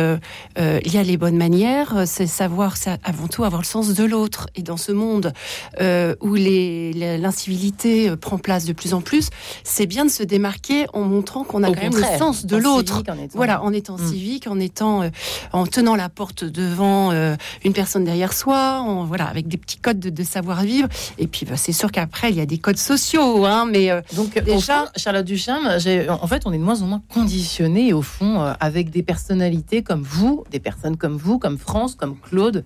euh, 0.58 0.80
il 0.84 0.92
y 0.92 0.98
a 0.98 1.02
les 1.02 1.16
bonnes 1.16 1.36
manières, 1.36 1.96
euh, 1.96 2.04
c'est 2.06 2.26
savoir, 2.26 2.76
c'est 2.76 2.98
avant 3.04 3.28
tout 3.28 3.44
avoir 3.44 3.60
le 3.62 3.66
sens 3.66 3.94
de 3.94 4.04
l'autre. 4.04 4.46
Et 4.56 4.62
dans 4.62 4.76
ce 4.76 4.92
monde 4.92 5.32
euh, 5.80 6.14
où 6.20 6.34
l'incivilité 6.34 8.10
euh, 8.10 8.16
prend 8.16 8.38
place 8.38 8.64
de 8.64 8.72
plus 8.72 8.94
en 8.94 9.00
plus, 9.00 9.28
c'est 9.64 9.86
bien 9.86 10.04
de 10.04 10.10
se 10.10 10.22
démarquer 10.22 10.86
en 10.92 11.02
montrant 11.02 11.44
qu'on 11.44 11.62
a 11.62 11.70
Au 11.70 11.74
quand 11.74 11.82
même 11.82 11.96
le 11.96 12.18
sens 12.18 12.46
de 12.46 12.56
l'autre. 12.56 12.94
civique, 12.94 13.08
en 13.10 13.18
étant- 13.18 13.36
Voilà, 13.36 13.62
en 13.62 13.72
étant 13.72 13.96
Mm. 13.96 14.06
civique, 14.06 14.46
en 14.46 14.58
étant, 14.60 15.02
euh, 15.02 15.08
en 15.52 15.66
tenant 15.66 15.96
la 15.96 16.08
porte 16.08 16.44
devant 16.44 17.10
euh, 17.12 17.36
une 17.64 17.72
personne 17.72 18.04
derrière 18.04 18.32
soi, 18.32 18.80
en, 18.80 19.04
voilà, 19.04 19.24
avec 19.26 19.48
des 19.48 19.56
petits 19.56 19.78
codes 19.78 19.98
de, 20.00 20.10
de 20.10 20.22
savoir-vivre. 20.22 20.88
Et 21.18 21.26
puis, 21.26 21.46
bah, 21.46 21.56
c'est 21.56 21.72
sûr 21.72 21.90
qu'après, 21.90 22.30
il 22.30 22.36
y 22.36 22.40
a 22.40 22.46
des 22.46 22.58
codes 22.58 22.76
sociaux, 22.76 23.44
hein, 23.46 23.66
mais 23.70 23.90
euh, 23.90 24.00
Donc, 24.14 24.38
Déjà- 24.42 24.90
Charlotte 24.96 25.24
Ducharme, 25.24 25.78
j'ai- 25.78 26.08
en 26.08 26.26
fait, 26.26 26.42
on 26.46 26.52
est 26.52 26.58
de 26.58 26.62
moins 26.62 26.82
en 26.82 26.86
moins 26.86 27.02
conditionné, 27.12 27.92
au 27.92 28.02
fond, 28.02 28.40
euh, 28.42 28.52
avec 28.60 28.90
des 28.90 29.02
personnalités 29.02 29.82
comme 29.90 30.02
vous, 30.02 30.44
des 30.52 30.60
personnes 30.60 30.96
comme 30.96 31.16
vous, 31.16 31.40
comme 31.40 31.58
France, 31.58 31.96
comme 31.96 32.16
Claude. 32.16 32.62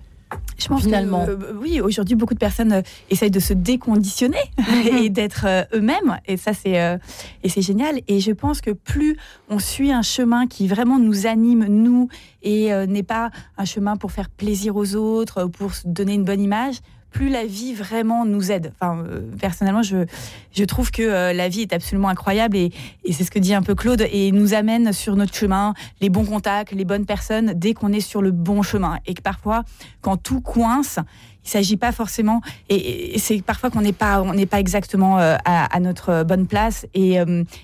Je 0.59 0.67
pense 0.67 0.83
Finalement. 0.83 1.25
que, 1.25 1.31
euh, 1.31 1.53
oui, 1.59 1.81
aujourd'hui, 1.81 2.15
beaucoup 2.15 2.35
de 2.35 2.39
personnes 2.39 2.71
euh, 2.71 2.81
essayent 3.09 3.31
de 3.31 3.39
se 3.39 3.53
déconditionner 3.53 4.37
et 4.91 5.09
d'être 5.09 5.45
euh, 5.47 5.63
eux-mêmes. 5.73 6.19
Et 6.27 6.37
ça, 6.37 6.53
c'est 6.53 6.79
euh, 6.79 6.99
et 7.41 7.49
c'est 7.49 7.63
génial. 7.63 7.99
Et 8.07 8.19
je 8.19 8.31
pense 8.31 8.61
que 8.61 8.69
plus 8.69 9.17
on 9.49 9.57
suit 9.57 9.91
un 9.91 10.03
chemin 10.03 10.45
qui 10.45 10.67
vraiment 10.67 10.99
nous 10.99 11.25
anime, 11.25 11.65
nous, 11.65 12.09
et 12.43 12.69
n'est 12.85 13.01
pas 13.01 13.31
un 13.57 13.65
chemin 13.65 13.95
pour 13.95 14.11
faire 14.11 14.29
plaisir 14.29 14.75
aux 14.75 14.93
autres, 14.95 15.45
pour 15.45 15.73
se 15.73 15.87
donner 15.87 16.13
une 16.13 16.25
bonne 16.25 16.41
image, 16.41 16.75
plus 17.15 17.29
la 17.29 17.45
vie 17.45 17.73
vraiment 17.73 18.25
nous 18.25 18.51
aide. 18.51 18.73
Enfin, 18.77 18.97
euh, 19.07 19.21
personnellement, 19.39 19.83
je, 19.83 20.05
je 20.51 20.63
trouve 20.65 20.91
que 20.91 21.01
euh, 21.01 21.31
la 21.31 21.47
vie 21.47 21.61
est 21.61 21.71
absolument 21.71 22.09
incroyable 22.09 22.57
et, 22.57 22.73
et 23.05 23.13
c'est 23.13 23.23
ce 23.23 23.31
que 23.31 23.39
dit 23.39 23.53
un 23.53 23.61
peu 23.61 23.73
Claude 23.73 24.05
et 24.11 24.33
nous 24.33 24.53
amène 24.53 24.91
sur 24.91 25.15
notre 25.15 25.33
chemin 25.33 25.73
les 26.01 26.09
bons 26.09 26.25
contacts, 26.25 26.73
les 26.73 26.83
bonnes 26.83 27.05
personnes 27.05 27.53
dès 27.55 27.73
qu'on 27.73 27.93
est 27.93 28.01
sur 28.01 28.21
le 28.21 28.31
bon 28.31 28.63
chemin. 28.63 28.99
Et 29.05 29.13
que 29.13 29.21
parfois, 29.21 29.63
quand 30.01 30.17
tout 30.17 30.41
coince, 30.41 30.99
il 31.45 31.49
s'agit 31.49 31.77
pas 31.77 31.93
forcément 31.93 32.41
et, 32.67 33.17
c'est 33.17 33.41
parfois 33.41 33.69
qu'on 33.69 33.81
n'est 33.81 33.93
pas 33.93 34.21
on 34.21 34.33
n'est 34.33 34.47
pas 34.47 34.59
exactement 34.59 35.19
euh, 35.19 35.37
à, 35.45 35.79
notre 35.79 36.23
bonne 36.23 36.47
place 36.47 36.85
et, 36.95 37.17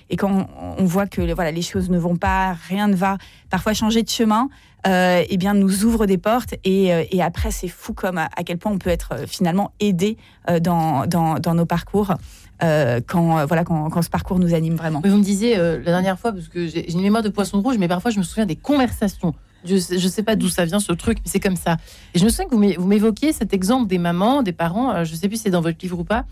et 0.08 0.16
quand 0.16 0.30
on, 0.30 0.46
on 0.78 0.84
voit 0.84 1.08
que 1.08 1.34
voilà 1.34 1.50
les 1.50 1.62
choses 1.62 1.90
ne 1.90 1.98
vont 1.98 2.14
pas 2.14 2.56
rien 2.68 2.86
ne 2.86 2.94
va 2.94 3.18
parfois 3.50 3.74
changer 3.74 4.04
de 4.04 4.08
chemin 4.08 4.48
euh, 4.86 5.22
eh 5.28 5.36
bien 5.36 5.54
nous 5.54 5.84
ouvre 5.84 6.06
des 6.06 6.18
portes 6.18 6.54
et, 6.64 6.92
euh, 6.92 7.04
après 7.20 7.50
c'est 7.52 7.68
fou 7.68 7.92
comme 7.94 8.18
à, 8.18 8.28
quel 8.44 8.58
point 8.58 8.72
on 8.72 8.78
peut 8.78 8.90
être 8.90 9.10
euh, 9.12 9.26
finalement 9.28 9.72
aidé 9.78 10.16
dans, 10.60 11.06
dans, 11.06 11.38
dans 11.38 11.54
nos 11.54 11.66
parcours 11.66 12.14
quand 12.60 13.46
voilà 13.46 13.64
quand, 13.64 13.90
quand 13.90 14.02
ce 14.02 14.10
parcours 14.10 14.38
nous 14.38 14.54
anime 14.54 14.74
vraiment 14.76 15.00
Mais 15.02 15.10
vous 15.10 15.16
me 15.18 15.22
disiez 15.24 15.56
la 15.56 15.78
dernière 15.78 16.18
fois, 16.18 16.32
parce 16.32 16.46
que 16.48 16.66
j'ai 16.68 16.90
une 16.92 17.00
mémoire 17.00 17.22
de 17.22 17.28
poisson 17.28 17.60
rouge, 17.60 17.76
mais 17.78 17.88
parfois 17.88 18.10
je 18.12 18.18
me 18.18 18.22
souviens 18.24 18.46
des 18.46 18.54
conversations. 18.56 19.34
Je 19.64 19.76
sais, 19.76 19.98
je 19.98 20.08
sais 20.08 20.22
pas 20.22 20.34
d'où 20.36 20.48
ça 20.48 20.64
vient 20.64 20.78
ce 20.80 20.92
truc, 20.92 21.18
mais 21.24 21.30
c'est 21.30 21.40
comme 21.40 21.56
ça. 21.56 21.76
Et 22.14 22.18
je 22.20 22.24
me 22.24 22.30
souviens 22.30 22.46
que 22.46 22.50
vous 22.54 22.60
m'é- 22.60 22.76
vous 22.76 22.86
m'évoquiez 22.86 23.32
cet 23.32 23.52
exemple 23.52 23.88
des 23.88 23.98
mamans, 23.98 24.42
des 24.42 24.52
parents, 24.52 25.04
je 25.04 25.14
sais 25.14 25.28
plus 25.28 25.36
si 25.38 25.44
c'est 25.44 25.50
dans 25.50 25.60
votre 25.60 25.78
livre 25.82 25.98
ou 26.00 26.04
pas, 26.04 26.24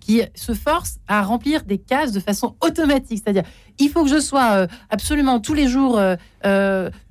qui 0.00 0.22
se 0.34 0.52
forcent 0.54 0.98
à 1.08 1.22
remplir 1.22 1.62
des 1.64 1.78
cases 1.78 2.12
de 2.12 2.20
façon 2.20 2.54
automatique. 2.62 3.20
C'est-à-dire, 3.22 3.44
il 3.78 3.88
faut 3.90 4.04
que 4.04 4.10
je 4.10 4.20
sois 4.20 4.66
absolument 4.90 5.40
tous 5.40 5.54
les 5.54 5.68
jours. 5.68 5.98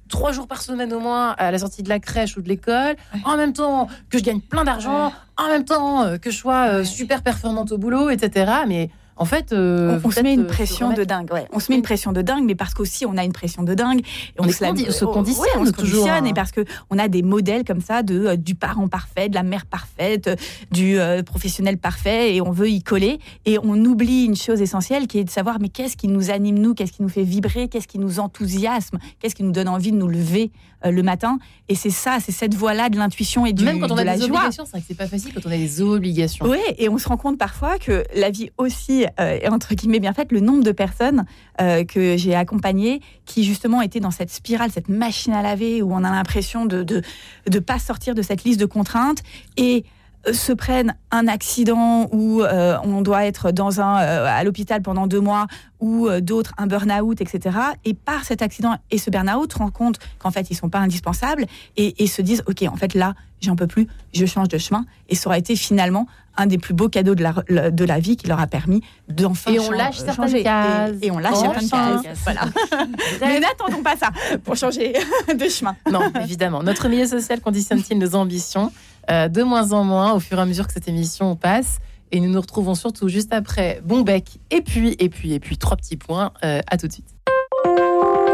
Trois 0.10 0.32
jours 0.32 0.48
par 0.48 0.62
semaine 0.62 0.94
au 0.94 1.00
moins 1.00 1.32
à 1.32 1.52
la 1.52 1.60
sortie 1.60 1.82
de 1.82 1.90
la 1.90 2.00
crèche 2.00 2.38
ou 2.38 2.42
de 2.42 2.48
l'école, 2.48 2.96
en 3.24 3.38
même 3.38 3.54
temps 3.54 3.88
que 4.10 4.18
je 4.20 4.24
gagne 4.24 4.40
plein 4.40 4.64
d'argent, 4.64 5.12
en 5.38 5.48
même 5.48 5.66
temps 5.66 6.04
euh, 6.04 6.18
que 6.18 6.30
je 6.30 6.38
sois 6.38 6.68
euh, 6.68 6.84
super 6.84 7.24
performante 7.24 7.72
au 7.72 7.78
boulot, 7.78 8.10
etc. 8.10 8.52
Mais 8.68 8.90
En 9.18 9.26
fait, 9.26 9.54
euh, 9.54 9.96
on, 9.96 9.98
vous 10.00 10.12
se 10.12 10.20
met 10.22 10.34
une 10.34 10.42
euh, 10.42 10.48
pression 10.48 10.92
de 10.94 11.04
dingue. 11.06 11.32
Ouais. 11.32 11.46
On 11.54 11.60
se 11.60 11.72
met 11.72 11.78
une 11.78 11.82
pression 11.84 12.12
de 12.12 12.22
dingue, 12.22 12.44
mais 12.46 12.56
parce 12.56 12.74
qu'aussi 12.74 13.06
on 13.06 13.16
a 13.16 13.24
une 13.24 13.32
pression 13.32 13.64
de 13.64 13.74
dingue. 13.74 14.00
Et 14.02 14.06
On 14.40 14.50
se 14.50 14.62
la- 14.64 14.72
condi- 14.74 14.92
se 14.92 15.06
oh, 15.06 15.12
conditionne 15.12 15.44
ouais, 15.46 15.50
on 15.58 15.66
se 15.66 15.72
toujours, 15.72 16.00
conditionne, 16.02 16.26
hein. 16.26 16.30
Et 16.30 16.34
parce 16.34 16.52
que 16.52 16.66
on 16.90 17.00
a 17.00 17.08
des 17.08 17.22
modèles 17.24 17.64
comme 17.64 17.80
ça 17.82 18.04
de 18.04 18.26
euh, 18.26 18.36
du 18.36 18.56
parent 18.56 18.88
parfait, 18.90 19.30
de 19.30 19.36
la 19.36 19.44
mère 19.44 19.66
parfaite, 19.66 20.28
euh, 20.28 20.36
du 20.72 21.00
euh, 21.00 21.24
professionnel 21.24 21.78
parfait, 21.78 22.36
et 22.36 22.42
on 22.42 22.52
veut 22.52 22.70
y 22.70 22.84
coller. 22.84 23.20
Et 23.46 23.58
on 23.64 23.76
oublie 23.86 24.26
une 24.26 24.36
chose 24.36 24.62
essentielle 24.62 25.08
qui 25.08 25.20
est 25.20 25.24
de 25.24 25.30
savoir 25.30 25.60
mais 25.62 25.70
qu'est-ce 25.70 25.96
qui 25.96 26.10
nous 26.10 26.30
anime 26.30 26.60
nous, 26.60 26.74
qu'est-ce 26.74 26.92
qui 26.92 27.02
nous 27.02 27.10
fait 27.10 27.24
vibrer, 27.24 27.70
qu'est-ce 27.70 27.88
qui 27.88 28.00
nous 28.00 28.20
enthousiasme, 28.20 28.98
qu'est-ce 29.20 29.36
qui 29.36 29.44
nous 29.44 29.52
donne 29.54 29.70
envie 29.70 29.92
de 29.92 29.98
nous 29.98 30.08
lever? 30.10 30.52
euh, 30.52 30.75
le 30.92 31.04
matin. 31.04 31.40
Et 31.68 31.76
c'est 31.76 31.90
ça, 31.90 32.18
c'est 32.24 32.32
cette 32.32 32.54
voie-là 32.54 32.90
de 32.90 32.98
l'intuition 32.98 33.46
et 33.46 33.54
du, 33.54 33.64
Même 33.64 33.80
quand 33.80 33.92
on 33.92 33.96
de 33.96 34.02
a 34.02 34.16
des 34.16 34.28
joie. 34.28 34.38
obligations, 34.38 34.66
c'est 34.66 34.72
vrai 34.72 34.82
que 34.82 34.86
c'est 34.88 34.98
pas 34.98 35.08
facile 35.08 35.34
quand 35.34 35.46
on 35.46 35.52
a 35.52 35.58
des 35.58 35.82
obligations. 35.82 36.46
Oui, 36.46 36.60
et 36.78 36.90
on 36.90 36.98
se 36.98 37.08
rend 37.08 37.18
compte 37.18 37.38
parfois 37.38 37.80
que 37.80 38.04
la 38.16 38.30
vie 38.30 38.50
aussi 38.58 39.06
euh, 39.20 39.40
est 39.42 39.50
entre 39.50 39.74
guillemets 39.74 40.00
bien 40.00 40.14
faite. 40.14 40.32
Le 40.32 40.40
nombre 40.40 40.64
de 40.64 40.72
personnes 40.72 41.26
euh, 41.62 41.84
que 41.84 42.18
j'ai 42.18 42.36
accompagnées 42.36 43.02
qui 43.26 43.44
justement 43.44 43.82
étaient 43.82 44.00
dans 44.00 44.12
cette 44.12 44.32
spirale, 44.32 44.72
cette 44.72 44.90
machine 44.90 45.34
à 45.34 45.42
laver 45.42 45.82
où 45.82 45.94
on 45.94 46.04
a 46.04 46.12
l'impression 46.12 46.66
de 46.66 46.84
de 46.84 47.02
de 47.50 47.60
pas 47.60 47.80
sortir 47.80 48.16
de 48.16 48.22
cette 48.22 48.44
liste 48.44 48.60
de 48.60 48.66
contraintes 48.66 49.24
et 49.58 49.86
euh, 50.28 50.34
se 50.34 50.52
prennent 50.54 50.96
un 51.12 51.28
accident 51.28 52.08
où 52.12 52.42
euh, 52.42 52.78
on 52.84 53.02
doit 53.02 53.26
être 53.26 53.52
dans 53.52 53.82
un 53.82 54.02
euh, 54.02 54.26
à 54.28 54.44
l'hôpital 54.44 54.82
pendant 54.82 55.08
deux 55.08 55.20
mois 55.20 55.48
ou 55.86 56.08
euh, 56.08 56.20
d'autres 56.22 56.54
un 56.58 56.68
burn-out 56.68 57.22
etc 57.22 57.58
et 57.86 57.94
par 57.94 58.24
cet 58.26 58.42
accident 58.42 58.76
et 58.92 58.98
ce 58.98 59.10
burn-out 59.12 59.54
rendent 59.54 59.72
compte 59.72 59.98
qu'en 60.20 60.32
fait 60.32 60.50
ils 60.50 60.56
sont 60.56 60.70
pas 60.70 60.80
indispensables 60.80 61.46
et, 61.78 62.04
et 62.04 62.08
se 62.08 62.22
disent 62.22 62.44
ok 62.48 62.64
en 62.64 62.76
fait 62.76 62.94
là 62.96 63.14
j'en 63.42 63.56
peux 63.56 63.68
plus 63.68 63.88
je 64.14 64.26
change 64.26 64.48
de 64.48 64.58
chemin 64.58 64.86
et 65.10 65.16
ça 65.16 65.30
aurait 65.30 65.40
été 65.40 65.56
finalement 65.56 66.08
un 66.38 66.48
des 66.48 66.58
plus 66.58 66.74
beaux 66.74 66.90
cadeaux 66.90 67.16
de 67.16 67.24
la, 67.24 67.34
de 67.72 67.86
la 67.86 68.00
vie 68.00 68.18
qui 68.18 68.28
leur 68.28 68.40
a 68.42 68.48
permis 68.48 68.82
d'enfin 69.08 69.52
Et 69.54 69.60
on 69.60 69.72
lâche 69.72 70.02
euh, 70.02 70.06
certaines 70.06 70.26
changer. 70.26 70.44
cases. 70.44 70.92
Et, 71.02 71.06
et 71.08 71.12
on 71.12 71.18
lâche 71.20 71.34
Enfin. 71.36 71.60
certaines 71.62 72.04
cases. 72.04 72.18
Voilà. 72.26 72.42
Mais 73.22 73.40
n'attendons 73.40 73.82
pas 73.84 73.96
ça 73.96 74.10
pour 74.44 74.58
changer 74.58 74.92
de 75.34 75.48
chemin. 75.48 75.76
Non, 75.90 76.02
évidemment. 76.22 76.62
Notre 76.62 76.90
milieu 76.90 77.06
social 77.08 77.40
conditionne-t-il 77.40 77.98
nos 78.00 78.16
ambitions? 78.16 78.74
Euh, 79.10 79.30
De 79.30 79.44
moins 79.44 79.72
en 79.72 79.86
moins 79.86 80.12
au 80.14 80.20
fur 80.20 80.38
et 80.38 80.42
à 80.42 80.46
mesure 80.46 80.68
que 80.68 80.74
cette 80.74 80.90
émission 80.90 81.38
passe. 81.38 81.78
Et 82.12 82.20
nous 82.20 82.30
nous 82.30 82.42
retrouvons 82.42 82.76
surtout 82.76 83.08
juste 83.08 83.34
après 83.34 83.82
Bonbec. 83.84 84.40
Et 84.52 84.62
puis, 84.62 84.96
et 85.00 85.10
puis, 85.10 85.34
et 85.34 85.40
puis, 85.40 85.58
trois 85.58 85.78
petits 85.78 85.98
points. 85.98 86.32
Euh, 86.44 86.62
à 86.68 86.78
tout 86.78 86.88
de 86.88 86.94
suite. 86.94 87.16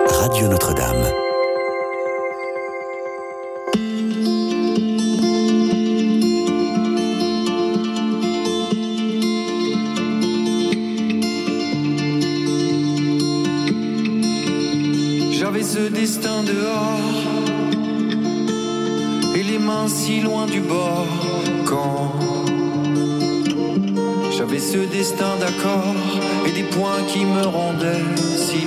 Radio 0.09 0.47
Notre-Dame. 0.47 1.05
J'avais 15.31 15.63
ce 15.63 15.89
destin 15.89 16.43
dehors 16.43 16.99
et 19.35 19.43
les 19.43 19.59
mains 19.59 19.87
si 19.87 20.21
loin 20.21 20.45
du 20.45 20.61
bord 20.61 21.07
quand 21.65 22.00
ce 24.71 24.77
destin 24.77 25.35
d'accord 25.37 25.95
et 26.47 26.51
des 26.53 26.63
points 26.63 27.03
qui 27.05 27.25
me 27.25 27.45
rendaient 27.45 28.05
si 28.15 28.65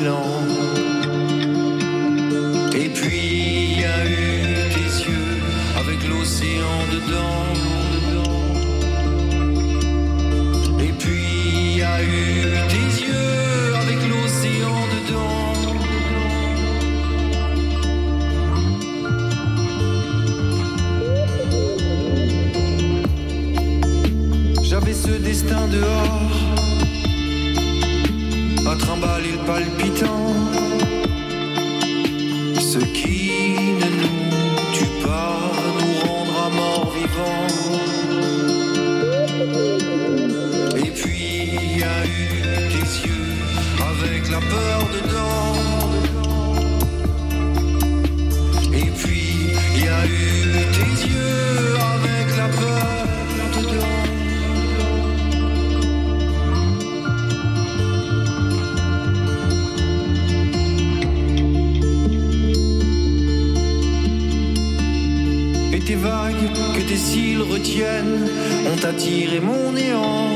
retiennent 67.52 68.28
ont 68.70 68.84
attiré 68.84 69.40
mon 69.40 69.72
néant. 69.72 70.28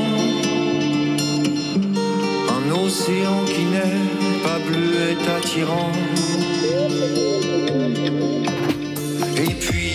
Un 2.55 2.71
océan 2.83 3.43
qui 3.45 3.63
n'est 3.65 4.41
pas 4.43 4.59
bleu 4.67 4.89
est 5.11 5.25
attirant. 5.37 5.91
Et 9.37 9.53
puis 9.63 9.91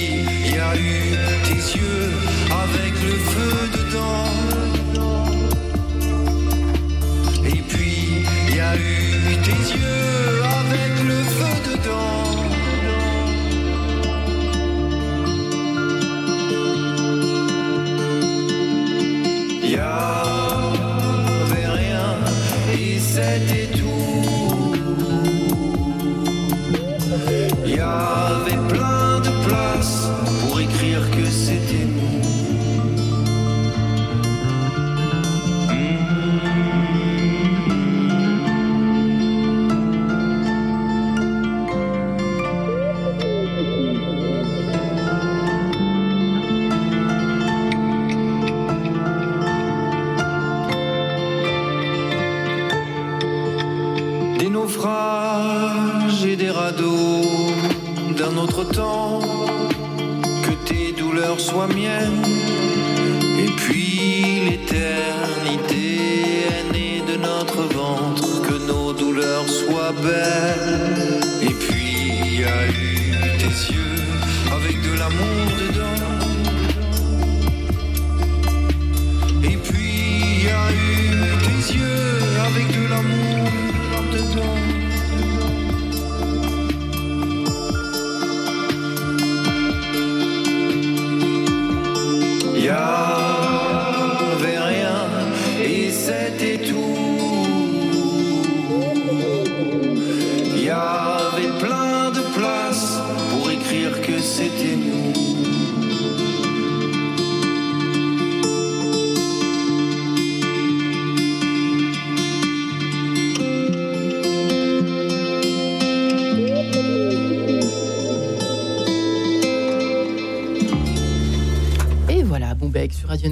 il 0.47 0.55
y 0.55 0.59
a 0.59 0.77
eu 0.77 1.17
tes 1.47 1.63
yeux 1.79 2.11
avec 2.65 2.93
le 3.03 3.15
feu 3.33 3.55
dedans. 3.79 4.54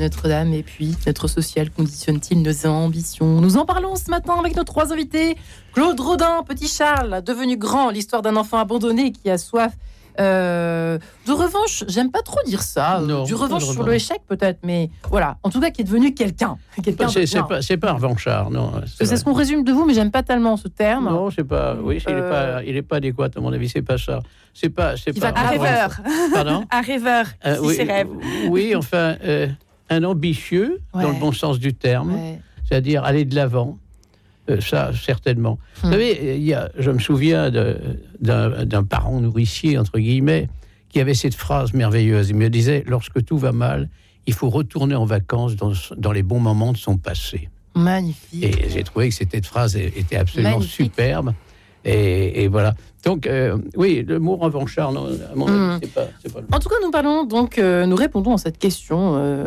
Notre-Dame 0.03 0.53
et 0.53 0.65
puis 0.65 0.97
notre 1.07 1.29
social 1.29 1.71
conditionne-t-il 1.71 2.43
nos 2.43 2.67
ambitions? 2.67 3.41
Nous 3.41 3.57
en 3.57 3.65
parlons 3.65 3.95
ce 3.95 4.11
matin 4.11 4.35
avec 4.37 4.57
nos 4.57 4.65
trois 4.65 4.93
invités. 4.93 5.37
Claude 5.75 6.01
Rodin, 6.01 6.43
petit 6.43 6.67
Charles, 6.67 7.23
devenu 7.25 7.57
grand, 7.57 7.91
l'histoire 7.91 8.21
d'un 8.21 8.35
enfant 8.35 8.59
abandonné 8.59 9.13
qui 9.13 9.31
a 9.31 9.39
soif 9.39 9.73
euh, 10.21 10.99
de 11.27 11.33
revanche, 11.33 11.85
j'aime 11.89 12.11
pas 12.11 12.23
trop 12.23 12.41
dire 12.45 12.63
ça. 12.63 13.01
Non, 13.01 13.25
du 13.25 13.35
revanche 13.35 13.65
sur 13.65 13.83
le 13.83 13.95
échec 13.95 14.21
peut-être, 14.29 14.59
mais 14.63 14.91
voilà. 15.09 15.39
En 15.43 15.51
tout 15.51 15.61
cas, 15.61 15.71
qui 15.71 15.81
est 15.81 15.85
devenu 15.85 16.13
quelqu'un. 16.13 16.59
de 16.79 16.93
C'est 17.27 17.41
pas, 17.41 17.61
pas 17.81 17.91
un 17.91 17.95
revanchard, 17.95 18.51
non. 18.51 18.73
C'est 18.87 19.17
ce 19.17 19.25
qu'on 19.25 19.33
résume 19.33 19.65
de 19.65 19.73
vous, 19.73 19.87
mais 19.87 19.95
j'aime 19.95 20.11
pas 20.11 20.23
tellement 20.23 20.57
ce 20.57 20.69
terme. 20.69 21.07
Non, 21.07 21.31
c'est 21.31 21.45
pas. 21.45 21.77
Oui, 21.83 22.03
il 22.07 22.15
Euh, 22.15 22.57
pas, 22.59 22.63
il 22.65 22.77
est 22.77 22.83
pas 22.83 22.97
adéquat 22.97 23.31
à 23.35 23.41
mon 23.41 23.53
avis. 23.53 23.69
C'est 23.69 23.83
pas 23.83 23.97
ça. 23.97 24.21
C'est 24.53 24.69
pas. 24.69 24.97
C'est 24.97 25.19
pas. 25.19 25.33
va 25.33 25.41
Un 25.41 25.49
rêveur. 25.49 25.91
Pardon. 26.35 26.65
Un 26.71 26.81
rêveur 26.83 27.27
Euh, 27.47 27.57
oui, 27.63 27.75
ses 27.75 27.85
rêves. 27.85 28.09
oui, 28.51 28.75
enfin, 28.77 29.17
euh, 29.25 29.49
un 29.91 30.05
ambitieux 30.05 30.81
Ouais. 30.95 31.03
dans 31.03 31.11
le 31.11 31.19
bon 31.19 31.33
sens 31.33 31.59
du 31.59 31.75
terme, 31.75 32.13
Ouais. 32.15 32.41
c'est-à-dire 32.69 33.05
aller 33.05 33.25
de 33.25 33.35
l'avant. 33.35 33.79
Euh, 34.51 34.61
ça, 34.61 34.91
certainement. 35.01 35.59
Hmm. 35.83 35.87
Vous 35.87 35.93
savez, 35.93 36.37
il 36.37 36.43
y 36.43 36.53
a, 36.55 36.69
je 36.77 36.91
me 36.91 36.99
souviens 36.99 37.51
d'un 38.21 38.65
d'un 38.65 38.83
parent 38.85 39.21
nourricier, 39.21 39.79
entre 39.79 39.99
guillemets, 39.99 40.49
qui 40.89 41.01
avait 41.01 41.15
cette 41.15 41.35
phrase 41.35 41.73
merveilleuse. 41.75 42.31
Il 42.31 42.37
me 42.37 42.49
disait 42.51 42.83
Lorsque 42.89 43.25
tout 43.25 43.39
va 43.39 43.53
mal, 43.53 43.89
il 44.27 44.35
faut 44.35 44.51
retourner 44.51 44.95
en 44.97 45.05
vacances 45.05 45.55
dans, 45.57 45.73
dans 45.97 46.13
les 46.13 46.23
bons 46.25 46.41
moments 46.41 46.73
de 46.73 46.77
son 46.79 46.97
passé. 46.99 47.49
Magnifique. 47.77 48.45
Et 48.45 48.69
j'ai 48.69 48.83
trouvé 48.83 49.09
que 49.09 49.15
cette 49.15 49.47
phrase 49.47 49.77
était 49.77 50.17
absolument 50.17 50.51
Magnifique. 50.59 50.87
superbe. 50.93 51.33
Et, 51.85 52.43
et 52.45 52.49
voilà. 52.49 52.75
Donc, 53.05 53.27
euh, 53.27 53.59
oui, 53.77 54.05
le 54.07 54.19
mot 54.21 54.37
revanchard, 54.37 54.93
non, 54.93 55.07
à 55.07 55.35
mon 55.35 55.47
Hmm. 55.49 55.71
avis, 55.71 55.81
c'est 55.83 55.93
pas, 55.93 56.05
pas 56.33 56.41
le 56.41 56.47
En 56.55 56.59
tout 56.61 56.69
cas, 56.69 56.77
nous 56.83 56.91
parlons 56.93 57.25
donc, 57.25 57.59
euh, 57.59 57.85
nous 57.87 57.97
répondons 57.97 58.35
à 58.35 58.39
cette 58.39 58.59
question. 58.59 59.17
euh, 59.17 59.47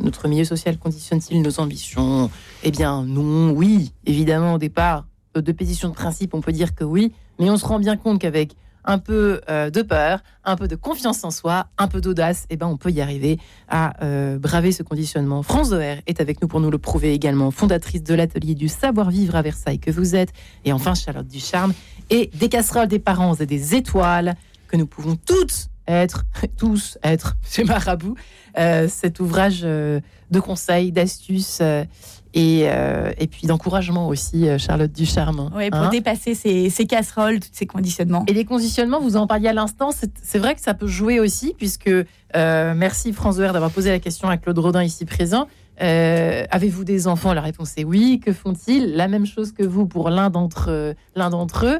notre 0.00 0.28
milieu 0.28 0.44
social 0.44 0.76
conditionne-t-il 0.78 1.40
nos 1.42 1.58
ambitions? 1.60 2.30
Eh 2.64 2.70
bien, 2.70 3.02
non, 3.04 3.50
oui, 3.52 3.92
évidemment, 4.04 4.54
au 4.54 4.58
départ, 4.58 5.06
de 5.34 5.52
pétition 5.52 5.88
de 5.88 5.94
principe, 5.94 6.34
on 6.34 6.40
peut 6.42 6.52
dire 6.52 6.74
que 6.74 6.84
oui, 6.84 7.12
mais 7.38 7.48
on 7.48 7.56
se 7.56 7.64
rend 7.64 7.78
bien 7.78 7.96
compte 7.96 8.20
qu'avec 8.20 8.54
un 8.84 8.98
peu 8.98 9.40
euh, 9.48 9.70
de 9.70 9.82
peur, 9.82 10.20
un 10.44 10.56
peu 10.56 10.68
de 10.68 10.76
confiance 10.76 11.24
en 11.24 11.30
soi, 11.30 11.66
un 11.78 11.88
peu 11.88 12.00
d'audace, 12.00 12.46
eh 12.50 12.56
ben, 12.56 12.66
on 12.66 12.76
peut 12.76 12.90
y 12.90 13.00
arriver 13.00 13.38
à 13.68 14.02
euh, 14.04 14.38
braver 14.38 14.72
ce 14.72 14.82
conditionnement. 14.82 15.42
France 15.42 15.68
Zoher 15.68 16.02
est 16.06 16.20
avec 16.20 16.42
nous 16.42 16.48
pour 16.48 16.60
nous 16.60 16.70
le 16.70 16.78
prouver 16.78 17.12
également, 17.12 17.50
fondatrice 17.50 18.02
de 18.02 18.14
l'atelier 18.14 18.54
du 18.54 18.68
savoir-vivre 18.68 19.36
à 19.36 19.42
Versailles 19.42 19.78
que 19.78 19.90
vous 19.90 20.14
êtes, 20.14 20.32
et 20.64 20.72
enfin 20.72 20.94
Charlotte 20.94 21.26
Ducharme, 21.26 21.72
et 22.10 22.30
des 22.34 22.48
casseroles 22.48 22.88
des 22.88 22.98
parents 22.98 23.34
et 23.34 23.46
des 23.46 23.74
étoiles 23.74 24.34
que 24.68 24.76
nous 24.76 24.86
pouvons 24.86 25.16
toutes 25.16 25.68
être, 25.86 26.24
tous 26.56 26.98
être, 27.02 27.36
c'est 27.42 27.64
marabout, 27.64 28.16
euh, 28.58 28.88
cet 28.88 29.20
ouvrage 29.20 29.62
de 29.62 30.40
conseils, 30.40 30.92
d'astuces 30.92 31.62
et, 32.34 32.62
euh, 32.64 33.12
et 33.18 33.26
puis 33.26 33.46
d'encouragement 33.46 34.08
aussi, 34.08 34.48
euh, 34.48 34.58
Charlotte 34.58 34.92
Ducharme. 34.92 35.50
Ouais, 35.54 35.70
pour 35.70 35.80
Hein 35.80 35.88
dépasser 35.90 36.34
ces, 36.34 36.70
ces 36.70 36.86
casseroles, 36.86 37.40
tous 37.40 37.48
ces 37.52 37.66
conditionnements. 37.66 38.24
et 38.26 38.32
les 38.32 38.44
conditionnements, 38.44 39.00
vous 39.00 39.16
en 39.16 39.26
parliez 39.26 39.48
à 39.48 39.52
l'instant, 39.52 39.90
c'est 40.22 40.38
vrai 40.38 40.54
que 40.54 40.60
ça 40.60 40.74
peut 40.74 40.86
jouer 40.86 41.20
aussi, 41.20 41.54
puisque 41.56 41.88
euh, 41.88 42.74
merci 42.74 43.12
Zoher 43.32 43.52
d'avoir 43.52 43.70
posé 43.70 43.90
la 43.90 43.98
question 43.98 44.28
à 44.28 44.36
Claude 44.36 44.58
Rodin 44.58 44.82
ici 44.82 45.04
présent. 45.04 45.46
Euh, 45.82 46.44
Avez-vous 46.50 46.84
des 46.84 47.06
enfants? 47.06 47.34
La 47.34 47.40
réponse 47.40 47.74
est 47.76 47.84
oui. 47.84 48.20
Que 48.24 48.32
font-ils? 48.32 48.94
La 48.94 49.08
même 49.08 49.26
chose 49.26 49.52
que 49.52 49.62
vous 49.62 49.86
pour 49.86 50.10
l'un 50.10 50.30
d'entre 50.30 50.94
l'un 51.16 51.30
d'entre 51.30 51.66
eux. 51.66 51.78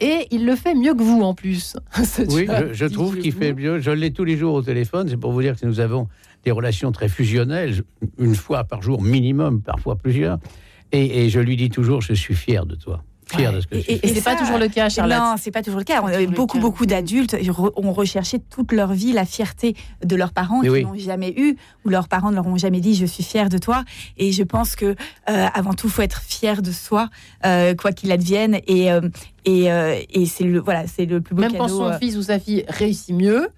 Et 0.00 0.26
il 0.30 0.46
le 0.46 0.56
fait 0.56 0.74
mieux 0.74 0.94
que 0.94 1.02
vous 1.02 1.22
en 1.22 1.34
plus. 1.34 1.76
Oui, 2.28 2.48
je, 2.48 2.72
je 2.72 2.86
trouve 2.86 3.18
qu'il 3.18 3.32
fait 3.32 3.52
mieux. 3.52 3.78
Je 3.78 3.90
l'ai 3.90 4.12
tous 4.12 4.24
les 4.24 4.36
jours 4.36 4.54
au 4.54 4.62
téléphone. 4.62 5.06
C'est 5.08 5.16
pour 5.16 5.32
vous 5.32 5.42
dire 5.42 5.58
que 5.58 5.66
nous 5.66 5.80
avons 5.80 6.08
des 6.44 6.50
relations 6.50 6.92
très 6.92 7.08
fusionnelles, 7.08 7.82
une 8.18 8.34
fois 8.34 8.64
par 8.64 8.82
jour 8.82 9.02
minimum, 9.02 9.60
parfois 9.62 9.96
plusieurs. 9.96 10.38
Et, 10.92 11.24
et 11.24 11.30
je 11.30 11.40
lui 11.40 11.56
dis 11.56 11.70
toujours, 11.70 12.00
je 12.02 12.12
suis 12.12 12.34
fier 12.34 12.66
de 12.66 12.74
toi. 12.74 13.02
Fier 13.26 13.48
Ouais. 13.50 13.56
de 13.56 13.60
ce 13.62 13.66
que 13.66 13.76
Et- 13.76 13.82
tu 13.82 13.90
et- 13.92 13.98
fais. 13.98 14.08
Et 14.08 14.14
c'est 14.14 14.20
pas 14.24 14.34
toujours 14.34 14.58
le 14.58 14.68
cas, 14.68 14.88
Charlotte. 14.90 15.16
Non, 15.16 15.34
c'est 15.38 15.52
pas 15.52 15.62
toujours 15.62 15.78
le 15.78 15.84
cas. 15.84 16.02
On 16.02 16.30
beaucoup, 16.32 16.58
cas. 16.58 16.60
beaucoup 16.60 16.84
d'adultes 16.84 17.34
ont 17.76 17.92
recherché 17.92 18.40
toute 18.40 18.72
leur 18.72 18.92
vie 18.92 19.12
la 19.12 19.24
fierté 19.24 19.74
de 20.04 20.16
leurs 20.16 20.32
parents 20.32 20.60
qu'ils 20.60 20.70
oui. 20.70 20.84
n'ont 20.84 20.98
jamais 20.98 21.32
eu, 21.38 21.56
ou 21.86 21.88
leurs 21.88 22.08
parents 22.08 22.30
ne 22.30 22.34
leur 22.34 22.46
ont 22.46 22.58
jamais 22.58 22.80
dit 22.80 22.94
je 22.94 23.06
suis 23.06 23.22
fier 23.22 23.48
de 23.48 23.56
toi. 23.56 23.84
Et 24.18 24.32
je 24.32 24.42
pense 24.42 24.74
que 24.76 24.84
euh, 24.86 24.94
avant 25.54 25.72
tout, 25.72 25.88
faut 25.88 26.02
être 26.02 26.20
fier 26.20 26.60
de 26.60 26.72
soi, 26.72 27.08
euh, 27.46 27.74
quoi 27.74 27.92
qu'il 27.92 28.12
advienne. 28.12 28.58
Et 28.66 28.92
euh, 28.92 29.00
et, 29.46 29.72
euh, 29.72 29.98
et 30.10 30.26
c'est 30.26 30.44
le 30.44 30.58
voilà, 30.60 30.86
c'est 30.86 31.06
le 31.06 31.20
plus 31.22 31.34
beau 31.34 31.42
Même 31.42 31.56
quand 31.56 31.68
son 31.68 31.84
euh, 31.84 31.98
fils 31.98 32.16
ou 32.16 32.22
sa 32.22 32.38
fille 32.38 32.64
réussit 32.68 33.14
mieux, 33.14 33.48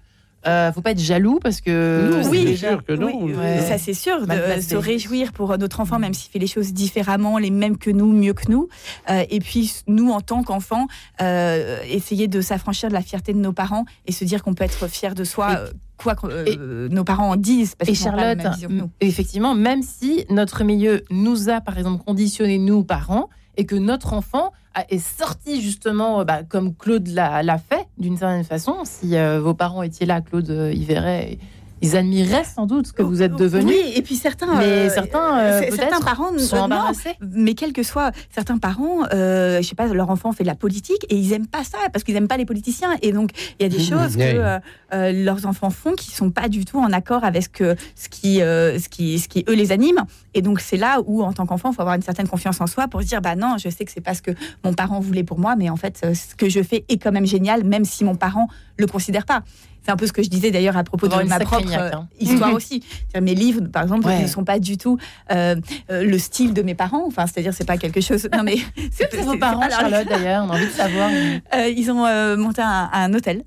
euh, 0.47 0.71
faut 0.71 0.81
pas 0.81 0.91
être 0.91 0.99
jaloux 0.99 1.39
parce 1.41 1.61
que 1.61 2.09
Non, 2.23 2.29
déjà- 2.31 2.69
sûr 2.69 2.83
que 2.85 2.93
non. 2.93 3.11
Oui, 3.23 3.33
Ouais. 3.33 3.59
ça 3.67 3.77
c'est 3.77 3.93
sûr, 3.93 4.25
de 4.27 4.61
se 4.61 4.75
réjouir 4.75 5.31
pour 5.31 5.57
notre 5.57 5.79
enfant, 5.79 5.99
même 5.99 6.13
s'il 6.13 6.31
fait 6.31 6.39
les 6.39 6.47
choses 6.47 6.73
différemment, 6.73 7.37
les 7.37 7.49
mêmes 7.51 7.77
que 7.77 7.89
nous, 7.89 8.11
mieux 8.11 8.33
que 8.33 8.51
nous. 8.51 8.67
Euh, 9.09 9.23
et 9.29 9.39
puis 9.39 9.73
nous, 9.87 10.11
en 10.11 10.21
tant 10.21 10.43
qu'enfants, 10.43 10.87
euh, 11.21 11.77
essayer 11.89 12.27
de 12.27 12.41
s'affranchir 12.41 12.89
de 12.89 12.93
la 12.93 13.01
fierté 13.01 13.33
de 13.33 13.39
nos 13.39 13.53
parents 13.53 13.85
et 14.05 14.11
se 14.11 14.23
dire 14.25 14.43
qu'on 14.43 14.53
peut 14.53 14.63
être 14.63 14.87
fier 14.87 15.15
de 15.15 15.23
soi, 15.23 15.51
Et- 15.51 15.55
euh, 15.55 15.67
quoi 15.97 16.15
que 16.15 16.27
euh, 16.27 16.87
nos 16.89 17.03
parents 17.03 17.29
en 17.31 17.35
disent. 17.35 17.75
Parce 17.75 17.89
Et 17.89 17.93
pas 17.93 18.11
la 18.11 18.17
Charlotte, 18.17 18.37
même 18.43 18.53
vision 18.53 18.69
que 18.69 18.73
nous. 18.73 18.83
m- 18.83 18.89
effectivement, 19.01 19.55
même 19.55 19.81
si 19.81 20.25
notre 20.29 20.63
milieu 20.63 21.03
nous 21.09 21.49
a, 21.49 21.61
par 21.61 21.77
exemple, 21.77 22.03
conditionné, 22.03 22.57
nous, 22.57 22.83
parents, 22.83 23.29
et 23.57 23.65
que 23.65 23.75
notre 23.75 24.13
enfant 24.13 24.51
est 24.89 24.99
sorti 24.99 25.61
justement, 25.61 26.21
euh, 26.21 26.23
bah, 26.23 26.43
comme 26.43 26.75
Claude 26.75 27.07
l'a 27.07 27.43
l'a 27.43 27.57
fait, 27.57 27.87
d'une 27.97 28.17
certaine 28.17 28.43
façon, 28.43 28.79
si 28.83 29.15
euh, 29.15 29.39
vos 29.39 29.53
parents 29.53 29.83
étaient 29.83 30.05
là, 30.05 30.21
Claude 30.21 30.49
euh, 30.49 30.73
y 30.73 30.83
verrait, 30.83 31.37
ils 31.81 31.95
admireraient 31.97 32.43
sans 32.45 32.65
doute 32.65 32.87
ce 32.87 32.93
que 32.93 33.03
vous 33.03 33.21
êtes 33.21 33.35
devenu. 33.35 33.71
Oui, 33.73 33.93
et 33.95 34.01
puis 34.01 34.15
certains, 34.15 34.55
Mais 34.57 34.63
euh, 34.65 34.89
certains, 34.89 35.39
euh, 35.39 35.59
c'est- 35.61 35.71
certains 35.75 35.97
peut-être, 35.97 36.05
parents 36.05 36.37
sont 36.37 36.55
euh, 36.55 36.59
non, 36.59 36.63
embarrassés. 36.65 37.15
mais 37.21 37.53
quel 37.53 37.73
que 37.73 37.83
soit 37.83 38.11
certains 38.33 38.57
parents, 38.57 39.05
euh, 39.13 39.61
je 39.61 39.67
sais 39.67 39.75
pas, 39.75 39.87
leur 39.87 40.09
enfant 40.09 40.31
fait 40.31 40.43
de 40.43 40.47
la 40.47 40.55
politique 40.55 41.05
et 41.09 41.15
ils 41.15 41.33
aiment 41.33 41.47
pas 41.47 41.63
ça 41.63 41.77
parce 41.91 42.03
qu'ils 42.03 42.15
aiment 42.15 42.27
pas 42.27 42.37
les 42.37 42.45
politiciens 42.45 42.95
et 43.01 43.11
donc 43.11 43.31
il 43.59 43.63
y 43.63 43.65
a 43.65 43.69
des 43.69 43.83
choses 43.83 44.15
que 44.15 44.21
euh, 44.21 44.57
euh, 44.93 45.11
leurs 45.11 45.45
enfants 45.45 45.69
font 45.69 45.93
qui 45.93 46.11
sont 46.11 46.31
pas 46.31 46.47
du 46.47 46.65
tout 46.65 46.79
en 46.79 46.91
accord 46.91 47.23
avec 47.23 47.43
ce 47.43 47.49
que 47.49 47.75
ce 47.95 48.09
qui 48.09 48.41
euh, 48.41 48.79
ce 48.79 48.87
qui 48.89 49.19
ce 49.19 49.27
qui 49.27 49.43
eux 49.49 49.53
les 49.53 49.71
anime 49.71 50.05
et 50.33 50.41
donc 50.41 50.61
c'est 50.61 50.77
là 50.77 50.99
où 51.05 51.23
en 51.23 51.33
tant 51.33 51.45
qu'enfant 51.45 51.71
il 51.71 51.75
faut 51.75 51.81
avoir 51.81 51.95
une 51.95 52.01
certaine 52.01 52.27
confiance 52.27 52.61
en 52.61 52.67
soi 52.67 52.87
pour 52.87 53.01
se 53.01 53.07
dire 53.07 53.21
bah 53.21 53.35
non 53.35 53.55
je 53.57 53.69
sais 53.69 53.83
que 53.85 53.91
c'est 53.91 54.01
pas 54.01 54.13
ce 54.13 54.21
que 54.21 54.31
mon 54.63 54.73
parent 54.73 54.99
voulait 54.99 55.23
pour 55.23 55.39
moi 55.39 55.55
mais 55.57 55.69
en 55.69 55.75
fait 55.75 56.01
euh, 56.05 56.13
ce 56.13 56.35
que 56.35 56.49
je 56.49 56.63
fais 56.63 56.85
est 56.89 56.97
quand 56.97 57.11
même 57.11 57.25
génial 57.27 57.63
même 57.63 57.85
si 57.85 58.03
mon 58.05 58.15
parent 58.15 58.47
le 58.77 58.87
considère 58.87 59.25
pas. 59.25 59.41
C'est 59.85 59.91
un 59.91 59.97
peu 59.97 60.07
ce 60.07 60.13
que 60.13 60.23
je 60.23 60.29
disais 60.29 60.49
d'ailleurs 60.49 60.77
à 60.77 60.83
propos 60.83 61.07
de 61.07 61.15
ma 61.27 61.39
propre 61.39 61.63
niaque, 61.67 61.79
euh, 61.79 61.97
hein. 61.97 62.07
histoire 62.19 62.53
aussi. 62.55 62.83
Mes 63.21 63.35
livres, 63.35 63.61
par 63.71 63.83
exemple, 63.83 64.07
Ouais. 64.07 64.23
ne 64.23 64.27
sont 64.27 64.43
pas 64.43 64.57
du 64.57 64.77
tout 64.77 64.97
euh, 65.31 65.55
euh, 65.91 66.03
le 66.03 66.17
style 66.17 66.53
de 66.53 66.61
mes 66.63 66.73
parents. 66.75 67.03
Enfin, 67.05 67.25
c'est-à-dire, 67.27 67.53
c'est 67.53 67.65
pas 67.67 67.77
quelque 67.77 68.01
chose. 68.01 68.27
Non, 68.35 68.41
mais 68.43 68.55
C'est 68.91 69.13
vos 69.15 69.33
c'est 69.33 69.37
parents, 69.37 69.69
Charlotte, 69.69 70.07
d'ailleurs, 70.09 70.45
on 70.47 70.51
a 70.51 70.55
envie 70.55 70.65
de 70.65 70.71
savoir. 70.71 71.09
Euh, 71.55 71.69
ils 71.69 71.89
ont 71.91 72.05
euh, 72.05 72.35
monté 72.35 72.61
un, 72.61 72.89
un 72.91 73.13
hôtel. 73.13 73.43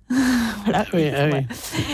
voilà. 0.64 0.84
Ah 0.86 0.90
oui, 0.94 1.10
ah 1.14 1.26
oui. 1.32 1.46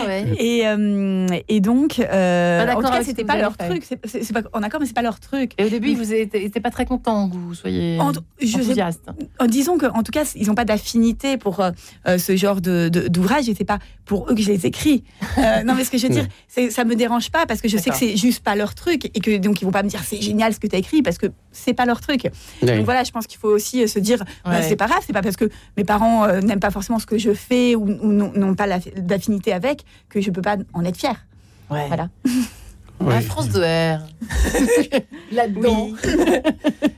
Ouais. 0.06 0.26
Et, 0.38 0.66
euh, 0.66 1.26
et 1.48 1.60
donc, 1.60 1.98
euh, 1.98 2.60
Pas 2.60 2.66
d'accord 2.66 2.84
en 2.84 2.88
tout 2.88 2.92
cas, 2.98 3.02
c'était 3.04 3.22
que 3.22 3.26
pas 3.28 3.36
leur 3.38 3.54
fait. 3.54 3.68
truc. 3.68 3.84
C'est- 4.04 4.32
pas 4.32 4.42
en 4.52 4.62
accord, 4.62 4.80
mais 4.80 4.86
c'est 4.86 4.94
pas 4.94 5.02
leur 5.02 5.18
truc. 5.20 5.52
Et 5.58 5.64
au 5.64 5.68
début, 5.68 5.94
vous 5.94 6.04
n'étiez 6.12 6.48
pas 6.60 6.70
très 6.70 6.84
content 6.86 7.28
que 7.28 7.36
vous 7.36 7.54
soyez 7.54 7.98
En- 8.00 8.12
je 8.40 8.46
sais- 8.46 8.56
enthousiaste. 8.56 9.06
en 9.40 9.46
disons 9.46 9.78
qu'en 9.78 10.02
tout 10.02 10.12
cas, 10.12 10.24
ils 10.34 10.46
n'ont 10.46 10.54
pas 10.54 10.64
d'affinité 10.64 11.36
pour 11.38 11.62
ce 12.06 12.36
genre 12.36 12.60
de- 12.60 12.88
de- 12.88 13.08
d'ouvrage 13.08 13.48
et 13.48 13.54
c'est 13.56 13.64
pas 13.64 13.78
pour 14.04 14.30
eux 14.30 14.33
que 14.34 14.42
je 14.42 14.50
les 14.50 14.66
écris. 14.66 15.04
Euh, 15.38 15.62
non, 15.62 15.74
mais 15.74 15.84
ce 15.84 15.90
que 15.90 15.98
je 15.98 16.06
veux 16.06 16.14
dire, 16.14 16.26
ça 16.70 16.84
me 16.84 16.94
dérange 16.94 17.30
pas 17.30 17.46
parce 17.46 17.60
que 17.60 17.68
je 17.68 17.76
sais 17.76 17.90
que 17.90 17.96
c'est 17.96 18.16
juste 18.16 18.42
pas 18.42 18.56
leur 18.56 18.74
truc 18.74 19.06
et 19.06 19.20
que 19.20 19.36
donc 19.38 19.60
ils 19.60 19.64
vont 19.64 19.70
pas 19.70 19.82
me 19.82 19.88
dire 19.88 20.02
c'est 20.04 20.20
génial 20.20 20.54
ce 20.54 20.60
que 20.60 20.66
tu 20.66 20.76
as 20.76 20.78
écrit 20.78 21.02
parce 21.02 21.18
que 21.18 21.26
c'est 21.52 21.74
pas 21.74 21.86
leur 21.86 22.00
truc. 22.00 22.28
Ouais. 22.62 22.76
Donc 22.76 22.84
voilà, 22.84 23.04
je 23.04 23.10
pense 23.10 23.26
qu'il 23.26 23.38
faut 23.38 23.48
aussi 23.48 23.82
euh, 23.82 23.86
se 23.86 23.98
dire 23.98 24.22
bah, 24.44 24.62
c'est 24.62 24.76
pas 24.76 24.86
grave, 24.86 25.02
c'est 25.06 25.12
pas 25.12 25.22
parce 25.22 25.36
que 25.36 25.48
mes 25.76 25.84
parents 25.84 26.24
euh, 26.24 26.40
n'aiment 26.40 26.60
pas 26.60 26.70
forcément 26.70 26.98
ce 26.98 27.06
que 27.06 27.18
je 27.18 27.32
fais 27.32 27.74
ou, 27.74 27.84
ou 27.84 28.12
n'ont 28.12 28.54
pas 28.54 28.66
d'affinité 28.96 29.52
avec 29.52 29.84
que 30.08 30.20
je 30.20 30.30
peux 30.30 30.42
pas 30.42 30.56
en 30.72 30.84
être 30.84 30.96
fière. 30.96 31.26
Ouais. 31.70 31.86
Voilà. 31.88 32.08
Oui. 33.06 33.14
Ah, 33.16 33.20
France 33.20 33.48
de 33.50 33.60
R. 33.60 34.00
Là-dedans. 35.32 35.90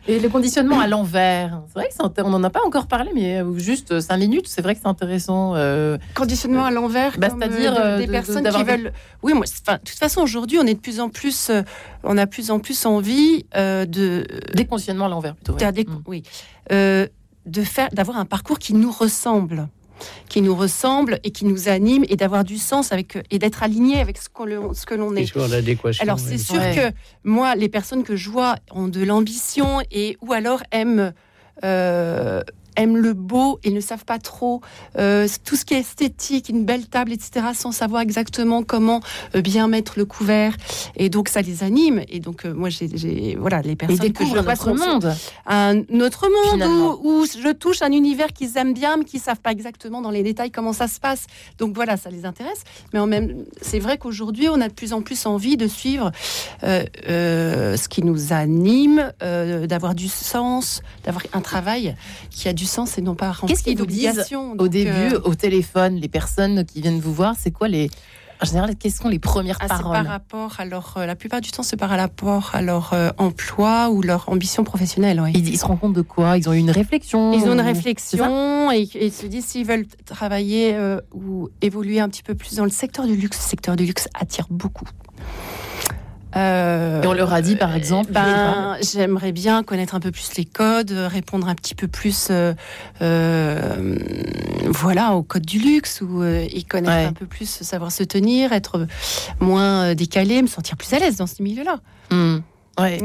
Et 0.08 0.18
le 0.20 0.28
conditionnement 0.28 0.78
à 0.80 0.86
l'envers. 0.86 1.62
C'est 1.68 1.80
vrai 1.80 1.88
que 1.88 2.22
on 2.22 2.30
n'en 2.30 2.42
a 2.44 2.50
pas 2.50 2.60
encore 2.64 2.86
parlé, 2.86 3.10
mais 3.14 3.40
euh, 3.40 3.58
juste 3.58 4.00
cinq 4.00 4.18
minutes, 4.18 4.46
c'est 4.48 4.62
vrai 4.62 4.74
que 4.74 4.80
c'est 4.82 4.88
intéressant. 4.88 5.54
euh, 5.54 5.98
Conditionnement 6.14 6.64
à 6.64 6.70
l'envers, 6.70 7.18
Bah, 7.18 7.28
c'est-à-dire, 7.30 7.72
euh, 7.72 7.76
de- 7.76 7.80
euh, 7.94 7.98
des 7.98 8.06
de- 8.06 8.12
personnes 8.12 8.48
qui 8.48 8.62
veulent. 8.64 8.92
Oui, 9.22 9.32
moi, 9.34 9.44
de 9.46 9.76
toute 9.78 9.98
façon, 9.98 10.20
aujourd'hui, 10.20 10.58
on 10.60 10.66
est 10.66 10.74
de 10.74 10.80
plus 10.80 11.00
en 11.00 11.08
plus, 11.08 11.50
euh, 11.50 11.62
on 12.04 12.16
a 12.18 12.24
de 12.26 12.30
plus 12.30 12.50
en 12.50 12.58
plus 12.60 12.86
envie 12.86 13.46
euh, 13.56 13.84
de, 13.86 14.26
des 14.54 14.64
conditionnements 14.66 15.06
à 15.06 15.08
l'envers 15.08 15.34
plutôt. 15.34 15.52
ouais. 15.54 15.58
faire 15.58 15.72
des- 15.72 15.84
Mm. 15.84 16.02
oui, 16.06 16.22
euh, 16.72 17.06
de 17.46 17.62
faire, 17.62 17.88
d'avoir 17.92 18.16
un 18.18 18.24
parcours 18.24 18.58
qui 18.58 18.74
nous 18.74 18.90
ressemble, 18.90 19.68
qui 20.28 20.42
nous 20.42 20.54
ressemble 20.54 21.18
et 21.24 21.30
qui 21.30 21.44
nous 21.44 21.68
anime 21.68 22.04
et 22.08 22.16
d'avoir 22.16 22.44
du 22.44 22.58
sens 22.58 22.92
avec 22.92 23.18
et 23.30 23.38
d'être 23.38 23.62
aligné 23.62 24.00
avec 24.00 24.18
ce, 24.18 24.28
qu'on 24.28 24.44
le- 24.44 24.60
ce 24.74 24.86
que 24.86 24.94
l'on 24.94 25.14
est. 25.16 25.24
Alors 26.00 26.16
oui. 26.18 26.24
c'est 26.28 26.38
sûr 26.38 26.56
Ouais. 26.60 26.74
que 26.92 26.96
moi, 27.28 27.54
les 27.54 27.68
personnes 27.68 28.02
que 28.04 28.16
je 28.16 28.28
vois 28.30 28.56
ont 28.70 28.88
de 28.88 29.02
l'ambition 29.04 29.80
et 29.90 30.16
ou 30.20 30.32
alors 30.32 30.62
aiment 30.72 31.12
euh, 31.64 32.42
aiment 32.76 32.96
le 32.96 33.12
beau 33.12 33.58
ils 33.64 33.74
ne 33.74 33.80
savent 33.80 34.04
pas 34.04 34.18
trop 34.18 34.60
euh, 34.98 35.26
tout 35.44 35.56
ce 35.56 35.64
qui 35.64 35.74
est 35.74 35.80
esthétique, 35.80 36.48
une 36.48 36.64
belle 36.64 36.86
table, 36.86 37.12
etc., 37.12 37.46
sans 37.54 37.72
savoir 37.72 38.02
exactement 38.02 38.62
comment 38.62 39.00
euh, 39.34 39.40
bien 39.40 39.68
mettre 39.68 39.94
le 39.96 40.04
couvert. 40.04 40.56
Et 40.96 41.08
donc, 41.08 41.28
ça 41.28 41.42
les 41.42 41.62
anime. 41.62 42.02
Et 42.08 42.20
donc, 42.20 42.44
euh, 42.44 42.54
moi, 42.54 42.68
j'ai, 42.68 43.36
voilà, 43.38 43.62
les 43.62 43.72
Ils 43.72 43.76
personnes 43.76 44.12
que 44.12 44.24
je 44.24 44.30
vois 44.30 44.42
notre 44.42 44.72
monde. 44.72 45.14
un 45.46 45.78
autre 46.00 46.28
monde 46.28 46.98
où, 47.02 47.08
où 47.08 47.26
je 47.26 47.52
touche 47.52 47.82
un 47.82 47.92
univers 47.92 48.28
qu'ils 48.28 48.56
aiment 48.56 48.74
bien, 48.74 48.96
mais 48.96 49.04
qui 49.04 49.18
savent 49.18 49.40
pas 49.40 49.52
exactement 49.52 50.00
dans 50.00 50.10
les 50.10 50.22
détails 50.22 50.50
comment 50.50 50.72
ça 50.72 50.88
se 50.88 51.00
passe. 51.00 51.26
Donc 51.58 51.74
voilà, 51.74 51.96
ça 51.96 52.10
les 52.10 52.24
intéresse. 52.24 52.62
Mais 52.92 52.98
en 52.98 53.06
même, 53.06 53.44
c'est 53.60 53.78
vrai 53.78 53.98
qu'aujourd'hui, 53.98 54.48
on 54.48 54.60
a 54.60 54.68
de 54.68 54.74
plus 54.74 54.92
en 54.92 55.02
plus 55.02 55.26
envie 55.26 55.56
de 55.56 55.66
suivre 55.66 56.12
euh, 56.62 57.76
ce 57.76 57.88
qui 57.88 58.02
nous 58.02 58.32
anime, 58.32 59.12
d'avoir 59.20 59.94
du 59.94 60.08
sens, 60.08 60.82
d'avoir 61.04 61.24
un 61.32 61.40
travail 61.40 61.96
qui 62.30 62.48
a 62.48 62.52
du 62.52 62.65
sens 62.66 62.98
et 62.98 63.02
non 63.02 63.14
pas 63.14 63.32
rempli 63.32 63.54
Qu'est-ce 63.54 63.64
qu'ils 63.64 63.78
vous 63.78 63.86
disent. 63.86 64.24
Au 64.58 64.68
début, 64.68 64.90
euh, 64.90 65.20
au 65.24 65.34
téléphone, 65.34 65.96
les 65.96 66.08
personnes 66.08 66.64
qui 66.64 66.80
viennent 66.80 67.00
vous 67.00 67.14
voir, 67.14 67.34
c'est 67.38 67.50
quoi 67.50 67.68
les. 67.68 67.90
En 68.42 68.44
général, 68.44 68.76
quelles 68.76 68.92
sont 68.92 69.08
les 69.08 69.18
premières 69.18 69.56
ah, 69.60 69.68
paroles 69.68 69.92
par 69.92 70.06
rapport 70.06 70.56
leur, 70.68 70.96
euh, 70.98 71.06
la 71.06 71.16
plupart 71.16 71.40
du 71.40 71.50
temps, 71.50 71.62
c'est 71.62 71.76
par 71.76 71.88
rapport 71.88 72.50
à 72.52 72.60
leur 72.60 72.92
euh, 72.92 73.10
emploi 73.16 73.88
ou 73.88 74.02
leur 74.02 74.28
ambition 74.28 74.62
professionnelle. 74.62 75.20
oui. 75.20 75.32
ils, 75.34 75.48
ils 75.48 75.58
se 75.58 75.64
rendent 75.64 75.80
compte 75.80 75.94
de 75.94 76.02
quoi? 76.02 76.36
Ils 76.36 76.48
ont 76.48 76.52
eu 76.52 76.58
une 76.58 76.70
réflexion? 76.70 77.32
Ils 77.32 77.48
ont 77.48 77.54
une 77.54 77.60
réflexion 77.60 78.70
et, 78.70 78.82
et 78.82 79.06
ils 79.06 79.12
se 79.12 79.26
disent 79.26 79.46
s'ils 79.46 79.66
veulent 79.66 79.86
travailler 80.04 80.74
euh, 80.74 81.00
ou 81.14 81.48
évoluer 81.62 82.00
un 82.00 82.10
petit 82.10 82.22
peu 82.22 82.34
plus 82.34 82.56
dans 82.56 82.64
le 82.64 82.70
secteur 82.70 83.06
du 83.06 83.16
luxe. 83.16 83.38
Le 83.38 83.48
secteur 83.48 83.76
du 83.76 83.86
luxe 83.86 84.08
attire 84.14 84.46
beaucoup. 84.50 84.86
Euh, 86.36 87.02
Et 87.02 87.06
on 87.06 87.12
leur 87.14 87.32
a 87.32 87.40
dit, 87.40 87.56
par 87.56 87.74
exemple, 87.74 88.12
ben, 88.12 88.76
j'aimerais 88.82 89.32
bien 89.32 89.62
connaître 89.62 89.94
un 89.94 90.00
peu 90.00 90.10
plus 90.10 90.34
les 90.36 90.44
codes, 90.44 90.92
euh, 90.92 91.08
répondre 91.08 91.48
un 91.48 91.54
petit 91.54 91.74
peu 91.74 91.88
plus, 91.88 92.28
euh, 92.30 92.52
euh, 93.02 93.96
voilà, 94.66 95.14
aux 95.14 95.22
codes 95.22 95.46
du 95.46 95.58
luxe 95.58 96.00
ou 96.02 96.22
euh, 96.22 96.46
et 96.50 96.62
connaître 96.62 96.94
Ouais. 96.96 97.04
un 97.04 97.12
peu 97.12 97.26
plus, 97.26 97.48
savoir 97.48 97.90
se 97.92 98.02
tenir, 98.04 98.52
être 98.52 98.86
moins 99.40 99.84
euh, 99.90 99.94
décalé, 99.94 100.42
me 100.42 100.46
sentir 100.46 100.76
plus 100.76 100.92
à 100.92 100.98
l'aise 100.98 101.16
dans 101.16 101.26
ce 101.26 101.42
milieu-là. 101.42 101.78
Hmm. 102.10 102.38
Ouais, 102.78 102.98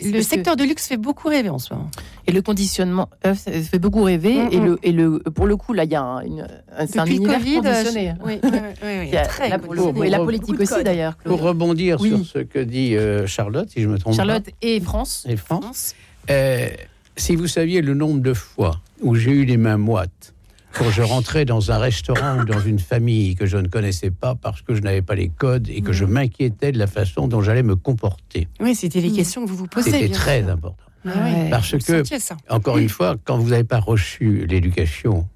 c'est- 0.00 0.10
Le 0.10 0.22
secteur 0.22 0.56
du 0.56 0.66
luxe 0.66 0.86
fait 0.86 0.96
beaucoup 0.96 1.28
rêver 1.28 1.48
en 1.50 1.58
ce 1.58 1.74
moment. 1.74 1.90
Et 2.26 2.32
le 2.32 2.40
conditionnement 2.40 3.08
euh, 3.26 3.34
ça 3.34 3.50
fait 3.52 3.78
beaucoup 3.78 4.02
rêver. 4.02 4.34
Mm, 4.44 4.48
et, 4.52 4.56
mm. 4.60 4.64
le, 4.64 4.78
et 4.82 4.92
le, 4.92 5.18
pour 5.20 5.46
le 5.46 5.56
coup, 5.56 5.72
là, 5.74 5.84
il 5.84 5.90
y 5.90 5.94
a 5.94 6.02
un, 6.02 6.20
une- 6.22 6.46
un- 6.76 6.86
c'est 6.86 6.98
un 6.98 7.04
univers 7.06 7.38
Covid, 7.38 7.54
conditionné. 7.56 8.10
euh, 8.10 8.12
je- 8.20 8.26
oui, 8.26 8.40
oui, 8.42 8.50
oui, 8.52 8.58
oui, 8.82 8.88
Il 9.08 9.10
y 9.12 9.16
a- 9.16 9.26
très 9.26 9.50
le 9.50 9.58
conditionné. 9.58 10.06
et 10.06 10.10
la 10.10 10.18
politique 10.18 10.56
de 10.56 10.62
aussi, 10.62 10.82
d'ailleurs. 10.84 11.16
Pour 11.24 11.40
rebondir 11.42 12.00
Oui. 12.00 12.08
sur 12.10 12.26
ce 12.26 12.38
que 12.38 12.58
dit 12.60 12.96
euh, 12.96 13.26
Charlotte, 13.26 13.68
si 13.70 13.82
je 13.82 13.88
me 13.88 13.98
trompe 13.98 14.14
Charlotte 14.14 14.44
pas, 14.44 14.50
et 14.62 14.80
France. 14.80 15.26
et 15.28 15.36
France, 15.36 15.94
euh, 16.30 16.68
si 17.16 17.36
vous 17.36 17.46
saviez 17.48 17.82
le 17.82 17.92
nombre 17.94 18.20
de 18.20 18.32
fois 18.32 18.80
où 19.02 19.14
j'ai 19.14 19.32
eu 19.32 19.44
les 19.44 19.56
mains 19.58 19.76
moites 19.76 20.32
quand 20.74 20.90
je 20.90 21.02
rentrais 21.02 21.44
dans 21.44 21.70
un 21.70 21.78
restaurant 21.78 22.40
ou 22.40 22.44
dans 22.44 22.60
une 22.60 22.78
famille 22.78 23.34
que 23.34 23.46
je 23.46 23.56
ne 23.58 23.68
connaissais 23.68 24.10
pas 24.10 24.34
parce 24.34 24.62
que 24.62 24.74
je 24.74 24.80
n'avais 24.80 25.02
pas 25.02 25.14
les 25.14 25.28
codes 25.28 25.68
et 25.68 25.82
que 25.82 25.92
je 25.92 26.04
m'inquiétais 26.04 26.72
de 26.72 26.78
la 26.78 26.86
façon 26.86 27.28
dont 27.28 27.42
j'allais 27.42 27.62
me 27.62 27.76
comporter. 27.76 28.48
Oui, 28.60 28.74
c'était 28.74 29.00
les 29.00 29.10
Mm. 29.10 29.16
questions 29.16 29.44
que 29.44 29.50
vous 29.50 29.56
vous 29.56 29.66
posez. 29.66 29.90
C'était 29.90 30.08
très 30.08 30.40
sûr. 30.42 30.50
important. 30.50 30.84
Ah 31.04 31.10
oui. 31.24 31.50
Parce 31.50 31.72
que, 31.78 32.02
encore 32.48 32.78
une 32.78 32.88
fois, 32.88 33.16
quand 33.24 33.36
vous 33.38 33.50
n'avez 33.50 33.64
pas 33.64 33.80
reçu 33.80 34.46
l'éducation 34.46 35.28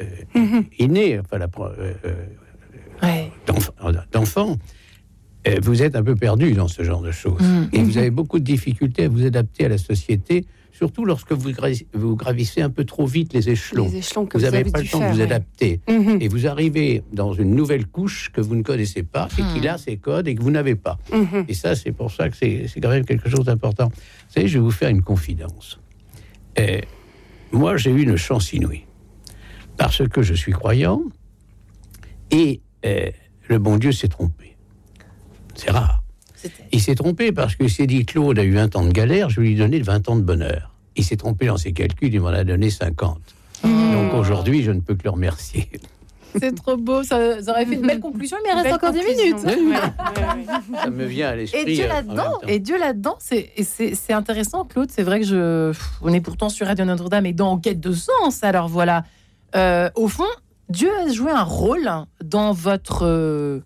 euh, 0.00 0.04
Mhm. 0.34 0.64
innée, 0.78 1.18
enfin, 1.20 1.36
la, 1.38 1.48
euh, 1.58 1.92
euh, 2.06 2.14
Ouais. 3.02 3.30
d'enf- 3.46 3.70
d'enfant, 4.10 4.56
euh, 5.46 5.56
vous 5.62 5.82
êtes 5.82 5.94
un 5.96 6.02
peu 6.02 6.14
perdu 6.16 6.52
dans 6.52 6.66
ce 6.66 6.82
genre 6.82 7.02
de 7.02 7.10
choses. 7.12 7.42
Mm. 7.42 7.68
Et 7.74 7.82
vous 7.82 7.98
avez 7.98 8.10
beaucoup 8.10 8.38
de 8.38 8.44
difficultés 8.44 9.04
à 9.04 9.08
vous 9.10 9.26
adapter 9.26 9.66
à 9.66 9.68
la 9.68 9.76
société, 9.76 10.46
surtout 10.76 11.04
lorsque 11.04 11.32
vous, 11.32 11.50
vous 11.94 12.16
gravissez 12.16 12.60
un 12.60 12.70
peu 12.70 12.84
trop 12.84 13.06
vite 13.06 13.32
les 13.32 13.48
échelons. 13.48 13.88
Les 13.88 13.96
échelons 13.96 14.26
que 14.26 14.36
vous 14.36 14.44
n'avez 14.44 14.58
avez 14.58 14.70
pas 14.70 14.82
le 14.82 14.88
temps 14.88 14.98
faire, 14.98 15.08
de 15.08 15.14
vous 15.14 15.20
ouais. 15.20 15.24
adapter. 15.24 15.80
Mhm. 15.88 16.18
Et 16.20 16.28
vous 16.28 16.46
arrivez 16.46 17.02
dans 17.12 17.32
une 17.32 17.54
nouvelle 17.54 17.86
couche 17.86 18.30
que 18.30 18.40
vous 18.40 18.54
ne 18.54 18.62
connaissez 18.62 19.02
pas 19.02 19.28
et 19.38 19.42
qui 19.58 19.66
a 19.66 19.78
ses 19.78 19.96
codes 19.96 20.28
et 20.28 20.34
que 20.34 20.42
vous 20.42 20.50
n'avez 20.50 20.74
pas. 20.74 20.98
Mhm. 21.12 21.46
Et 21.48 21.54
ça, 21.54 21.74
c'est 21.74 21.92
pour 21.92 22.10
ça 22.10 22.28
que 22.28 22.36
c'est 22.36 22.68
quand 22.80 22.90
même 22.90 23.06
quelque 23.06 23.30
chose 23.30 23.46
d'important. 23.46 23.88
Vous 23.88 24.32
savez, 24.34 24.48
je 24.48 24.58
vais 24.58 24.64
vous 24.64 24.70
faire 24.70 24.90
une 24.90 25.02
confidence. 25.02 25.80
Euh, 26.58 26.80
moi, 27.52 27.76
j'ai 27.76 27.90
eu 27.90 28.02
une 28.02 28.16
chance 28.16 28.52
inouïe. 28.52 28.84
Parce 29.78 30.06
que 30.08 30.22
je 30.22 30.34
suis 30.34 30.52
croyant 30.52 31.02
et 32.30 32.60
euh, 32.84 33.10
le 33.48 33.58
bon 33.58 33.76
Dieu 33.76 33.92
s'est 33.92 34.08
trompé. 34.08 34.56
C'est 35.54 35.70
rare. 35.70 36.02
Il 36.72 36.80
s'est 36.80 36.94
trompé 36.94 37.32
parce 37.32 37.54
qu'il 37.56 37.70
s'est 37.70 37.86
dit 37.86 38.04
Claude 38.04 38.38
a 38.38 38.44
eu 38.44 38.52
20 38.54 38.76
ans 38.76 38.84
de 38.84 38.92
galère, 38.92 39.30
je 39.30 39.40
vais 39.40 39.48
lui 39.48 39.54
donner 39.56 39.80
20 39.80 40.08
ans 40.08 40.16
de 40.16 40.22
bonheur. 40.22 40.72
Il 40.96 41.04
s'est 41.04 41.16
trompé 41.16 41.46
dans 41.46 41.56
ses 41.56 41.72
calculs, 41.72 42.12
il 42.14 42.20
m'en 42.20 42.28
a 42.28 42.44
donné 42.44 42.70
50. 42.70 43.18
Donc 43.64 44.14
aujourd'hui, 44.14 44.62
je 44.62 44.70
ne 44.70 44.80
peux 44.80 44.94
que 44.94 45.04
le 45.04 45.10
remercier. 45.10 45.68
C'est 46.38 46.54
trop 46.54 46.76
beau. 46.76 47.02
Ça, 47.02 47.42
ça 47.42 47.52
aurait 47.52 47.64
fait 47.64 47.74
une 47.76 47.86
belle 47.86 48.00
conclusion, 48.00 48.36
mais 48.44 48.50
il 48.52 48.60
reste 48.62 48.74
encore 48.74 48.92
10 48.92 48.98
conclusion. 48.98 49.24
minutes. 49.24 49.42
Oui, 49.46 49.54
oui. 49.58 49.70
Ouais, 49.70 49.72
ouais, 49.72 50.44
ouais. 50.74 50.78
Ça 50.82 50.90
me 50.90 51.04
vient 51.06 51.28
à 51.30 51.36
l'esprit. 51.36 51.62
Et 51.62 51.74
Dieu 51.74 51.84
euh, 51.84 51.88
là-dedans, 51.88 52.14
même 52.14 52.24
temps. 52.32 52.40
et 52.46 52.58
Dieu 52.58 52.78
là-dedans, 52.78 53.16
c'est 53.18 54.12
intéressant, 54.12 54.64
Claude. 54.66 54.90
C'est 54.90 55.02
vrai 55.02 55.20
que 55.20 55.26
je, 55.26 55.72
on 56.02 56.12
est 56.12 56.20
pourtant 56.20 56.50
sur 56.50 56.66
Radio 56.66 56.84
Notre-Dame 56.84 57.24
et 57.24 57.32
dans 57.32 57.52
Enquête 57.52 57.80
de 57.80 57.92
sens. 57.92 58.42
Alors 58.42 58.68
voilà, 58.68 59.04
Euh, 59.54 59.88
au 59.94 60.08
fond, 60.08 60.24
Dieu 60.68 60.90
a 61.06 61.10
joué 61.10 61.30
un 61.30 61.42
rôle 61.44 61.88
dans 62.22 62.52
votre 62.52 63.06
euh, 63.06 63.60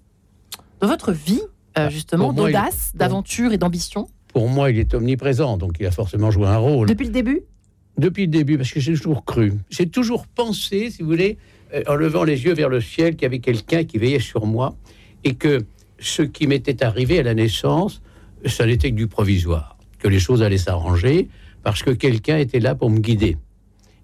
dans 0.81 0.87
votre 0.87 1.11
vie, 1.11 1.43
euh, 1.79 1.87
Ah, 1.87 1.89
justement, 1.91 2.33
il- 2.33 2.37
d'audace, 2.37 2.93
d'aventure 2.95 3.53
et 3.53 3.59
d'ambition 3.59 4.09
Pour 4.33 4.49
moi, 4.49 4.71
il 4.71 4.79
est 4.79 4.93
omniprésent, 4.95 5.57
donc 5.57 5.77
il 5.81 5.87
a 5.87 5.91
forcément 5.91 6.31
joué 6.31 6.47
un 6.47 6.57
rôle. 6.59 6.89
depuis 6.89 7.07
le 7.07 7.13
début? 7.13 7.41
Depuis 7.99 8.23
le 8.23 8.29
début, 8.29 8.57
parce 8.57 8.73
que 8.73 8.81
j'ai 8.81 8.95
toujours 8.95 9.25
cru. 9.25 9.53
J'ai 9.71 9.89
toujours 9.89 10.27
pensé, 10.27 10.91
si 10.91 11.03
vous 11.03 11.09
voulez, 11.09 11.37
euh, 11.75 11.83
en 11.87 11.95
levant 11.95 12.25
les 12.25 12.45
yeux 12.45 12.55
vers 12.55 12.69
le 12.69 12.81
ciel, 12.81 13.15
qu'il 13.15 13.23
y 13.23 13.27
avait 13.27 13.41
quelqu'un 13.41 13.85
qui 13.85 13.99
veillait 13.99 14.21
sur 14.21 14.47
moi 14.47 14.75
et 15.25 15.35
que 15.35 15.65
ce 15.99 16.23
qui 16.23 16.47
m'était 16.47 16.83
arrivé 16.83 17.19
à 17.19 17.23
la 17.23 17.35
naissance, 17.35 18.01
ça 18.47 18.65
n'était 18.67 18.91
que 18.91 18.97
du 18.97 19.07
provisoire, 19.07 19.77
que 19.99 20.09
les 20.09 20.19
choses 20.19 20.43
allaient 20.43 20.57
s'arranger 20.59 21.29
parce 21.63 21.83
que 21.83 21.91
quelqu'un 21.91 22.39
était 22.39 22.61
là 22.61 22.75
pour 22.75 22.89
me 22.89 22.99
guider. 23.01 23.37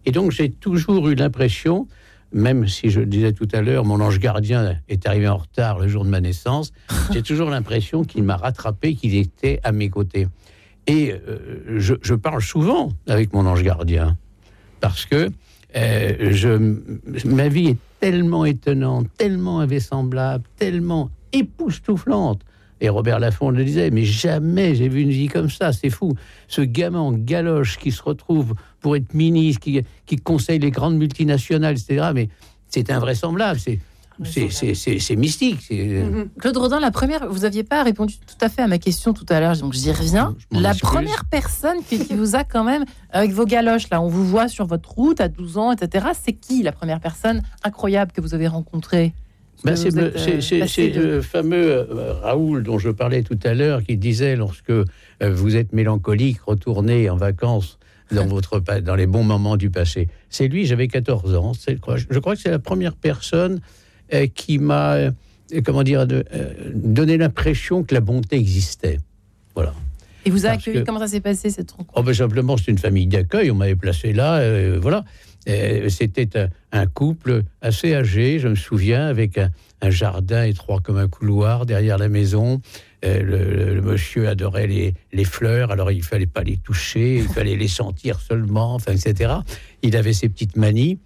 Et 0.04 0.10
donc 0.12 0.30
j'ai 0.30 0.50
toujours 0.50 1.08
eu 1.08 1.14
l'impression, 1.14 1.88
même 2.36 2.68
si 2.68 2.90
je 2.90 3.00
le 3.00 3.06
disais 3.06 3.32
tout 3.32 3.48
à 3.52 3.62
l'heure, 3.62 3.84
mon 3.84 4.00
ange 4.00 4.20
gardien 4.20 4.76
est 4.88 5.06
arrivé 5.06 5.26
en 5.26 5.38
retard 5.38 5.78
le 5.78 5.88
jour 5.88 6.04
de 6.04 6.10
ma 6.10 6.20
naissance, 6.20 6.72
j'ai 7.12 7.22
toujours 7.22 7.50
l'impression 7.50 8.04
qu'il 8.04 8.22
m'a 8.22 8.36
rattrapé, 8.36 8.94
qu'il 8.94 9.16
était 9.16 9.58
à 9.64 9.72
mes 9.72 9.88
côtés. 9.88 10.28
Et 10.86 11.12
euh, 11.12 11.78
je, 11.78 11.94
je 12.00 12.14
parle 12.14 12.42
souvent 12.42 12.90
avec 13.08 13.32
mon 13.32 13.46
ange 13.46 13.62
gardien 13.62 14.16
parce 14.80 15.06
que 15.06 15.30
euh, 15.74 16.28
je, 16.30 16.76
ma 17.26 17.48
vie 17.48 17.68
est 17.68 17.78
tellement 18.00 18.44
étonnante, 18.44 19.08
tellement 19.16 19.60
invraisemblable, 19.60 20.44
tellement 20.56 21.10
époustouflante. 21.32 22.40
Et 22.80 22.88
Robert 22.90 23.18
Laffont 23.20 23.50
le 23.50 23.64
disait, 23.64 23.90
mais 23.90 24.04
jamais 24.04 24.74
j'ai 24.74 24.88
vu 24.88 25.00
une 25.00 25.10
vie 25.10 25.28
comme 25.28 25.48
ça, 25.48 25.72
c'est 25.72 25.88
fou. 25.90 26.14
Ce 26.46 26.60
gamin 26.60 26.98
en 27.00 27.12
galoche 27.12 27.78
qui 27.78 27.90
se 27.90 28.02
retrouve 28.02 28.54
pour 28.80 28.96
être 28.96 29.14
ministre, 29.14 29.60
qui, 29.62 29.80
qui 30.04 30.16
conseille 30.16 30.58
les 30.58 30.70
grandes 30.70 30.96
multinationales, 30.98 31.72
etc. 31.78 32.10
Mais 32.14 32.28
c'est 32.68 32.90
invraisemblable, 32.90 33.58
c'est, 33.58 33.78
c'est, 34.24 35.16
mystique. 35.16 35.60
c'est- 35.66 35.84
Mhm. 36.04 36.28
Claude 36.38 36.56
Rodin, 36.56 36.80
la 36.80 36.90
première, 36.90 37.28
vous 37.28 37.40
n'aviez 37.40 37.64
pas 37.64 37.82
répondu 37.82 38.14
tout 38.18 38.36
à 38.44 38.48
fait 38.48 38.62
à 38.62 38.66
ma 38.66 38.78
question 38.78 39.12
tout 39.12 39.26
à 39.28 39.40
l'heure, 39.40 39.56
donc 39.56 39.72
j'y 39.74 39.90
reviens. 39.92 40.34
Je 40.52 40.58
La 40.60 40.70
excuse. 40.70 40.88
première 40.88 41.24
personne 41.26 41.78
qui, 41.88 41.98
qui 41.98 42.14
vous 42.14 42.34
a 42.36 42.44
quand 42.44 42.64
même, 42.64 42.84
avec 43.10 43.30
vos 43.32 43.44
galoches, 43.46 43.88
là, 43.90 44.00
on 44.00 44.08
vous 44.08 44.26
voit 44.26 44.48
sur 44.48 44.66
votre 44.66 44.90
route 44.92 45.20
à 45.20 45.28
12 45.28 45.58
ans, 45.58 45.72
etc. 45.72 46.06
C'est 46.22 46.32
qui 46.32 46.62
la 46.62 46.72
première 46.72 47.00
personne 47.00 47.42
incroyable 47.64 48.12
que 48.12 48.20
vous 48.20 48.34
avez 48.34 48.48
rencontrée? 48.48 49.12
Ben, 49.64 49.74
c'est 49.76 49.96
euh, 49.96 50.10
de- 50.94 51.00
le 51.00 51.22
fameux 51.22 51.70
euh, 51.70 52.12
Raoul 52.22 52.62
dont 52.62 52.78
je 52.78 52.90
parlais 52.90 53.22
tout 53.22 53.38
à 53.44 53.54
l'heure 53.54 53.82
qui 53.82 53.96
disait 53.96 54.36
lorsque 54.36 54.70
euh, 54.70 54.84
vous 55.22 55.56
êtes 55.56 55.72
mélancolique, 55.72 56.40
retournez 56.42 57.08
en 57.10 57.16
vacances 57.16 57.78
dans, 58.12 58.26
votre, 58.26 58.60
pa- 58.60 58.80
dans 58.80 58.94
les 58.94 59.06
bons 59.06 59.24
moments 59.24 59.56
du 59.56 59.70
passé. 59.70 60.08
C'est 60.30 60.46
lui, 60.48 60.66
j'avais 60.66 60.88
14 60.88 61.34
ans. 61.34 61.52
Je 61.66 62.18
crois 62.18 62.36
que 62.36 62.40
c'est 62.40 62.50
la 62.50 62.58
première 62.58 62.94
personne 62.94 63.60
euh, 64.14 64.26
qui 64.32 64.58
m'a 64.58 64.96
comment 65.64 65.82
dire, 65.84 66.06
de- 66.06 66.24
donné 66.74 67.16
l'impression 67.16 67.82
que 67.84 67.94
la 67.94 68.00
bonté 68.00 68.36
existait. 68.36 68.98
Voilà. 69.54 69.72
Et 70.24 70.30
vous 70.30 70.44
a 70.44 70.50
Parce 70.50 70.62
accueilli, 70.62 70.80
que- 70.80 70.86
comment 70.86 70.98
ça 70.98 71.06
s'est 71.08 71.20
passé 71.20 71.50
cette 71.50 71.70
rencontre? 71.70 71.92
Oh 71.96 72.02
ben 72.02 72.12
simplement, 72.12 72.56
c'est 72.56 72.70
une 72.72 72.78
famille 72.78 73.06
d'accueil. 73.06 73.50
On 73.50 73.54
m'avait 73.54 73.76
placé 73.76 74.12
là, 74.12 74.40
voilà. 74.78 75.04
Euh, 75.48 75.88
C'était 75.88 76.38
un, 76.38 76.48
un 76.72 76.86
couple 76.86 77.42
assez 77.60 77.94
âgé, 77.94 78.38
je 78.38 78.48
me 78.48 78.54
souviens, 78.56 79.06
avec 79.06 79.38
un, 79.38 79.50
un 79.82 79.90
jardin 79.90 80.44
étroit 80.44 80.80
comme 80.80 80.96
un 80.98 81.08
couloir 81.08 81.66
derrière 81.66 81.98
la 81.98 82.08
maison. 82.08 82.60
Euh, 83.04 83.22
le, 83.22 83.74
le 83.74 83.82
monsieur 83.82 84.28
adorait 84.28 84.66
les, 84.66 84.94
les 85.12 85.24
fleurs, 85.24 85.70
alors 85.70 85.92
il 85.92 86.02
fallait 86.02 86.26
pas 86.26 86.42
les 86.42 86.56
toucher, 86.56 87.16
il 87.18 87.28
fallait 87.28 87.54
les 87.56 87.68
sentir 87.68 88.20
seulement, 88.20 88.74
enfin, 88.74 88.92
etc. 88.92 89.34
Il 89.82 89.96
avait 89.96 90.14
ses 90.14 90.28
petites 90.28 90.56
manies 90.56 90.98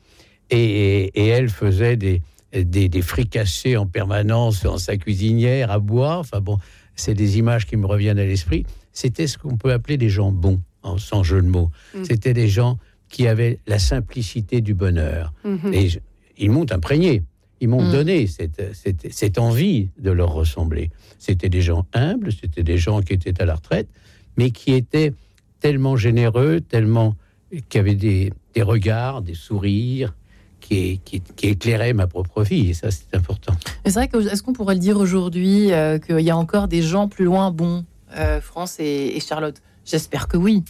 et, 0.51 1.11
et 1.15 1.27
elle 1.27 1.49
faisait 1.51 1.97
des, 1.97 2.23
des, 2.53 2.89
des 2.89 3.03
fricassés 3.03 3.77
en 3.77 3.87
permanence 3.87 4.63
dans 4.63 4.79
sa 4.79 4.97
cuisinière 4.97 5.71
à 5.71 5.79
bois. 5.79 6.17
Enfin 6.19 6.41
bon, 6.41 6.59
c'est 6.95 7.15
des 7.15 7.39
images 7.39 7.67
qui 7.67 7.77
me 7.77 7.87
reviennent 7.87 8.19
à 8.19 8.25
l'esprit. 8.25 8.65
C'était 8.93 9.27
ce 9.27 9.37
qu'on 9.37 9.57
peut 9.57 9.73
appeler 9.73 9.97
des 9.99 10.09
gens 10.09 10.33
bons, 10.33 10.61
en- 10.83 10.97
sans 10.99 11.23
jeu 11.23 11.43
de 11.43 11.49
mots. 11.49 11.71
Mm. 11.95 12.05
C'était 12.05 12.35
des 12.35 12.49
gens 12.49 12.79
qui 13.11 13.27
avaient 13.29 13.59
la 13.67 13.79
simplicité 13.79 14.61
du 14.63 14.73
bonheur. 14.75 15.33
Mhm. 15.45 15.75
Et 15.75 15.89
je- 15.91 15.99
ils 16.39 16.51
m'ont 16.51 16.67
imprégné, 16.73 17.23
ils 17.61 17.69
m'ont 17.69 17.83
Mm. 17.87 17.93
donné 17.93 18.27
cette, 18.27 18.75
cette, 18.75 19.13
cette 19.13 19.39
envie 19.39 19.91
de 19.99 20.11
leur 20.11 20.33
ressembler. 20.33 20.91
C'était 21.19 21.51
des 21.51 21.61
gens 21.61 21.85
humbles, 21.93 22.33
c'était 22.33 22.63
des 22.63 22.79
gens 22.79 23.03
qui 23.03 23.13
étaient 23.13 23.43
à 23.43 23.45
la 23.45 23.57
retraite, 23.57 23.89
mais 24.39 24.51
qui 24.51 24.73
étaient 24.73 25.13
tellement 25.61 25.97
généreux, 25.97 26.61
tellement 26.61 27.15
qui 27.69 27.79
avaient 27.79 27.95
des, 27.97 28.33
des 28.55 28.63
regards, 28.63 29.21
des 29.23 29.35
sourires, 29.35 30.15
qui, 30.61 31.01
qui, 31.05 31.21
qui 31.21 31.49
éclairaient 31.49 31.93
ma 31.93 32.07
propre 32.07 32.43
vie. 32.45 32.71
Et 32.71 32.75
ça, 32.75 32.91
c'est 32.91 33.15
important. 33.15 33.55
C'est 33.85 33.93
vrai 33.93 34.09
que 34.09 34.19
est-ce 34.19 34.43
qu'on 34.43 34.53
pourrait 34.53 34.75
le 34.75 34.81
dire 34.81 34.97
aujourd'hui 34.99 35.73
euh, 35.73 35.99
qu'il 35.99 36.21
y 36.21 36.31
a 36.31 36.37
encore 36.37 36.69
des 36.69 36.81
gens 36.83 37.09
plus 37.09 37.25
loin 37.25 37.51
bons, 37.51 37.85
euh, 38.17 38.41
France 38.41 38.77
et, 38.79 39.17
et 39.17 39.21
Charlotte? 39.21 39.61
J'espère 39.85 40.29
que 40.29 40.37
oui. 40.37 40.63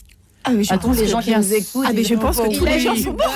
Ah, 0.45 0.53
mais 0.53 0.64
je 0.64 0.72
tous 0.74 0.78
pense 0.80 0.97
les 0.99 1.07
gens 1.07 1.20
qui 1.20 1.34
nous 1.36 1.55
écoutent. 1.55 1.86
Ah, 1.88 1.93
mais 1.95 2.03
je 2.05 2.14
pense 2.14 2.38
que 2.38 2.47
tous 2.49 2.64
il 2.64 2.68
a 2.68 2.70
les 2.76 2.78
eu 2.78 2.80
gens 2.86 2.95
du 2.95 3.03
sont 3.03 3.11
bol. 3.12 3.26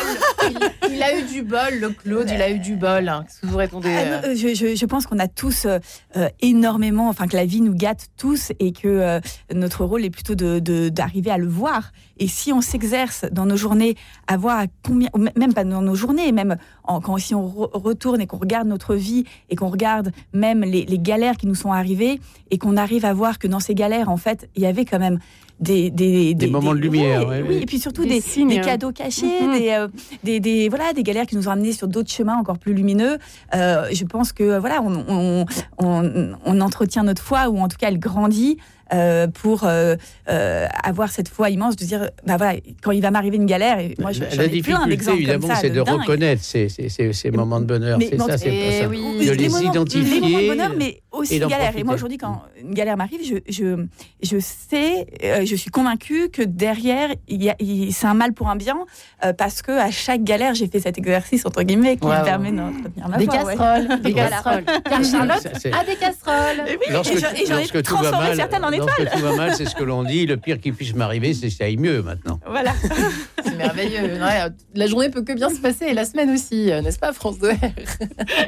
Il, 0.89 0.95
il 0.95 1.03
a 1.03 1.19
eu 1.19 1.23
du 1.25 1.43
bol, 1.43 1.59
le 1.81 1.91
Claude, 1.91 2.31
il 2.35 2.41
a 2.41 2.51
eu 2.51 2.59
du 2.59 2.77
bol. 2.77 3.09
hein. 3.09 3.25
Qu'est-ce 3.27 3.41
que 3.41 3.47
vous 3.47 3.57
répondez 3.59 3.95
Ah, 3.95 4.01
euh, 4.01 4.11
non, 4.23 4.29
euh, 4.29 4.35
je, 4.35 4.55
je- 4.55 4.75
je 4.75 4.87
pense 4.87 5.07
qu'on 5.07 5.19
a 5.19 5.29
tous 5.29 5.67
euh, 5.67 6.29
énormément, 6.41 7.09
enfin 7.09 7.27
que 7.27 7.37
la 7.37 7.45
vie 7.45 7.61
nous 7.61 7.75
gâte 7.75 8.07
tous 8.17 8.53
et 8.59 8.73
que 8.73 8.89
euh, 8.89 9.21
notre 9.55 9.85
rôle 9.85 10.05
est 10.05 10.11
plutôt 10.11 10.35
d'arriver 10.35 11.31
à 11.31 11.39
le 11.39 11.47
voir. 11.49 11.93
Et 12.19 12.29
si 12.29 12.53
on 12.53 12.61
s'exerce 12.61 13.25
dans 13.33 13.45
nos 13.45 13.57
journées 13.57 13.97
à 14.27 14.37
voir 14.37 14.59
à 14.61 14.65
combien, 14.87 15.09
même 15.37 15.53
pas 15.53 15.65
dans 15.65 15.83
nos 15.83 15.95
journées, 15.97 16.33
même 16.33 16.57
en- 16.85 17.01
quand 17.01 17.17
si 17.19 17.35
on 17.35 17.47
re- 17.47 17.71
retourne 17.73 18.21
et 18.21 18.27
qu'on 18.27 18.37
regarde 18.39 18.69
notre 18.69 18.95
vie 18.95 19.25
et 19.51 19.57
qu'on 19.57 19.69
regarde 19.69 20.13
même 20.33 20.61
les, 20.63 20.85
les 20.85 20.99
galères 20.99 21.37
qui 21.37 21.47
nous 21.47 21.55
sont 21.55 21.73
arrivées 21.73 22.21
et 22.51 22.59
qu'on 22.59 22.77
arrive 22.77 23.05
à 23.05 23.13
voir 23.15 23.39
que 23.39 23.47
dans 23.49 23.61
ces 23.61 23.75
galères, 23.75 24.09
en 24.11 24.17
fait, 24.17 24.49
il 24.57 24.63
y 24.63 24.67
avait 24.67 24.85
quand 24.85 24.99
même 24.99 25.19
des, 25.61 25.89
des, 25.91 26.35
Des 26.35 26.49
moments 26.49 26.75
de 26.75 26.81
lumière, 26.81 27.29
ouais, 27.29 27.41
ouais, 27.41 27.47
oui, 27.49 27.55
et 27.63 27.67
puis 27.67 27.79
surtout 27.79 28.03
Des 28.03 28.09
des, 28.17 28.21
signes. 28.21 28.49
des 28.49 28.61
cadeaux 28.61 28.91
cachés, 28.91 29.39
des, 29.57 29.71
euh, 29.71 29.87
des, 30.25 30.41
des- 30.41 30.69
voilà, 30.69 30.93
des 30.93 31.05
galères 31.05 31.27
qui 31.27 31.37
nous 31.37 31.47
ont 31.49 31.53
amenés 31.53 31.73
sur 31.73 31.87
d'autres 31.87 32.11
chemins 32.11 32.37
encore 32.37 32.59
plus 32.59 32.75
lumineux. 32.75 33.19
Euh, 33.55 33.87
je 33.93 34.05
pense 34.05 34.33
que 34.33 34.59
voilà, 34.59 34.83
on, 34.83 35.05
on, 35.09 35.45
on, 35.79 36.33
on 36.45 36.61
entretient 36.61 37.05
notre 37.05 37.23
foi 37.23 37.49
ou 37.49 37.59
en 37.59 37.69
tout 37.69 37.77
cas 37.79 37.87
elle 37.89 38.01
grandit. 38.01 38.59
Euh, 38.93 39.27
pour 39.29 39.65
euh, 39.65 39.97
euh, 40.29 40.67
avoir 40.83 41.09
cette 41.11 41.29
foi 41.29 41.49
immense 41.51 41.77
de 41.77 41.85
dire 41.85 42.11
bah 42.27 42.37
voilà 42.37 42.59
quand 42.83 42.91
il 42.93 43.01
va 43.01 43.11
m'arriver 43.11 43.37
une 43.37 43.47
galère 43.47 43.79
et 43.79 43.95
moi 43.99 44.13
j'en 44.13 44.25
ai 44.25 44.61
plein 44.63 44.87
d'exemples 44.87 45.19
évidemment, 45.19 45.49
c'est 45.61 45.71
de, 45.71 45.83
dingue. 45.83 46.01
reconnaître 46.01 46.43
ces, 46.43 46.69
ces, 46.69 46.89
ces- 46.89 47.13
ces 47.13 47.31
moments 47.31 47.61
de 47.61 47.65
bonheur. 47.67 47.99
C'est 48.01 48.19
ça, 48.19 48.37
c'est 48.39 48.51
pas 48.51 48.83
ça. 48.83 48.89
oui. 48.89 49.27
De 49.27 49.31
les 49.33 49.37
les 49.37 49.49
moments, 49.49 49.71
identifier. 49.71 50.03
les 50.03 50.21
moments 50.21 50.39
de 50.43 50.47
bonheur, 50.49 50.73
mais 50.77 51.01
aussi 51.15 51.37
et 51.37 51.39
galère. 51.41 51.77
Et 51.77 51.85
moi, 51.85 51.95
aujourd'hui, 51.95 52.19
quand 52.19 52.43
une 52.61 52.75
galère 52.75 52.97
m'arrive, 52.97 53.21
je, 53.25 53.37
je, 53.49 53.85
je 54.23 54.39
sais, 54.41 55.07
euh, 55.23 55.45
je 55.45 55.55
suis 55.57 55.71
convaincue 55.71 56.29
que 56.31 56.43
derrière, 56.43 57.11
il 57.29 57.43
y 57.43 57.51
a- 57.51 57.57
il- 57.61 57.93
c'est 57.93 58.07
un 58.07 58.15
mal 58.15 58.33
pour 58.33 58.49
un 58.49 58.57
bien, 58.57 58.77
euh, 59.25 59.33
parce 59.33 59.63
que 59.63 59.73
à 59.73 59.91
chaque 59.91 60.23
galère, 60.25 60.55
j'ai 60.55 60.69
fait 60.69 60.81
cet 60.81 60.99
exercice, 60.99 61.47
entre 61.47 61.63
guillemets, 61.63 61.97
qui 61.97 62.07
Ouais, 62.07 62.15
me 62.15 62.19
ouais. 62.21 62.25
permet 62.25 62.53
d'entretenir 62.53 63.09
ma 63.09 63.17
Des 63.17 63.25
foi, 63.27 63.45
ouais. 63.45 63.57
casseroles, 63.57 64.01
des 64.03 64.13
casseroles. 64.13 64.65
Car 64.85 65.05
Charlotte 65.05 65.47
a 65.47 65.85
des 65.85 65.97
casseroles. 65.97 66.69
Et 66.69 66.77
oui, 66.79 66.87
Lorsque, 66.91 67.13
et 67.15 67.19
j'en- 67.19 67.29
et 67.31 67.47
j'en 67.47 67.55
ai 67.55 67.59
lorsque 67.59 67.83
tout 67.83 67.95
va 67.97 68.01
transformé 68.03 68.27
mal, 68.29 68.37
certaines 68.37 68.65
en 68.65 68.71
lorsque 68.71 69.01
étoiles. 69.01 69.11
tout 69.13 69.23
va 69.23 69.37
mal, 69.37 69.55
c'est 69.55 69.65
ce 69.67 69.75
que 69.75 69.85
l'on 69.85 70.03
dit. 70.05 70.27
Le 70.27 70.37
pire 70.37 70.61
qui 70.61 70.73
puisse 70.73 70.95
m'arriver, 70.95 71.35
c'est 71.35 71.49
que 71.49 71.53
ça 71.55 71.65
aille 71.65 71.77
mieux 71.77 72.03
maintenant. 72.03 72.41
Voilà. 72.49 72.73
C'est 73.45 73.57
merveilleux. 73.57 74.15
Ouais, 74.23 74.49
la 74.75 74.87
journée 74.87 75.11
peut 75.11 75.23
que 75.23 75.33
bien 75.35 75.51
se 75.51 75.61
passer 75.61 75.85
et 75.87 75.93
la 75.93 76.07
semaine 76.07 76.31
aussi, 76.31 76.73
euh, 76.73 76.81
n'est-ce 76.81 76.99
pas, 76.99 77.13
France 77.13 77.39
2 77.39 77.51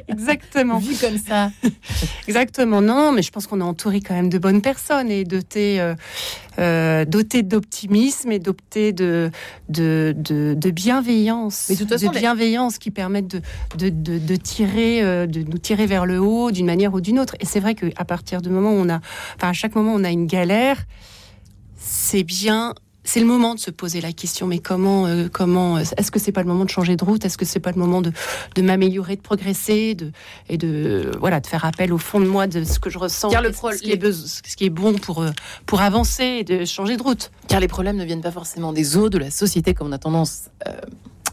Exactement. 0.09 0.79
Vu 0.79 0.95
comme 0.97 1.19
ça. 1.19 1.51
Exactement. 2.27 2.56
Non, 2.65 3.13
mais 3.13 3.23
je 3.23 3.31
pense 3.31 3.47
qu'on 3.47 3.61
est 3.61 3.65
entouré 3.65 4.01
quand 4.01 4.15
même 4.15 4.29
de 4.31 4.39
bonnes 4.39 4.63
personnes 4.63 5.11
et 5.11 5.25
doté, 5.25 5.81
euh, 5.81 5.95
euh, 6.59 7.05
doté 7.05 7.43
d'optimisme 7.43 8.33
et 8.33 8.39
doté 8.39 8.93
de, 8.93 9.31
de, 9.69 10.15
de, 10.17 10.55
de 10.57 10.71
bienveillance. 10.71 11.67
Mais 11.69 11.75
de 11.75 11.81
toute 11.81 11.89
façon, 11.91 12.09
de 12.09 12.15
les- 12.15 12.21
bienveillance 12.21 12.79
qui 12.79 12.91
permettent 12.91 13.29
de, 13.77 13.89
de, 13.91 14.19
de, 14.19 14.37
tirer, 14.37 15.03
euh, 15.03 15.27
de 15.27 15.41
nous 15.43 15.59
tirer 15.59 15.87
vers 15.87 16.07
le 16.07 16.21
haut 16.21 16.51
d'une 16.51 16.67
manière 16.67 16.95
ou 16.95 17.01
d'une 17.01 17.19
autre. 17.19 17.35
Et 17.41 17.45
c'est 17.45 17.61
vrai 17.61 17.75
qu'à 17.75 18.05
partir 18.05 18.41
du 18.41 18.49
moment 18.49 18.71
où 18.71 18.77
on 18.79 18.89
a, 18.89 19.01
enfin, 19.37 19.49
à 19.51 19.53
chaque 19.53 19.75
moment 19.75 19.93
où 19.95 19.99
on 19.99 20.05
a 20.05 20.11
une 20.11 20.27
galère, 20.27 20.85
c'est 21.77 22.23
bien. 22.25 22.75
C'est 23.09 23.21
le 23.21 23.27
moment 23.27 23.55
de 23.55 23.61
se 23.61 23.71
poser 23.71 24.01
la 24.01 24.13
question, 24.13 24.49
mais 24.49 24.59
comment, 24.59 25.07
euh, 25.07 25.29
comment, 25.33 25.77
euh, 25.77 25.83
est-ce 25.97 26.11
que 26.11 26.19
c'est 26.19 26.33
pas 26.33 26.43
le 26.43 26.49
moment 26.49 26.65
de 26.65 26.71
changer 26.71 26.97
de 26.97 27.05
route? 27.05 27.25
Est-ce 27.25 27.39
que 27.39 27.45
c'est 27.45 27.61
pas 27.61 27.71
le 27.71 27.79
moment 27.79 28.03
de, 28.03 28.11
de 28.57 28.63
m'améliorer, 28.63 29.15
de 29.15 29.21
progresser, 29.23 29.95
de, 29.95 30.11
et 30.49 30.59
de, 30.59 31.13
voilà, 31.21 31.39
de 31.41 31.47
faire 31.47 31.65
appel 31.65 31.93
au 31.93 31.99
fond 31.99 32.19
de 32.19 32.27
moi 32.27 32.49
de 32.49 32.65
ce 32.65 32.81
que 32.81 32.91
je 32.91 32.99
ressens, 32.99 33.31
Car 33.31 33.43
le 33.43 33.53
pro- 33.53 33.71
ce, 33.71 33.79
qui 33.79 33.93
est 33.93 33.97
beso- 34.03 34.27
ce 34.45 34.57
qui 34.57 34.65
est 34.67 34.71
bon 34.71 34.95
pour, 34.95 35.23
euh, 35.23 35.31
pour 35.67 35.81
avancer 35.83 36.25
et 36.41 36.45
de 36.45 36.65
changer 36.65 36.97
de 36.97 37.03
route. 37.03 37.31
Car 37.49 37.61
les 37.61 37.69
problèmes 37.69 37.97
ne 37.97 38.05
viennent 38.05 38.21
pas 38.23 38.33
forcément 38.33 38.73
des 38.73 38.97
eaux 38.97 39.09
de 39.09 39.19
la 39.19 39.31
société, 39.31 39.73
comme 39.73 39.87
on 39.87 39.93
a 39.93 39.99
tendance 39.99 40.51
euh, 40.67 40.73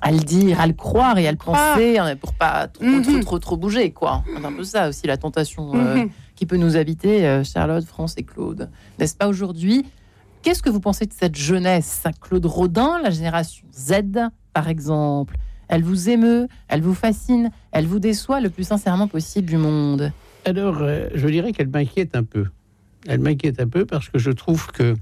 à 0.02 0.12
le 0.12 0.20
dire, 0.20 0.60
à 0.62 0.68
le 0.68 0.74
croire 0.74 1.18
et 1.18 1.28
à 1.28 1.32
le 1.32 1.38
penser, 1.38 1.98
hein, 1.98 2.16
pour 2.18 2.34
pas 2.34 2.68
trop, 2.68 2.84
Mhm. 2.86 3.02
trop, 3.04 3.20
trop, 3.22 3.40
trop 3.40 3.58
bouger, 3.58 3.90
quoi. 3.92 4.24
C'est 4.38 4.46
un 4.46 4.52
peu 4.54 4.64
ça 4.64 4.90
aussi, 4.90 5.08
la 5.08 5.18
tentation 5.18 5.72
euh, 5.74 5.96
Mhm. 6.04 6.10
qui 6.36 6.46
peut 6.46 6.58
nous 6.58 6.76
habiter, 6.78 7.26
euh, 7.26 7.44
Charlotte, 7.44 7.86
France 7.86 8.14
et 8.18 8.24
Claude. 8.24 8.70
N'est-ce 9.00 9.16
pas 9.16 9.28
aujourd'hui 9.28 9.86
Qu'est-ce 10.44 10.62
que 10.62 10.70
vous 10.70 10.82
pensez 10.82 11.06
de 11.06 11.14
cette 11.14 11.38
jeunesse? 11.38 12.04
Claude 12.20 12.46
Rodin, 12.46 13.00
la 13.02 13.12
génération 13.12 13.66
Z, 13.74 13.94
par 14.52 14.68
exemple 14.68 15.38
Elle 15.70 15.84
vous 15.84 16.10
émeut, 16.10 16.50
elle 16.68 16.82
vous 16.82 16.94
fascine, 16.94 17.50
elle 17.72 17.86
vous 17.86 18.00
déçoit 18.00 18.42
le 18.42 18.50
plus 18.50 18.66
sincèrement 18.66 19.08
possible 19.08 19.48
du 19.48 19.56
monde. 19.56 20.12
Alors, 20.44 20.80
euh, 20.82 21.08
je 21.16 21.30
dirais 21.30 21.54
qu'elle 21.54 21.70
m'inquiète 21.70 22.14
un 22.18 22.24
peu. 22.26 22.48
Elle 23.08 23.22
m'inquiète 23.22 23.62
un 23.62 23.70
peu 23.70 23.86
parce 23.86 24.10
que 24.10 24.20
je 24.20 24.32
trouve 24.32 24.68
que 24.68 24.96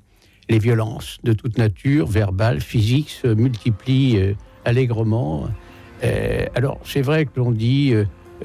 les 0.48 0.60
violences 0.60 1.18
de 1.24 1.34
toute 1.34 1.58
nature, 1.58 2.06
verbales, 2.06 2.62
physiques, 2.62 3.10
se 3.10 3.28
multiplient 3.28 4.20
euh, 4.20 4.34
allègrement. 4.64 5.48
Euh, 6.04 6.46
alors, 6.54 6.80
c'est 6.86 7.02
vrai 7.02 7.26
que 7.26 7.32
l'on 7.38 7.52
dit 7.52 7.96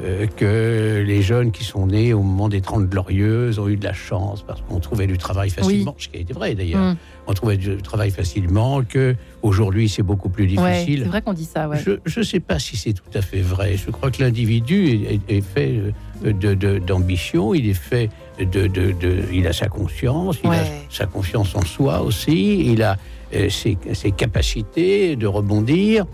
euh, 0.03 0.27
que 0.27 1.03
les 1.07 1.23
jeunes 1.23 1.51
qui 1.53 1.65
sont 1.65 1.87
nés 1.87 2.13
au 2.13 2.23
moment 2.23 2.49
des 2.49 2.61
Trente 2.61 2.87
Glorieuses 2.89 3.59
ont 3.59 3.69
eu 3.69 3.77
de 3.77 3.85
la 3.85 3.93
chance 3.95 4.43
parce 4.43 4.61
qu'on 4.63 4.79
trouvait 4.79 5.07
du 5.07 5.17
travail 5.19 5.49
facilement, 5.51 5.95
ce 5.99 6.09
qui 6.09 6.19
a 6.19 6.21
été 6.21 6.33
vrai 6.35 6.55
d'ailleurs. 6.55 6.93
Mm. 6.93 6.97
On 7.29 7.33
trouvait 7.33 7.57
du 7.57 7.77
travail 7.79 8.11
facilement, 8.11 8.83
que 8.83 9.17
aujourd'hui 9.43 9.89
c'est 9.89 10.03
beaucoup 10.03 10.29
plus 10.29 10.45
Ouais, 10.45 10.49
difficile. 10.83 11.01
c'est 11.05 11.09
vrai 11.09 11.23
qu'on 11.23 11.33
dit 11.33 11.45
ça, 11.45 11.69
ouais. 11.69 11.79
Je 12.05 12.19
ne 12.21 12.25
sais 12.25 12.41
pas 12.41 12.59
si 12.59 12.77
c'est 12.77 12.93
tout 12.93 13.11
à 13.15 13.23
fait 13.23 13.41
vrai. 13.41 13.77
Je 13.77 13.91
crois 13.91 14.11
que 14.11 14.23
l'individu 14.23 14.89
est, 14.89 15.21
est- 15.29 15.41
fait 15.41 15.81
euh, 16.25 16.79
d'ambition, 16.81 17.55
il 17.55 17.69
est 17.69 17.75
fait 17.75 18.11
de, 18.39 18.67
de- 18.67 18.93
de- 18.93 19.23
Il 19.33 19.47
a 19.47 19.53
sa 19.53 19.69
conscience, 19.69 20.39
il 20.45 20.51
a 20.51 20.65
sa 20.91 21.07
confiance 21.07 21.55
en 21.55 21.63
soi 21.65 22.03
aussi, 22.03 22.71
il 22.71 22.83
a 22.83 22.97
euh, 23.35 23.49
ses, 23.49 23.77
ses 23.95 24.13
capacités 24.13 25.17
de 25.17 25.27
rebondir. 25.27 26.05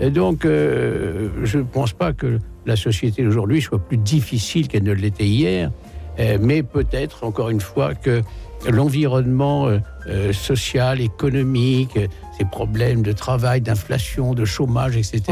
Et 0.00 0.10
donc, 0.10 0.44
euh, 0.44 1.28
je 1.44 1.58
ne 1.58 1.62
pense 1.64 1.92
pas 1.92 2.12
que 2.12 2.38
la 2.66 2.76
société 2.76 3.22
d'aujourd'hui 3.22 3.62
soit 3.62 3.78
plus 3.78 3.96
difficile 3.96 4.68
qu'elle 4.68 4.82
ne 4.82 4.92
l'était 4.92 5.26
hier, 5.26 5.70
euh, 6.18 6.38
mais 6.40 6.62
peut-être, 6.62 7.24
encore 7.24 7.50
une 7.50 7.60
fois, 7.60 7.94
que 7.94 8.22
l'environnement 8.70 9.68
euh, 9.68 9.78
euh, 10.08 10.32
social, 10.32 11.00
économique, 11.00 11.98
ces 12.38 12.44
problèmes 12.44 13.02
de 13.02 13.12
travail, 13.12 13.60
d'inflation, 13.60 14.34
de 14.34 14.44
chômage, 14.44 14.96
etc., 14.96 15.22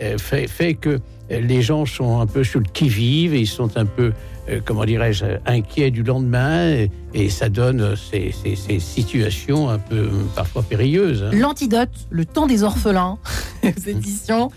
Ouais. 0.00 0.18
fait, 0.18 0.46
fait 0.46 0.74
que 0.74 1.00
les 1.30 1.62
gens 1.62 1.86
sont 1.86 2.20
un 2.20 2.26
peu 2.26 2.44
sur 2.44 2.60
le 2.60 2.66
qui-vive 2.72 3.32
et 3.34 3.40
ils 3.40 3.46
sont 3.46 3.76
un 3.78 3.86
peu, 3.86 4.12
euh, 4.50 4.60
comment 4.64 4.84
dirais-je, 4.84 5.24
inquiets 5.46 5.90
du 5.90 6.02
lendemain 6.02 6.68
et, 6.70 6.90
et 7.14 7.30
ça 7.30 7.48
donne 7.48 7.94
ces, 7.96 8.30
ces- 8.32 8.56
ces 8.56 8.78
situations 8.78 9.70
un 9.70 9.78
peu 9.78 10.08
parfois 10.34 10.62
périlleuses. 10.62 11.22
hein. 11.24 11.30
L'antidote, 11.32 11.88
le 12.10 12.24
temps 12.26 12.46
des 12.46 12.62
orphelins, 12.62 13.18
aux 13.64 13.88
éditions, 13.88 14.50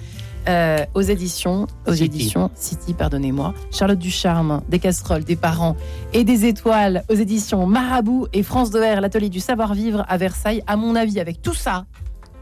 euh, 0.47 0.85
aux 0.93 1.01
éditions, 1.01 1.67
aux 1.87 1.93
City. 1.93 2.05
éditions 2.05 2.51
City, 2.55 2.93
pardonnez-moi. 2.93 3.53
Charlotte 3.71 3.99
Ducharme, 3.99 4.61
des 4.69 4.79
casseroles, 4.79 5.23
des 5.23 5.35
parents 5.35 5.75
et 6.13 6.23
des 6.23 6.45
étoiles, 6.45 7.03
aux 7.09 7.15
éditions 7.15 7.67
Marabout 7.67 8.27
et 8.33 8.43
France 8.43 8.71
2R, 8.71 8.99
l'atelier 8.99 9.29
du 9.29 9.39
savoir-vivre 9.39 10.05
à 10.07 10.17
Versailles. 10.17 10.63
À 10.67 10.75
mon 10.75 10.95
avis, 10.95 11.19
avec 11.19 11.41
tout 11.41 11.53
ça, 11.53 11.85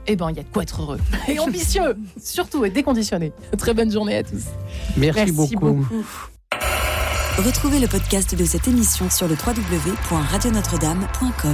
eh 0.08 0.16
ben, 0.16 0.30
il 0.30 0.38
y 0.38 0.40
a 0.40 0.44
de 0.44 0.50
quoi 0.50 0.64
être 0.64 0.82
heureux 0.82 1.00
et 1.28 1.40
ambitieux, 1.40 1.98
surtout 2.24 2.64
et 2.66 2.70
déconditionné. 2.70 3.34
Très 3.58 3.74
bonne 3.74 3.92
journée 3.92 4.18
à 4.18 4.24
tous. 4.24 4.46
Merci, 4.96 5.32
beaucoup. 5.32 5.86
Retrouvez 7.38 7.80
le 7.80 7.88
podcast 7.88 8.34
de 8.34 8.46
cette 8.46 8.68
émission 8.68 9.12
sur 9.12 9.28
le 9.28 9.36
www.radionotre-dame.com. 9.36 11.38